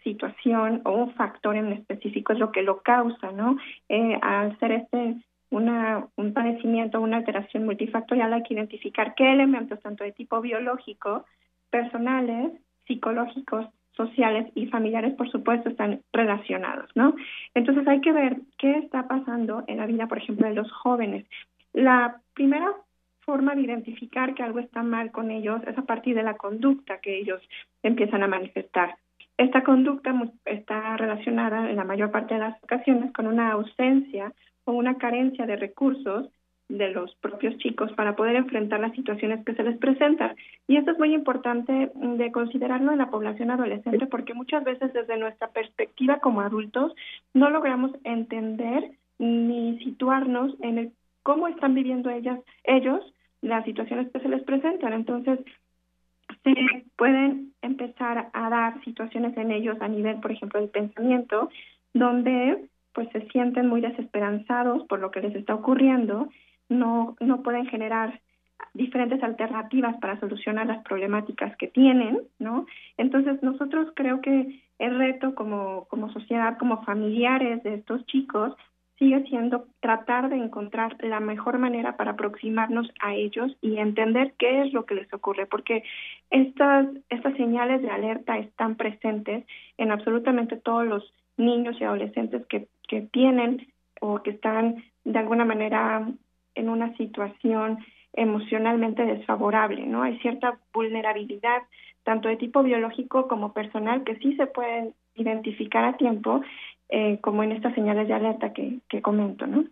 [0.03, 3.57] situación o un factor en específico es lo que lo causa, ¿no?
[3.89, 5.15] Eh, al ser este
[5.49, 11.25] una, un padecimiento, una alteración multifactorial, hay que identificar qué elementos, tanto de tipo biológico,
[11.69, 12.53] personales,
[12.87, 17.15] psicológicos, sociales y familiares, por supuesto, están relacionados, ¿no?
[17.53, 21.25] Entonces hay que ver qué está pasando en la vida, por ejemplo, de los jóvenes.
[21.73, 22.73] La primera
[23.21, 26.99] forma de identificar que algo está mal con ellos es a partir de la conducta
[26.99, 27.41] que ellos
[27.83, 28.95] empiezan a manifestar.
[29.41, 30.13] Esta conducta
[30.45, 34.33] está relacionada en la mayor parte de las ocasiones con una ausencia
[34.65, 36.29] o una carencia de recursos
[36.69, 40.35] de los propios chicos para poder enfrentar las situaciones que se les presentan.
[40.67, 45.17] Y esto es muy importante de considerarlo en la población adolescente porque muchas veces desde
[45.17, 46.93] nuestra perspectiva como adultos
[47.33, 50.91] no logramos entender ni situarnos en el
[51.23, 53.01] cómo están viviendo ellas, ellos
[53.41, 54.93] las situaciones que se les presentan.
[54.93, 55.39] Entonces,
[56.43, 56.55] se
[56.97, 61.49] pueden empezar a dar situaciones en ellos a nivel, por ejemplo, del pensamiento,
[61.93, 66.29] donde pues se sienten muy desesperanzados por lo que les está ocurriendo,
[66.69, 68.19] no, no pueden generar
[68.73, 72.65] diferentes alternativas para solucionar las problemáticas que tienen, ¿no?
[72.97, 78.55] Entonces nosotros creo que el reto como, como sociedad, como familiares de estos chicos,
[79.01, 84.61] sigue siendo tratar de encontrar la mejor manera para aproximarnos a ellos y entender qué
[84.61, 85.83] es lo que les ocurre, porque
[86.29, 89.43] estas, estas señales de alerta están presentes
[89.79, 95.45] en absolutamente todos los niños y adolescentes que, que tienen o que están de alguna
[95.45, 96.07] manera
[96.53, 97.79] en una situación
[98.13, 100.03] emocionalmente desfavorable, ¿no?
[100.03, 101.63] Hay cierta vulnerabilidad,
[102.03, 106.41] tanto de tipo biológico como personal, que sí se pueden identificar a tiempo
[106.91, 109.65] eh, como en estas señales de alerta que, que comento, ¿no?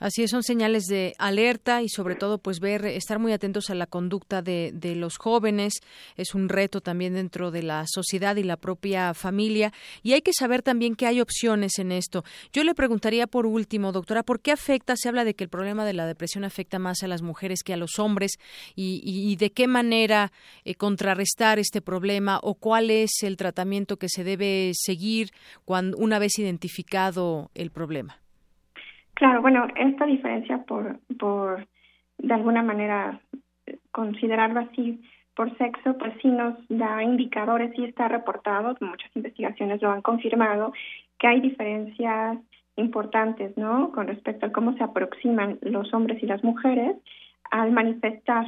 [0.00, 3.74] Así es, son señales de alerta y sobre todo pues ver, estar muy atentos a
[3.74, 5.74] la conducta de, los jóvenes.
[6.16, 9.72] Es un reto también dentro de la sociedad y la propia familia.
[10.02, 12.24] Y hay que saber también que hay opciones en esto.
[12.52, 14.96] Yo le preguntaría por último, doctora, ¿por qué afecta?
[14.96, 17.72] Se habla de que el problema de la depresión afecta más a las mujeres que
[17.72, 18.38] a los hombres
[18.74, 20.32] y, y, de qué manera
[20.64, 25.30] eh, contrarrestar este problema o cuál es el tratamiento que se debe seguir
[25.64, 28.22] cuando, una vez identificado el problema.
[29.14, 31.66] Claro, bueno, esta diferencia por, por
[32.18, 33.20] de alguna manera
[33.90, 35.02] considerarlo así
[35.34, 40.72] por sexo, pues sí nos da indicadores, sí está reportado, muchas investigaciones lo han confirmado,
[41.18, 42.38] que hay diferencias
[42.76, 43.92] importantes, ¿no?
[43.92, 46.96] Con respecto a cómo se aproximan los hombres y las mujeres
[47.50, 48.46] al manifestar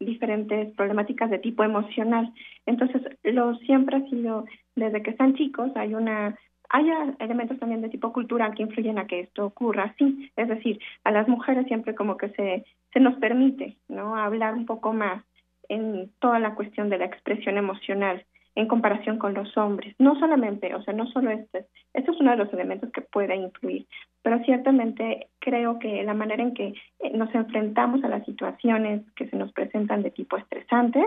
[0.00, 2.32] diferentes problemáticas de tipo emocional.
[2.66, 6.36] Entonces, lo siempre ha sido, desde que están chicos, hay una
[6.70, 6.86] hay
[7.18, 10.30] elementos también de tipo cultural que influyen a que esto ocurra así.
[10.36, 14.16] Es decir, a las mujeres siempre como que se, se nos permite ¿no?
[14.16, 15.22] hablar un poco más
[15.68, 18.24] en toda la cuestión de la expresión emocional
[18.56, 19.94] en comparación con los hombres.
[19.98, 23.34] No solamente, o sea, no solo este, esto es uno de los elementos que puede
[23.34, 23.86] influir,
[24.22, 26.68] pero ciertamente creo que la manera en que
[27.00, 31.04] eh, nos enfrentamos a las situaciones que se nos presentan de tipo estresante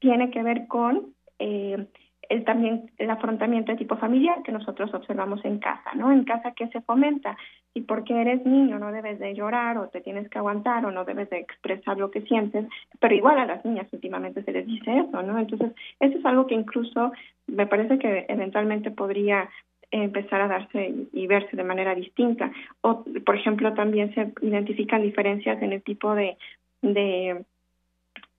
[0.00, 1.86] tiene que ver con eh,
[2.28, 6.12] el también el afrontamiento de tipo familiar que nosotros observamos en casa, ¿no?
[6.12, 7.36] En casa que se fomenta
[7.74, 11.04] y porque eres niño no debes de llorar o te tienes que aguantar o no
[11.04, 12.66] debes de expresar lo que sientes,
[13.00, 15.38] pero igual a las niñas últimamente se les dice eso, ¿no?
[15.38, 17.12] Entonces, eso es algo que incluso
[17.46, 19.48] me parece que eventualmente podría
[19.90, 22.50] empezar a darse y verse de manera distinta.
[22.80, 26.36] O, por ejemplo, también se identifican diferencias en el tipo de,
[26.82, 27.44] de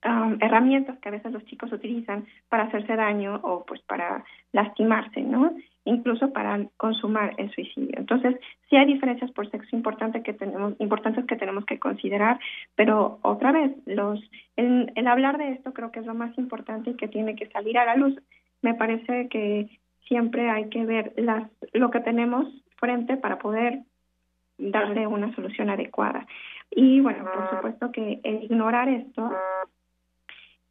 [0.05, 5.21] um, herramientas que a veces los chicos utilizan para hacerse daño o pues para lastimarse,
[5.21, 5.55] ¿no?
[5.85, 7.93] Incluso para consumar el suicidio.
[7.97, 8.35] Entonces,
[8.69, 12.39] sí hay diferencias por sexo importante que tenemos, importantes que tenemos que considerar,
[12.75, 14.19] pero otra vez, los,
[14.55, 17.47] el, el hablar de esto creo que es lo más importante y que tiene que
[17.49, 18.15] salir a la luz.
[18.61, 19.69] Me parece que
[20.07, 22.47] siempre hay que ver las, lo que tenemos
[22.77, 23.79] frente para poder
[24.57, 26.25] darle una solución adecuada.
[26.71, 29.31] Y bueno, por supuesto que el ignorar esto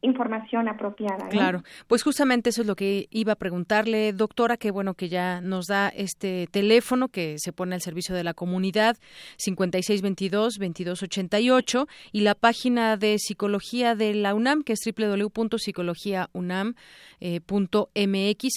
[0.06, 1.28] información apropiada.
[1.30, 5.42] Claro, pues justamente eso es lo que iba a preguntarle, doctora, que bueno que ya
[5.42, 8.96] nos da este teléfono que se pone al servicio de la comunidad,
[9.38, 16.76] 5622-2288, y la página de psicología de la UNAM, que es www.psicologiaunam.mx,
[17.22, 17.42] eh,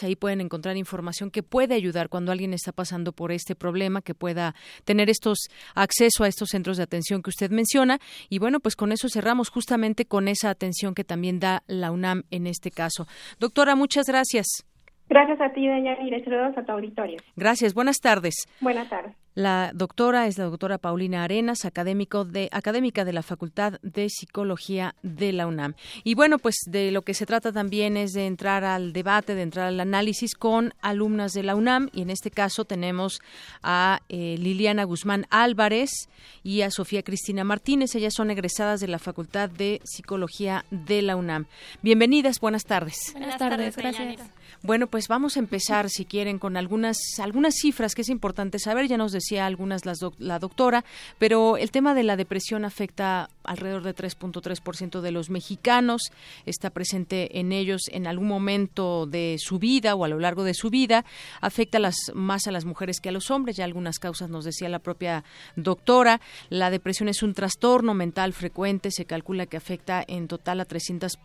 [0.03, 4.15] ahí pueden encontrar información que puede ayudar cuando alguien está pasando por este problema, que
[4.15, 4.55] pueda
[4.85, 7.99] tener estos acceso a estos centros de atención que usted menciona,
[8.29, 12.23] y bueno, pues con eso cerramos justamente con esa atención que también da la UNAM
[12.31, 13.07] en este caso.
[13.39, 14.47] Doctora, muchas gracias.
[15.09, 17.17] Gracias a ti, Deyanira, y saludos a tu auditorio.
[17.37, 18.47] Gracias, buenas tardes.
[18.61, 19.17] Buenas tardes.
[19.39, 24.97] La doctora es la doctora Paulina Arenas, académico de, académica de la Facultad de Psicología
[25.05, 25.75] de la UNAM.
[26.03, 29.43] Y bueno, pues de lo que se trata también es de entrar al debate, de
[29.43, 31.89] entrar al análisis con alumnas de la UNAM.
[31.93, 33.21] Y en este caso tenemos
[33.63, 36.09] a eh, Liliana Guzmán Álvarez
[36.43, 37.95] y a Sofía Cristina Martínez.
[37.95, 41.47] Ellas son egresadas de la Facultad de Psicología de la UNAM.
[41.81, 43.13] Bienvenidas, buenas tardes.
[43.13, 44.21] Buenas tardes, gracias.
[44.63, 48.89] Bueno, pues vamos a empezar, si quieren, con algunas, algunas cifras que es importante saber.
[48.89, 49.83] Ya nos decía algunas
[50.19, 50.85] la doctora,
[51.19, 56.13] pero el tema de la depresión afecta alrededor de 3.3% de los mexicanos.
[56.47, 60.55] Está presente en ellos en algún momento de su vida o a lo largo de
[60.55, 61.05] su vida.
[61.41, 63.57] Afecta las, más a las mujeres que a los hombres.
[63.57, 65.25] Ya algunas causas nos decía la propia
[65.57, 66.21] doctora.
[66.49, 68.91] La depresión es un trastorno mental frecuente.
[68.91, 71.19] Se calcula que afecta en total a 300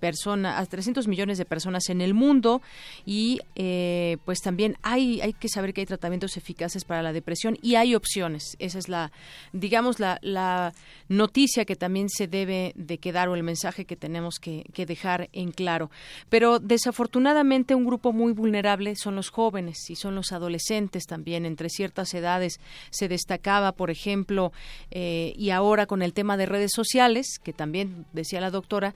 [0.00, 2.62] personas, a 300 millones de personas en el mundo
[3.04, 7.58] y eh, pues también hay, hay que saber que hay tratamientos eficaces para la depresión
[7.62, 8.56] y hay opciones.
[8.58, 9.12] Esa es la,
[9.52, 10.72] digamos, la, la
[11.08, 15.28] noticia que también se debe de quedar o el mensaje que tenemos que, que dejar
[15.32, 15.90] en claro.
[16.28, 21.46] Pero desafortunadamente un grupo muy vulnerable son los jóvenes y son los adolescentes también.
[21.46, 22.60] Entre ciertas edades
[22.90, 24.52] se destacaba, por ejemplo,
[24.90, 28.94] eh, y ahora con el tema de redes sociales, que también decía la doctora,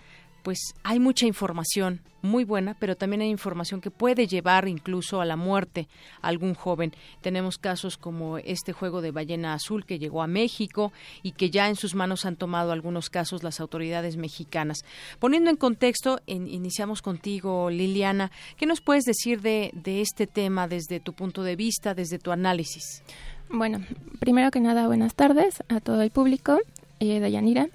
[0.48, 5.26] pues hay mucha información muy buena, pero también hay información que puede llevar incluso a
[5.26, 5.88] la muerte
[6.22, 6.94] a algún joven.
[7.20, 10.90] Tenemos casos como este juego de ballena azul que llegó a México
[11.22, 14.86] y que ya en sus manos han tomado algunos casos las autoridades mexicanas.
[15.18, 18.30] Poniendo en contexto, iniciamos contigo, Liliana.
[18.56, 23.02] ¿Qué nos puedes decir de, este tema desde tu punto de vista, desde tu análisis?
[23.50, 23.84] Bueno,
[24.18, 26.58] primero que nada, buenas tardes a todo el público.
[27.00, 27.68] Eh, Dayanira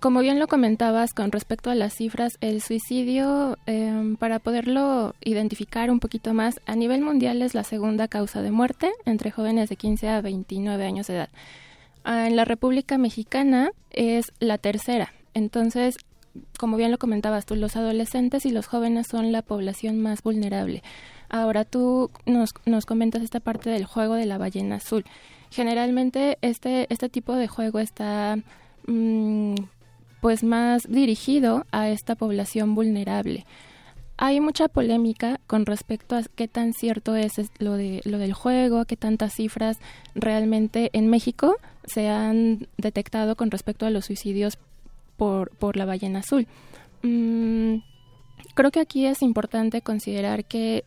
[0.00, 5.90] como bien lo comentabas con respecto a las cifras, el suicidio, em, para poderlo identificar
[5.90, 9.76] un poquito más, a nivel mundial es la segunda causa de muerte entre jóvenes de
[9.76, 11.28] 15 a 29 años de edad.
[12.04, 15.12] Ah, en la República Mexicana es la tercera.
[15.34, 15.96] Entonces,
[16.58, 20.82] como bien lo comentabas tú, los adolescentes y los jóvenes son la población más vulnerable.
[21.28, 25.04] Ahora tú nos, nos comentas esta parte del juego de la ballena azul.
[25.50, 28.38] Generalmente este, este tipo de juego está
[30.20, 33.46] pues más dirigido a esta población vulnerable.
[34.16, 38.84] Hay mucha polémica con respecto a qué tan cierto es lo, de, lo del juego,
[38.84, 39.78] qué tantas cifras
[40.16, 41.54] realmente en México
[41.84, 44.58] se han detectado con respecto a los suicidios
[45.16, 46.48] por, por la ballena azul.
[47.02, 47.76] Mm,
[48.54, 50.84] creo que aquí es importante considerar que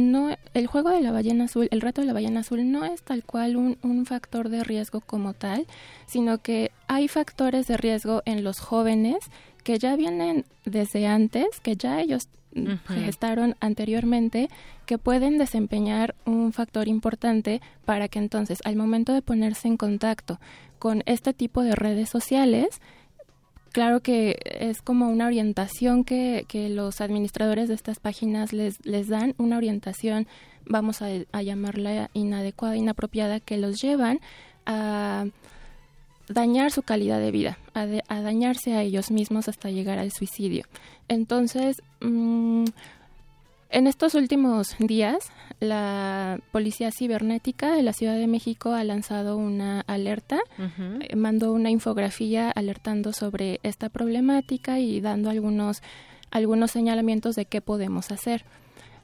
[0.00, 3.02] no el juego de la ballena azul, el reto de la ballena azul no es
[3.02, 5.66] tal cual un, un, factor de riesgo como tal,
[6.06, 9.18] sino que hay factores de riesgo en los jóvenes
[9.62, 12.28] que ya vienen desde antes, que ya ellos
[12.88, 14.48] gestaron anteriormente,
[14.86, 20.40] que pueden desempeñar un factor importante para que entonces al momento de ponerse en contacto
[20.78, 22.80] con este tipo de redes sociales,
[23.72, 29.08] claro que es como una orientación que, que los administradores de estas páginas les, les
[29.08, 30.26] dan, una orientación,
[30.66, 34.20] vamos a, a llamarla inadecuada, inapropiada, que los llevan
[34.66, 35.26] a
[36.30, 37.86] dañar su calidad de vida, a,
[38.20, 40.64] dañarse a ellos mismos hasta llegar al suicidio.
[41.08, 42.64] Entonces, mm,
[43.70, 45.30] en estos últimos días,
[45.60, 51.70] la Policía Cibernética de la Ciudad de México ha lanzado una alerta, eh, mandó una
[51.70, 55.82] infografía alertando sobre esta problemática y dando algunos,
[56.30, 58.44] algunos señalamientos de qué podemos hacer.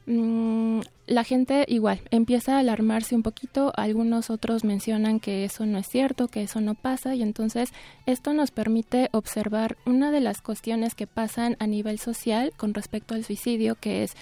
[0.09, 5.79] Mm, la gente igual empieza a alarmarse un poquito, algunos otros mencionan que eso no
[5.79, 7.73] es cierto, que eso no pasa y entonces
[8.07, 13.15] esto nos permite observar una de las cuestiones que pasan a nivel social con respecto
[13.15, 14.17] al suicidio, que es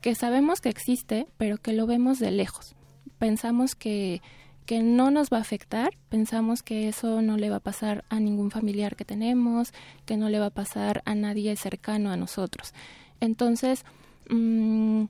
[0.00, 2.74] que sabemos que existe, pero que lo vemos de lejos.
[3.18, 4.22] Pensamos que,
[4.66, 8.20] que no nos va a afectar, pensamos que eso no le va a pasar a
[8.20, 9.72] ningún familiar que tenemos,
[10.06, 12.72] que no le va a pasar a nadie cercano a nosotros.
[13.20, 13.84] Entonces,
[14.30, 15.04] mmm,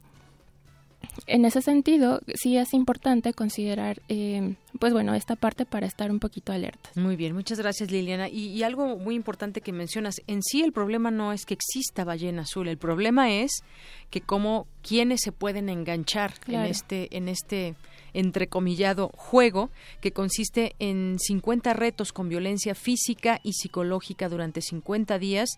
[1.27, 6.19] en ese sentido, sí es importante considerar, eh, pues bueno, esta parte para estar un
[6.19, 6.91] poquito alerta.
[6.95, 8.29] Muy bien, muchas gracias Liliana.
[8.29, 12.43] Y, algo muy importante que mencionas, en sí el problema no es que exista ballena
[12.43, 13.63] azul, el problema es
[14.11, 17.75] que cómo, quiénes se pueden enganchar en este, en este
[18.13, 19.71] entrecomillado juego
[20.01, 25.51] que consiste en 50 retos con violencia física y psicológica durante 50 días.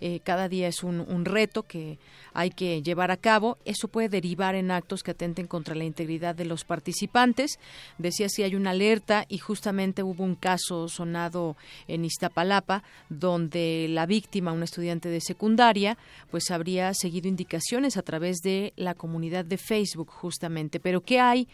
[0.00, 1.98] Eh, cada día es un, un, reto que
[2.32, 3.58] hay que llevar a cabo.
[3.64, 7.58] Eso puede derivar en actos que atenten contra la integridad de los participantes.
[7.98, 11.56] Decía si hay una alerta y justamente hubo un caso sonado
[11.88, 15.98] en Iztapalapa donde la víctima, un estudiante de secundaria,
[16.30, 20.80] pues habría seguido indicaciones a través de la comunidad de Facebook justamente.
[20.80, 21.48] Pero ¿qué hay?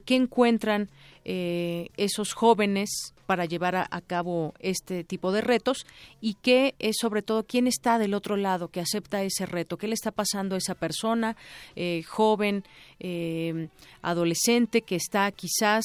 [0.00, 0.88] ¿Qué encuentran
[1.24, 5.86] eh, esos jóvenes para llevar a, cabo este tipo de retos
[6.20, 9.86] y qué es sobre todo quién está del otro lado que acepta ese reto, qué
[9.86, 11.36] le está pasando a esa persona
[11.76, 12.64] eh, joven,
[12.98, 13.68] eh,
[14.02, 15.84] adolescente que está quizás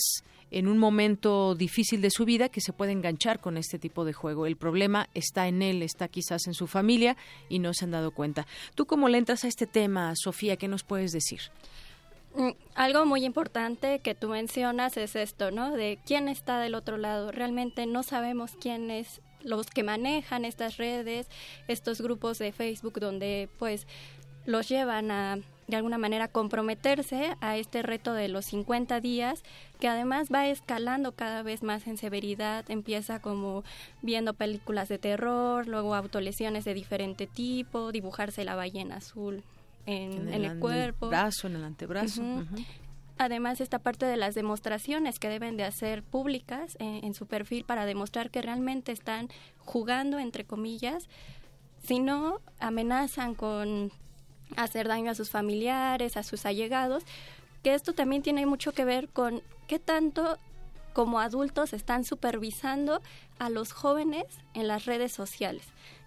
[0.50, 4.14] en un momento difícil de su vida que se puede enganchar con este tipo de
[4.14, 4.48] juego.
[4.48, 7.18] El problema está en él, está quizás en su familia
[7.50, 8.48] y no se han dado cuenta.
[8.74, 10.56] ¿Tú cómo le entras a este tema, Sofía?
[10.56, 11.42] ¿Qué nos puedes decir?
[12.36, 15.72] Mm, algo muy importante que tú mencionas es esto, ¿no?
[15.72, 17.32] De quién está del otro lado.
[17.32, 21.28] Realmente no sabemos quiénes los que manejan estas redes,
[21.68, 23.88] estos grupos de Facebook donde pues
[24.46, 25.38] los llevan a
[25.68, 29.42] de alguna manera comprometerse a este reto de los 50 días
[29.80, 33.64] que además va escalando cada vez más en severidad, empieza como
[34.04, 39.44] viendo películas de terror, luego autolesiones de diferente tipo, dibujarse la ballena azul
[39.86, 41.10] en, el, cuerpo.
[41.10, 42.22] brazo, en el antebrazo.
[43.18, 47.64] Además, esta parte de las demostraciones que deben de hacer públicas eh, en su perfil
[47.64, 49.30] para demostrar que realmente están
[49.60, 51.08] jugando, entre comillas,
[51.84, 53.92] si no amenazan con
[54.58, 57.04] hacer daño a sus familiares, a sus allegados,
[57.64, 60.38] que esto también tiene mucho que ver con qué tanto
[60.94, 63.02] como adultos están supervisando
[63.40, 65.66] a los jóvenes en las redes sociales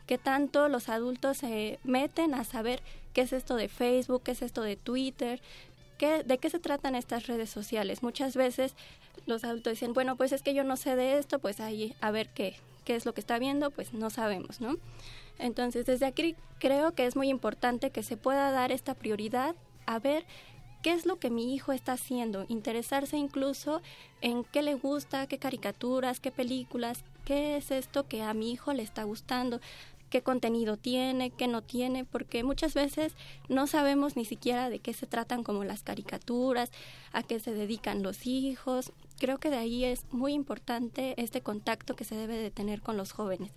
[0.09, 2.83] qué tanto los adultos se meten a saber
[3.13, 5.41] qué es esto de Facebook, qué es esto de Twitter,
[5.99, 8.03] de qué se tratan estas redes sociales.
[8.03, 8.75] Muchas veces
[9.27, 12.11] los adultos dicen, bueno, pues es que yo no sé de esto, pues ahí a
[12.11, 12.55] ver qué,
[12.85, 14.77] qué es lo que está viendo, pues no sabemos, ¿no?
[15.39, 19.55] Entonces, desde aquí creo que es muy importante que se pueda dar esta prioridad
[19.87, 20.25] a ver
[20.83, 23.83] qué es lo que mi hijo está haciendo, interesarse incluso
[24.21, 28.73] en qué le gusta, qué caricaturas, qué películas, qué es esto que a mi hijo
[28.73, 29.61] le está gustando
[30.11, 33.15] qué contenido tiene, qué no tiene, porque muchas veces
[33.49, 36.71] no sabemos ni siquiera de qué se tratan como las caricaturas,
[37.13, 38.93] a qué se dedican los hijos.
[39.19, 42.97] Creo que de ahí es muy importante este contacto que se debe de tener con
[42.97, 43.53] los jóvenes,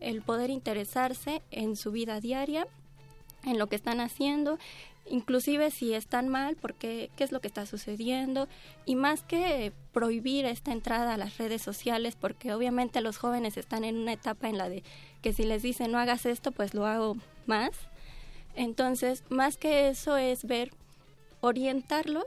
[0.00, 2.66] el poder interesarse en su vida diaria,
[3.44, 4.58] en lo que están haciendo
[5.06, 8.48] inclusive si están mal, porque qué es lo que está sucediendo
[8.86, 13.84] y más que prohibir esta entrada a las redes sociales, porque obviamente los jóvenes están
[13.84, 14.82] en una etapa en la de
[15.22, 17.16] que si les dicen no hagas esto, pues lo hago
[17.46, 17.70] más.
[18.54, 20.72] Entonces, más que eso es ver,
[21.40, 22.26] orientarlos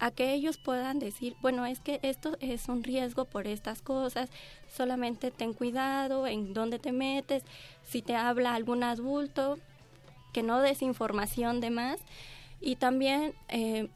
[0.00, 4.28] a que ellos puedan decir, bueno, es que esto es un riesgo por estas cosas,
[4.68, 7.44] solamente ten cuidado en dónde te metes,
[7.84, 9.60] si te habla algún adulto,
[10.32, 12.00] que no des información de más.
[12.60, 13.88] Y también eh,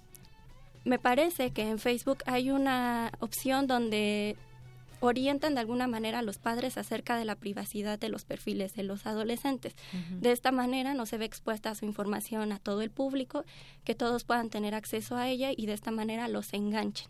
[0.84, 4.36] me parece que en Facebook hay una opción donde
[5.00, 8.82] orientan de alguna manera a los padres acerca de la privacidad de los perfiles de
[8.82, 9.74] los adolescentes.
[10.20, 13.44] De esta manera no se ve expuesta su información a todo el público,
[13.84, 17.08] que todos puedan tener acceso a ella y de esta manera los enganchen.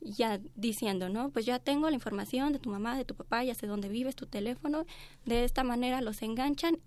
[0.00, 1.30] Ya diciendo, ¿no?
[1.30, 4.16] Pues ya tengo la información de tu mamá, de tu papá, ya sé dónde vives,
[4.16, 4.84] tu teléfono.
[5.24, 6.78] De esta manera los enganchan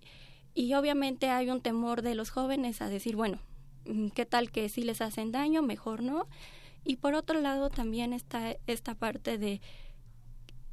[0.54, 3.40] y obviamente hay un temor de los jóvenes a decir, bueno,
[3.86, 5.62] mm, ¿qué tal que si les hacen daño?
[5.62, 6.28] Mejor no.
[6.86, 9.60] Y por otro lado también está esta parte de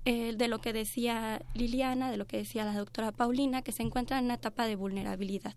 [0.04, 3.82] eh, de lo que decía Liliana, de lo que decía la doctora Paulina, que se
[3.82, 5.54] encuentra en una etapa de vulnerabilidad.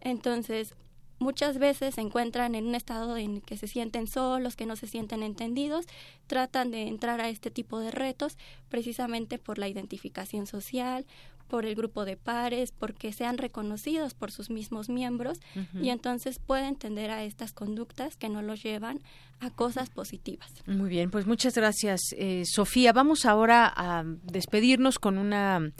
[0.00, 0.74] Entonces,
[1.18, 4.86] muchas veces se encuentran en un estado en que se sienten solos, que no se
[4.86, 5.86] sienten entendidos,
[6.26, 8.36] tratan de entrar a este tipo de retos
[8.68, 11.06] precisamente por la identificación social,
[11.46, 15.38] por el grupo de pares, porque sean reconocidos por sus mismos miembros
[15.80, 19.00] y entonces pueden tender a estas conductas que no los llevan
[19.40, 20.50] a cosas positivas.
[20.66, 22.92] Muy bien, pues muchas gracias, eh, Sofía.
[22.92, 25.72] Vamos ahora a despedirnos con una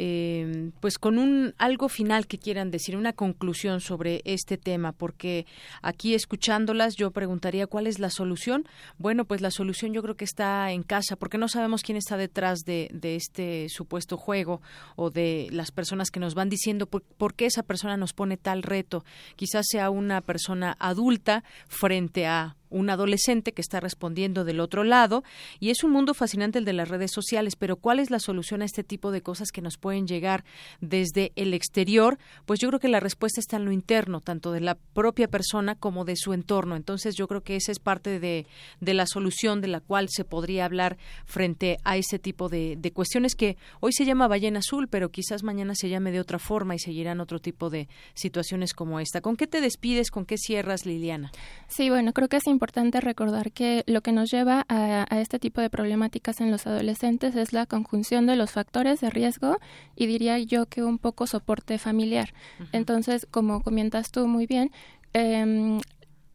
[0.00, 5.44] eh, pues con un algo final que quieran decir, una conclusión sobre este tema, porque
[5.82, 8.64] aquí escuchándolas yo preguntaría cuál es la solución.
[8.98, 12.16] Bueno, pues la solución yo creo que está en casa, porque no sabemos quién está
[12.16, 14.62] detrás de, este supuesto juego
[14.94, 18.36] o de las personas que nos van diciendo por, por qué esa persona nos pone
[18.36, 19.04] tal reto.
[19.34, 25.24] Quizás sea una persona adulta frente a un adolescente que está respondiendo del otro lado
[25.60, 28.62] y es un mundo fascinante el de las redes sociales, pero ¿cuál es la solución
[28.62, 30.44] a este tipo de cosas que nos pueden llegar
[30.80, 32.18] desde el exterior?
[32.46, 35.74] Pues yo creo que la respuesta está en lo interno, tanto de la propia persona
[35.74, 36.76] como de su entorno.
[36.76, 38.46] Entonces yo creo que esa es parte de,
[38.80, 42.92] de la solución de la cual se podría hablar frente a ese tipo de, de
[42.92, 46.74] cuestiones que hoy se llama ballena azul, pero quizás mañana se llame de otra forma
[46.74, 49.20] y seguirán otro tipo de situaciones como esta.
[49.20, 50.10] ¿Con qué te despides?
[50.10, 51.30] ¿Con qué cierras, Liliana?
[51.68, 52.57] Sí, bueno, creo que es importante
[53.00, 57.52] recordar que lo que nos lleva a, este tipo de problemáticas en los adolescentes es
[57.52, 59.58] la conjunción de los factores de riesgo
[59.96, 62.32] y diría yo que un poco soporte familiar.
[62.72, 64.70] Entonces, como comentas tú muy bien,
[65.14, 65.80] eh,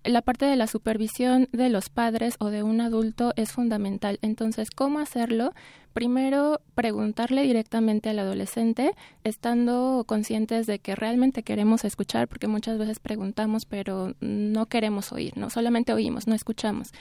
[0.04, 4.20] la parte de la supervisión de los padres o de un adulto es fundamental.
[4.22, 5.54] Entonces, ¿cómo hacerlo?
[5.94, 8.92] Primero, preguntarle directamente al adolescente,
[9.24, 15.38] estando conscientes de que realmente queremos escuchar, porque muchas veces preguntamos, pero no queremos oír,
[15.38, 16.92] no solamente oímos, no escuchamos.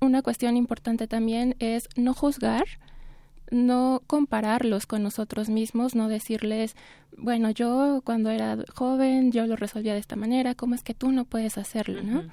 [0.00, 2.64] una cuestión importante también es no juzgar,
[3.52, 6.74] no compararlos con nosotros mismos, no decirles,
[7.16, 11.12] bueno, yo cuando era joven yo lo resolvía de esta manera, ¿cómo es que tú
[11.12, 12.02] no puedes hacerlo?
[12.02, 12.24] ¿no?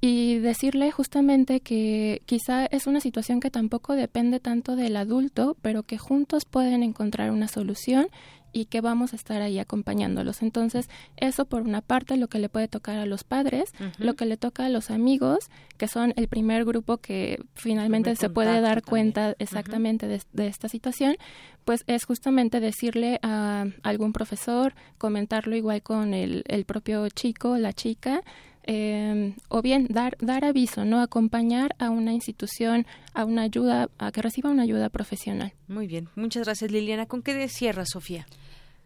[0.00, 5.82] y decirle justamente que quizá es una situación que tampoco depende tanto del adulto, pero
[5.82, 8.06] que juntos pueden encontrar una solución
[8.52, 10.42] y que vamos a estar ahí acompañándolos.
[10.42, 14.26] Entonces, eso por una parte lo que le puede tocar a los padres, lo que
[14.26, 18.82] le toca a los amigos, que son el primer grupo que finalmente se puede dar
[18.82, 21.16] cuenta exactamente de, esta situación,
[21.64, 27.72] pues es justamente decirle a algún profesor, comentarlo igual con el, el propio chico, la
[27.72, 28.22] chica,
[28.70, 34.12] eh, o bien dar, dar aviso, no acompañar a una institución, a una ayuda, a
[34.12, 35.54] que reciba una ayuda profesional.
[35.68, 37.06] Muy bien, muchas gracias Liliana.
[37.06, 38.26] ¿Con qué cierra Sofía?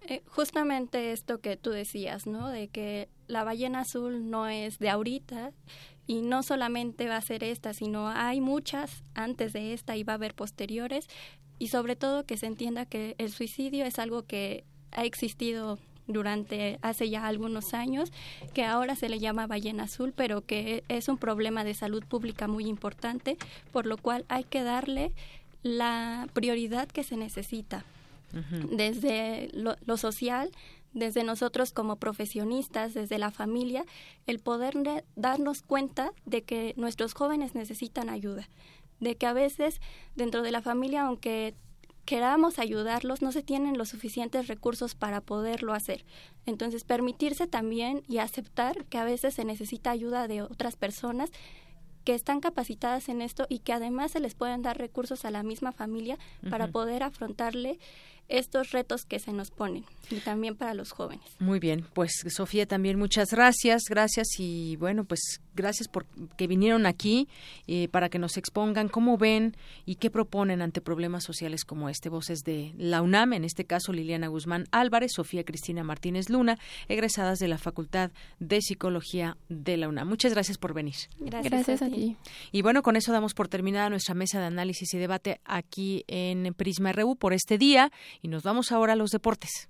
[0.06, 2.48] Eh, justamente esto que tú decías, ¿no?
[2.48, 5.50] De que la ballena azul no es de ahorita
[6.06, 10.12] y no solamente va a ser esta, sino hay muchas antes de esta y va
[10.12, 11.09] a haber posteriores
[11.59, 16.78] y sobre todo que se entienda que el suicidio es algo que ha existido durante
[16.82, 18.12] hace ya algunos años,
[18.54, 22.48] que ahora se le llama ballena azul, pero que es un problema de salud pública
[22.48, 23.36] muy importante,
[23.72, 25.12] por lo cual hay que darle
[25.62, 27.84] la prioridad que se necesita.
[28.70, 30.50] Desde lo, lo, social,
[30.94, 33.84] desde nosotros como profesionistas, desde la familia,
[34.26, 34.74] el poder
[35.16, 38.48] darnos cuenta de que nuestros jóvenes necesitan ayuda,
[39.00, 39.82] de que a veces
[40.16, 41.54] dentro de la familia, aunque
[42.04, 46.04] queramos ayudarlos, no se tienen los suficientes recursos para poderlo hacer.
[46.46, 51.30] Entonces, permitirse también y aceptar que a veces se necesita ayuda de otras personas
[52.04, 55.42] que están capacitadas en esto y que además se les pueden dar recursos a la
[55.42, 56.18] misma familia
[56.50, 57.78] para poder afrontarle
[58.28, 61.24] estos retos que se nos ponen y también para los jóvenes.
[61.38, 66.06] Muy bien, pues Sofía también muchas gracias, gracias y bueno, pues gracias por
[66.36, 67.28] que vinieron aquí
[67.66, 72.08] eh, para que nos expongan cómo ven y qué proponen ante problemas sociales como este.
[72.08, 76.58] Voces de la UNAM, en este caso Liliana Guzmán Álvarez, Sofía Cristina Martínez Luna,
[76.88, 80.08] egresadas de la Facultad de Psicología de la UNAM.
[80.08, 80.94] Muchas gracias por venir.
[81.18, 82.16] Gracias, a, ti.
[82.50, 86.52] Y bueno, con eso damos por terminada nuestra mesa de análisis y debate aquí en
[86.54, 89.68] Prisma RU por este día y nos vamos ahora a los deportes.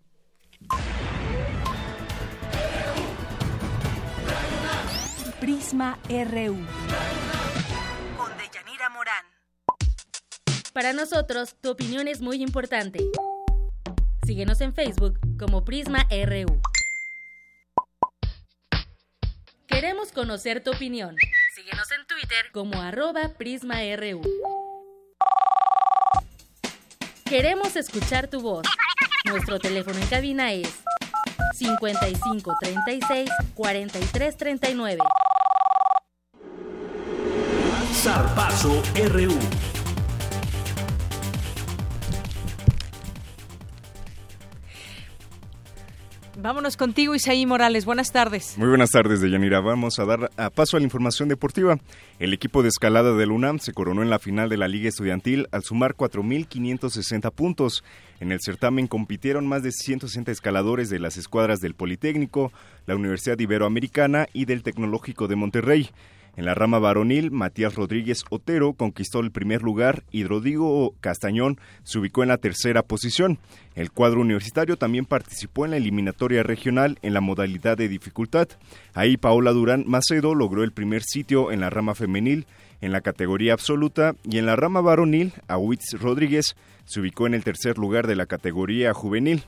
[5.43, 6.55] Prisma RU.
[8.16, 9.24] Con Deyanira Morán.
[10.73, 13.01] Para nosotros, tu opinión es muy importante.
[14.24, 16.62] Síguenos en Facebook como Prisma RU.
[19.66, 21.16] Queremos conocer tu opinión.
[21.56, 24.23] Síguenos en Twitter como arroba PrismaRU.
[27.24, 28.64] Queremos escuchar tu voz.
[29.24, 30.85] Nuestro teléfono en cabina es
[31.55, 34.98] 55 36 43 39.
[38.02, 39.30] Zarpazo RU.
[46.36, 47.84] Vámonos contigo, Isaí Morales.
[47.84, 48.58] Buenas tardes.
[48.58, 49.60] Muy buenas tardes, Deyanira.
[49.60, 51.78] Vamos a dar a paso a la información deportiva.
[52.18, 55.46] El equipo de escalada del UNAM se coronó en la final de la Liga Estudiantil
[55.52, 57.84] al sumar 4.560 puntos.
[58.18, 62.50] En el certamen compitieron más de 160 escaladores de las escuadras del Politécnico,
[62.86, 65.90] la Universidad Iberoamericana y del Tecnológico de Monterrey.
[66.34, 71.98] En la rama varonil, Matías Rodríguez Otero conquistó el primer lugar y Rodrigo Castañón se
[71.98, 73.38] ubicó en la tercera posición.
[73.74, 78.48] El cuadro universitario también participó en la eliminatoria regional en la modalidad de dificultad.
[78.94, 82.46] Ahí Paola Durán Macedo logró el primer sitio en la rama femenil,
[82.82, 87.44] en la categoría absoluta y en la rama varonil, Awitz Rodríguez se ubicó en el
[87.44, 89.44] tercer lugar de la categoría juvenil.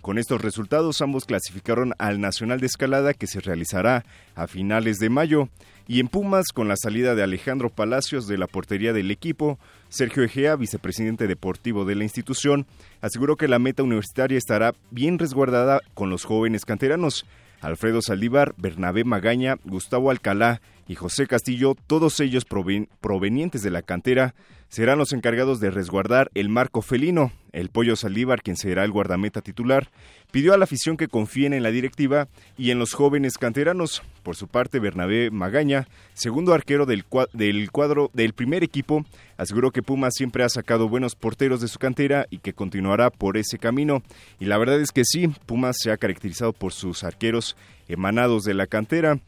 [0.00, 5.10] Con estos resultados ambos clasificaron al Nacional de Escalada que se realizará a finales de
[5.10, 5.50] mayo.
[5.90, 9.58] Y en Pumas, con la salida de Alejandro Palacios de la portería del equipo,
[9.88, 12.64] Sergio Egea, vicepresidente deportivo de la institución,
[13.00, 17.26] aseguró que la meta universitaria estará bien resguardada con los jóvenes canteranos.
[17.60, 20.60] Alfredo Saldívar, Bernabé Magaña, Gustavo Alcalá
[20.90, 24.34] y José Castillo, todos ellos provenientes de la cantera,
[24.68, 27.30] serán los encargados de resguardar el marco felino.
[27.52, 29.88] El Pollo Saldívar, quien será el guardameta titular,
[30.32, 32.26] pidió a la afición que confíen en la directiva
[32.58, 34.02] y en los jóvenes canteranos.
[34.24, 37.04] Por su parte, Bernabé Magaña, segundo arquero del,
[37.34, 39.04] del cuadro del primer equipo,
[39.36, 43.36] aseguró que Puma siempre ha sacado buenos porteros de su cantera y que continuará por
[43.36, 44.02] ese camino.
[44.40, 47.56] Y la verdad es que sí, Pumas se ha caracterizado por sus arqueros
[47.86, 49.20] emanados de la cantera.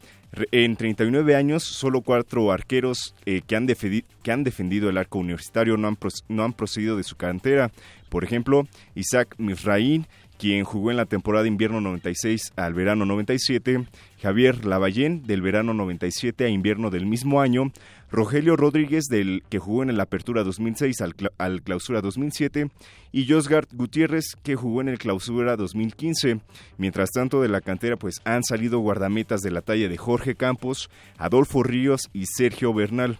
[0.51, 5.77] En 39 años, solo cuatro arqueros eh, que, han que, han defendido el arco universitario
[5.77, 7.71] no han, procedido de su cantera.
[8.09, 10.07] Por ejemplo, Isaac Misraín,
[10.39, 13.85] quien jugó en la temporada de invierno 96 al verano 97,
[14.23, 17.71] Javier Lavallén del verano 97 a invierno del mismo año,
[18.13, 20.97] Rogelio Rodríguez del que jugó en la Apertura 2006
[21.39, 22.69] al, Clausura 2007
[23.11, 26.39] y Josgard Gutiérrez que jugó en el Clausura 2015.
[26.77, 30.91] Mientras tanto de la cantera pues han salido guardametas de la talla de Jorge Campos,
[31.17, 33.17] Adolfo Ríos y Sergio Bernal.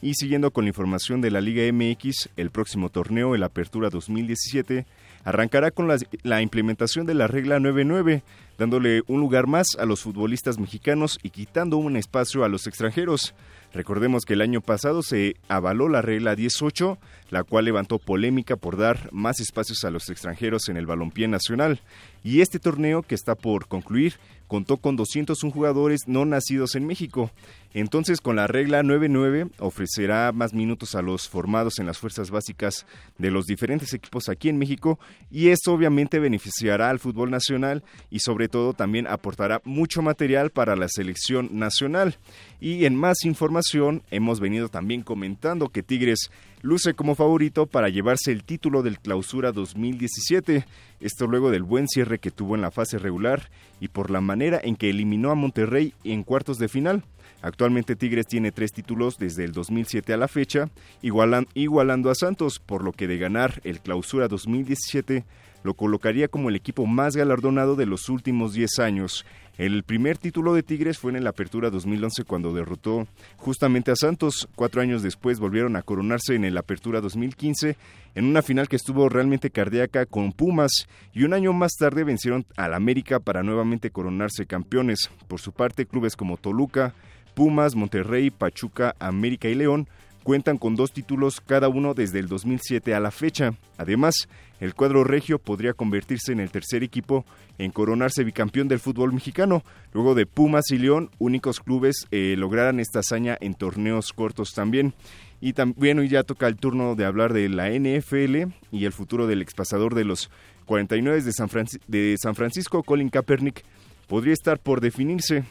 [0.00, 4.86] Y siguiendo con la información de la Liga MX, el próximo torneo, el Apertura 2017,
[5.24, 8.22] arrancará con la, implementación de la regla 99,
[8.58, 13.34] dándole un lugar más a los futbolistas mexicanos y quitando un espacio a los extranjeros.
[13.72, 16.98] Recordemos que el año pasado se avaló la regla 18,
[17.30, 21.80] la cual levantó polémica por dar más espacios a los extranjeros en el balompié nacional.
[22.24, 24.14] Y este torneo, que está por concluir,
[24.46, 27.30] contó con 201 jugadores no nacidos en México.
[27.74, 32.86] Entonces, con la regla 9-9, ofrecerá más minutos a los formados en las fuerzas básicas
[33.18, 34.98] de los diferentes equipos aquí en México
[35.30, 40.74] y esto obviamente beneficiará al fútbol nacional y sobre todo también aportará mucho material para
[40.74, 42.16] la selección nacional.
[42.60, 46.30] Y en más información, hemos venido también comentando que Tigres
[46.62, 50.66] luce como favorito para llevarse el título del Clausura 2017.
[51.00, 53.50] Esto luego del buen cierre que tuvo en la fase regular
[53.80, 57.04] y por la manera en que eliminó a Monterrey en cuartos de final.
[57.42, 60.70] Actualmente Tigres tiene tres títulos desde el 2007 a la fecha,
[61.02, 65.24] igualando a Santos, por lo que de ganar el Clausura 2017
[65.66, 69.26] lo colocaría como el equipo más galardonado de los últimos 10 años.
[69.58, 73.06] El primer título de Tigres fue en la Apertura 2011 cuando derrotó
[73.38, 74.48] justamente a Santos.
[74.54, 77.74] Cuatro años después volvieron a coronarse en el Apertura 2015
[78.14, 82.44] en una final que estuvo realmente cardíaca con Pumas y un año más tarde vencieron
[82.58, 85.10] al América para nuevamente coronarse campeones.
[85.26, 86.92] Por su parte, clubes como Toluca,
[87.34, 89.88] Pumas, Monterrey, Pachuca, América y León
[90.26, 93.54] cuentan con dos títulos cada uno desde el 2007 a la fecha.
[93.78, 94.28] Además,
[94.58, 97.24] el cuadro regio podría convertirse en el tercer equipo
[97.58, 99.62] en coronarse bicampeón del fútbol mexicano,
[99.92, 104.94] luego de Pumas y León, únicos clubes eh, lograran esta hazaña en torneos cortos también.
[105.40, 109.28] Y también hoy ya toca el turno de hablar de la NFL y el futuro
[109.28, 110.28] del expasador de los
[110.64, 111.48] 49 de San,
[111.86, 113.62] de San Francisco, Colin Kaepernick,
[114.08, 115.44] podría estar por definirse.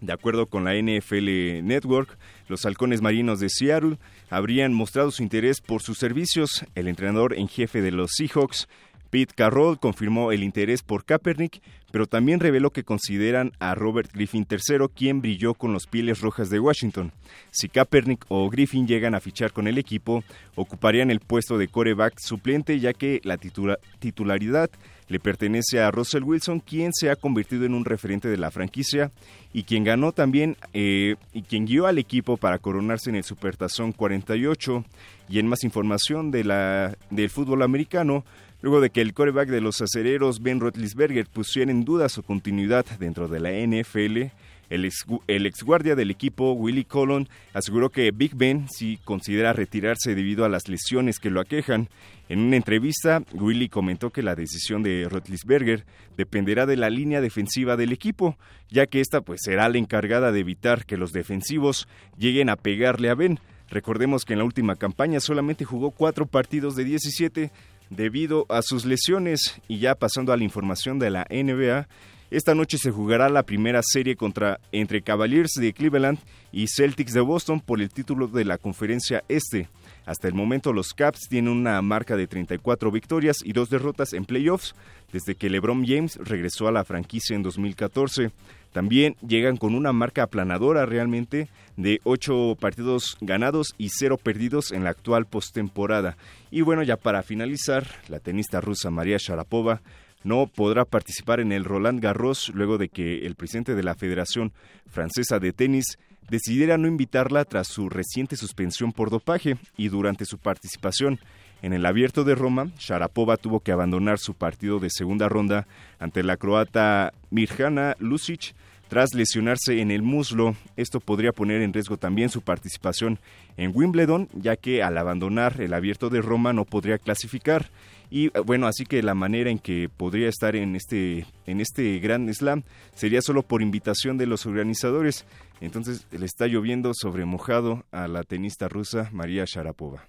[0.00, 2.16] De acuerdo con la NFL Network,
[2.48, 3.98] los halcones marinos de Seattle
[4.30, 6.64] habrían mostrado su interés por sus servicios.
[6.76, 8.68] El entrenador en jefe de los Seahawks,
[9.10, 14.46] Pete Carroll confirmó el interés por Kaepernick, pero también reveló que consideran a Robert Griffin
[14.48, 17.12] III, quien brilló con los Pieles Rojas de Washington.
[17.50, 20.22] Si Kaepernick o Griffin llegan a fichar con el equipo,
[20.54, 24.70] ocuparían el puesto de coreback suplente, ya que la titularidad
[25.08, 29.10] le pertenece a Russell Wilson, quien se ha convertido en un referente de la franquicia
[29.52, 33.92] y quien ganó también eh, y quien guió al equipo para coronarse en el Supertazón
[33.92, 34.84] 48.
[35.30, 38.24] Y en más información de la, del fútbol americano,
[38.62, 42.86] luego de que el coreback de los acereros Ben Roethlisberger pusiera en duda su continuidad
[42.98, 44.32] dentro de la NFL,
[44.70, 50.44] el ex, guardia del equipo, Willie Colon, aseguró que Big Ben sí considera retirarse debido
[50.44, 51.88] a las lesiones que lo aquejan.
[52.28, 55.86] En una entrevista, Willie comentó que la decisión de Roethlisberger
[56.16, 58.36] dependerá de la línea defensiva del equipo,
[58.68, 61.88] ya que esta pues será la encargada de evitar que los defensivos
[62.18, 63.40] lleguen a pegarle a Ben.
[63.70, 67.50] Recordemos que en la última campaña solamente jugó cuatro partidos de 17,
[67.90, 69.60] debido a sus lesiones.
[69.66, 71.88] Y ya pasando a la información de la NBA,
[72.30, 76.18] esta noche se jugará la primera serie contra entre Cavaliers de Cleveland
[76.52, 79.68] y Celtics de Boston por el título de la conferencia este.
[80.08, 84.24] Hasta el momento los Caps tienen una marca de 34 victorias y dos derrotas en
[84.24, 84.74] playoffs
[85.12, 88.30] desde que LeBron James regresó a la franquicia en 2014.
[88.72, 94.82] También llegan con una marca aplanadora realmente de 8 partidos ganados y 0 perdidos en
[94.82, 96.16] la actual postemporada.
[96.50, 99.82] Y bueno, ya para finalizar, la tenista rusa María Sharapova
[100.24, 104.52] no podrá participar en el Roland Garros luego de que el presidente de la Federación
[104.86, 105.98] Francesa de Tenis
[106.28, 111.18] decidiera no invitarla tras su reciente suspensión por dopaje y durante su participación
[111.60, 115.66] en el Abierto de Roma, Sharapova tuvo que abandonar su partido de segunda ronda
[115.98, 118.54] ante la croata Mirjana Lucic
[118.88, 120.54] tras lesionarse en el muslo.
[120.76, 123.18] Esto podría poner en riesgo también su participación
[123.56, 127.70] en Wimbledon, ya que al abandonar el Abierto de Roma no podría clasificar.
[128.10, 131.98] Y eh, bueno, así que la manera en que podría estar en este, en este
[131.98, 132.62] Gran Slam
[132.94, 135.24] sería solo por invitación de los organizadores.
[135.60, 140.06] Entonces le está lloviendo sobre mojado a la tenista rusa María Sharapova.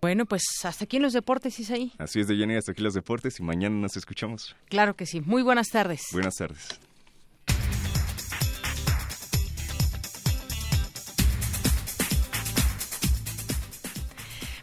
[0.00, 1.92] Bueno, pues hasta aquí en los deportes, Isaí.
[1.98, 4.54] Así es, de Jenny, hasta aquí los deportes y mañana nos escuchamos.
[4.68, 5.20] Claro que sí.
[5.20, 6.02] Muy buenas tardes.
[6.12, 6.78] Buenas tardes.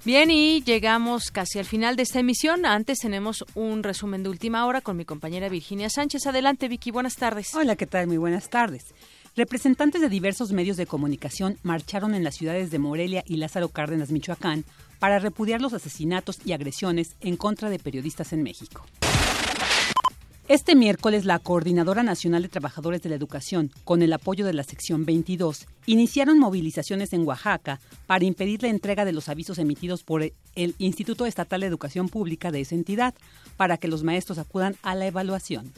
[0.06, 2.66] Bien, y llegamos casi al final de esta emisión.
[2.66, 6.28] Antes tenemos un resumen de última hora con mi compañera Virginia Sánchez.
[6.28, 7.56] Adelante, Vicky, buenas tardes.
[7.56, 8.08] Hola, ¿qué tal?
[8.08, 8.94] Muy buenas tardes.
[9.38, 14.12] Representantes de diversos medios de comunicación marcharon en las ciudades de Morelia y Lázaro Cárdenas,
[14.12, 14.66] Michoacán,
[15.00, 18.86] para repudiar los asesinatos y agresiones en contra de periodistas en México.
[20.50, 24.64] Este miércoles, la Coordinadora Nacional de Trabajadores de la Educación, con el apoyo de la
[24.64, 30.22] sección 22, iniciaron movilizaciones en Oaxaca para impedir la entrega de los avisos emitidos por
[30.22, 33.14] el Instituto Estatal de Educación Pública de esa entidad,
[33.56, 35.72] para que los maestros acudan a la evaluación.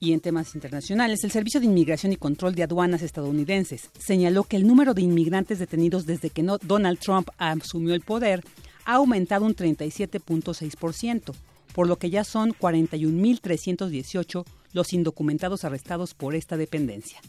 [0.00, 4.56] Y en temas internacionales, el Servicio de Inmigración y Control de Aduanas estadounidenses señaló que
[4.56, 8.44] el número de inmigrantes detenidos desde que Donald Trump asumió el poder
[8.84, 11.34] ha aumentado un 37.6%,
[11.74, 17.20] por lo que ya son 41.318 los indocumentados arrestados por esta dependencia.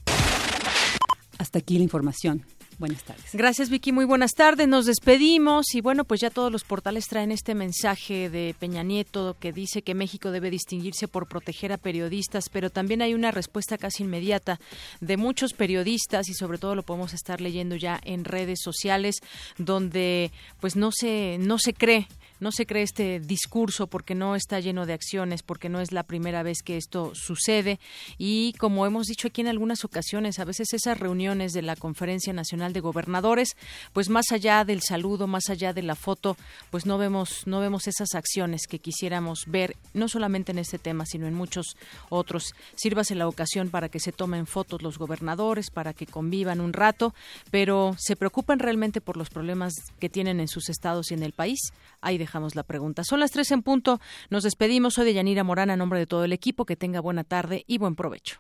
[1.38, 2.46] Hasta aquí la información.
[2.80, 3.32] Buenas tardes.
[3.34, 3.92] Gracias, Vicky.
[3.92, 4.66] Muy buenas tardes.
[4.66, 9.36] Nos despedimos y bueno, pues ya todos los portales traen este mensaje de Peña Nieto
[9.38, 13.78] que dice que México debe distinguirse por proteger a periodistas, pero también hay una respuesta
[13.78, 14.62] casi inmediata
[15.02, 19.16] de muchos periodistas y sobre todo lo podemos estar leyendo ya en redes sociales
[19.58, 22.08] donde pues no se no se cree
[22.40, 26.04] no se cree este discurso porque no está lleno de acciones, porque no es la
[26.04, 27.80] primera vez que esto sucede
[28.18, 32.34] y como hemos dicho aquí en algunas ocasiones, a veces esas reuniones de la Conferencia
[32.34, 33.56] Nacional de Gobernadores,
[33.94, 36.38] pues más allá del saludo, más allá de la foto,
[36.72, 41.06] pues no vemos no vemos esas acciones que quisiéramos ver no solamente en este tema,
[41.06, 41.78] sino en muchos
[42.10, 42.54] otros.
[42.76, 47.14] Sírvase la ocasión para que se tomen fotos los gobernadores, para que convivan un rato,
[47.52, 51.34] pero se preocupan realmente por los problemas que tienen en sus estados y en el
[51.34, 51.60] país.
[52.20, 53.04] De dejamos la pregunta.
[53.04, 54.00] Son las tres en punto.
[54.30, 54.94] Nos despedimos.
[54.94, 56.66] Soy de Yanira Morán, a nombre de todo el equipo.
[56.66, 58.40] Que tenga buena tarde y buen provecho.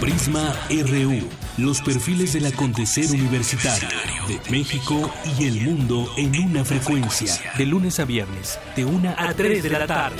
[0.00, 1.28] Prisma RU.
[1.58, 3.88] Los perfiles del acontecer universitario
[4.26, 7.32] de México y el mundo en una frecuencia.
[7.56, 10.16] De lunes a viernes, de 1 a 3 de la tarde.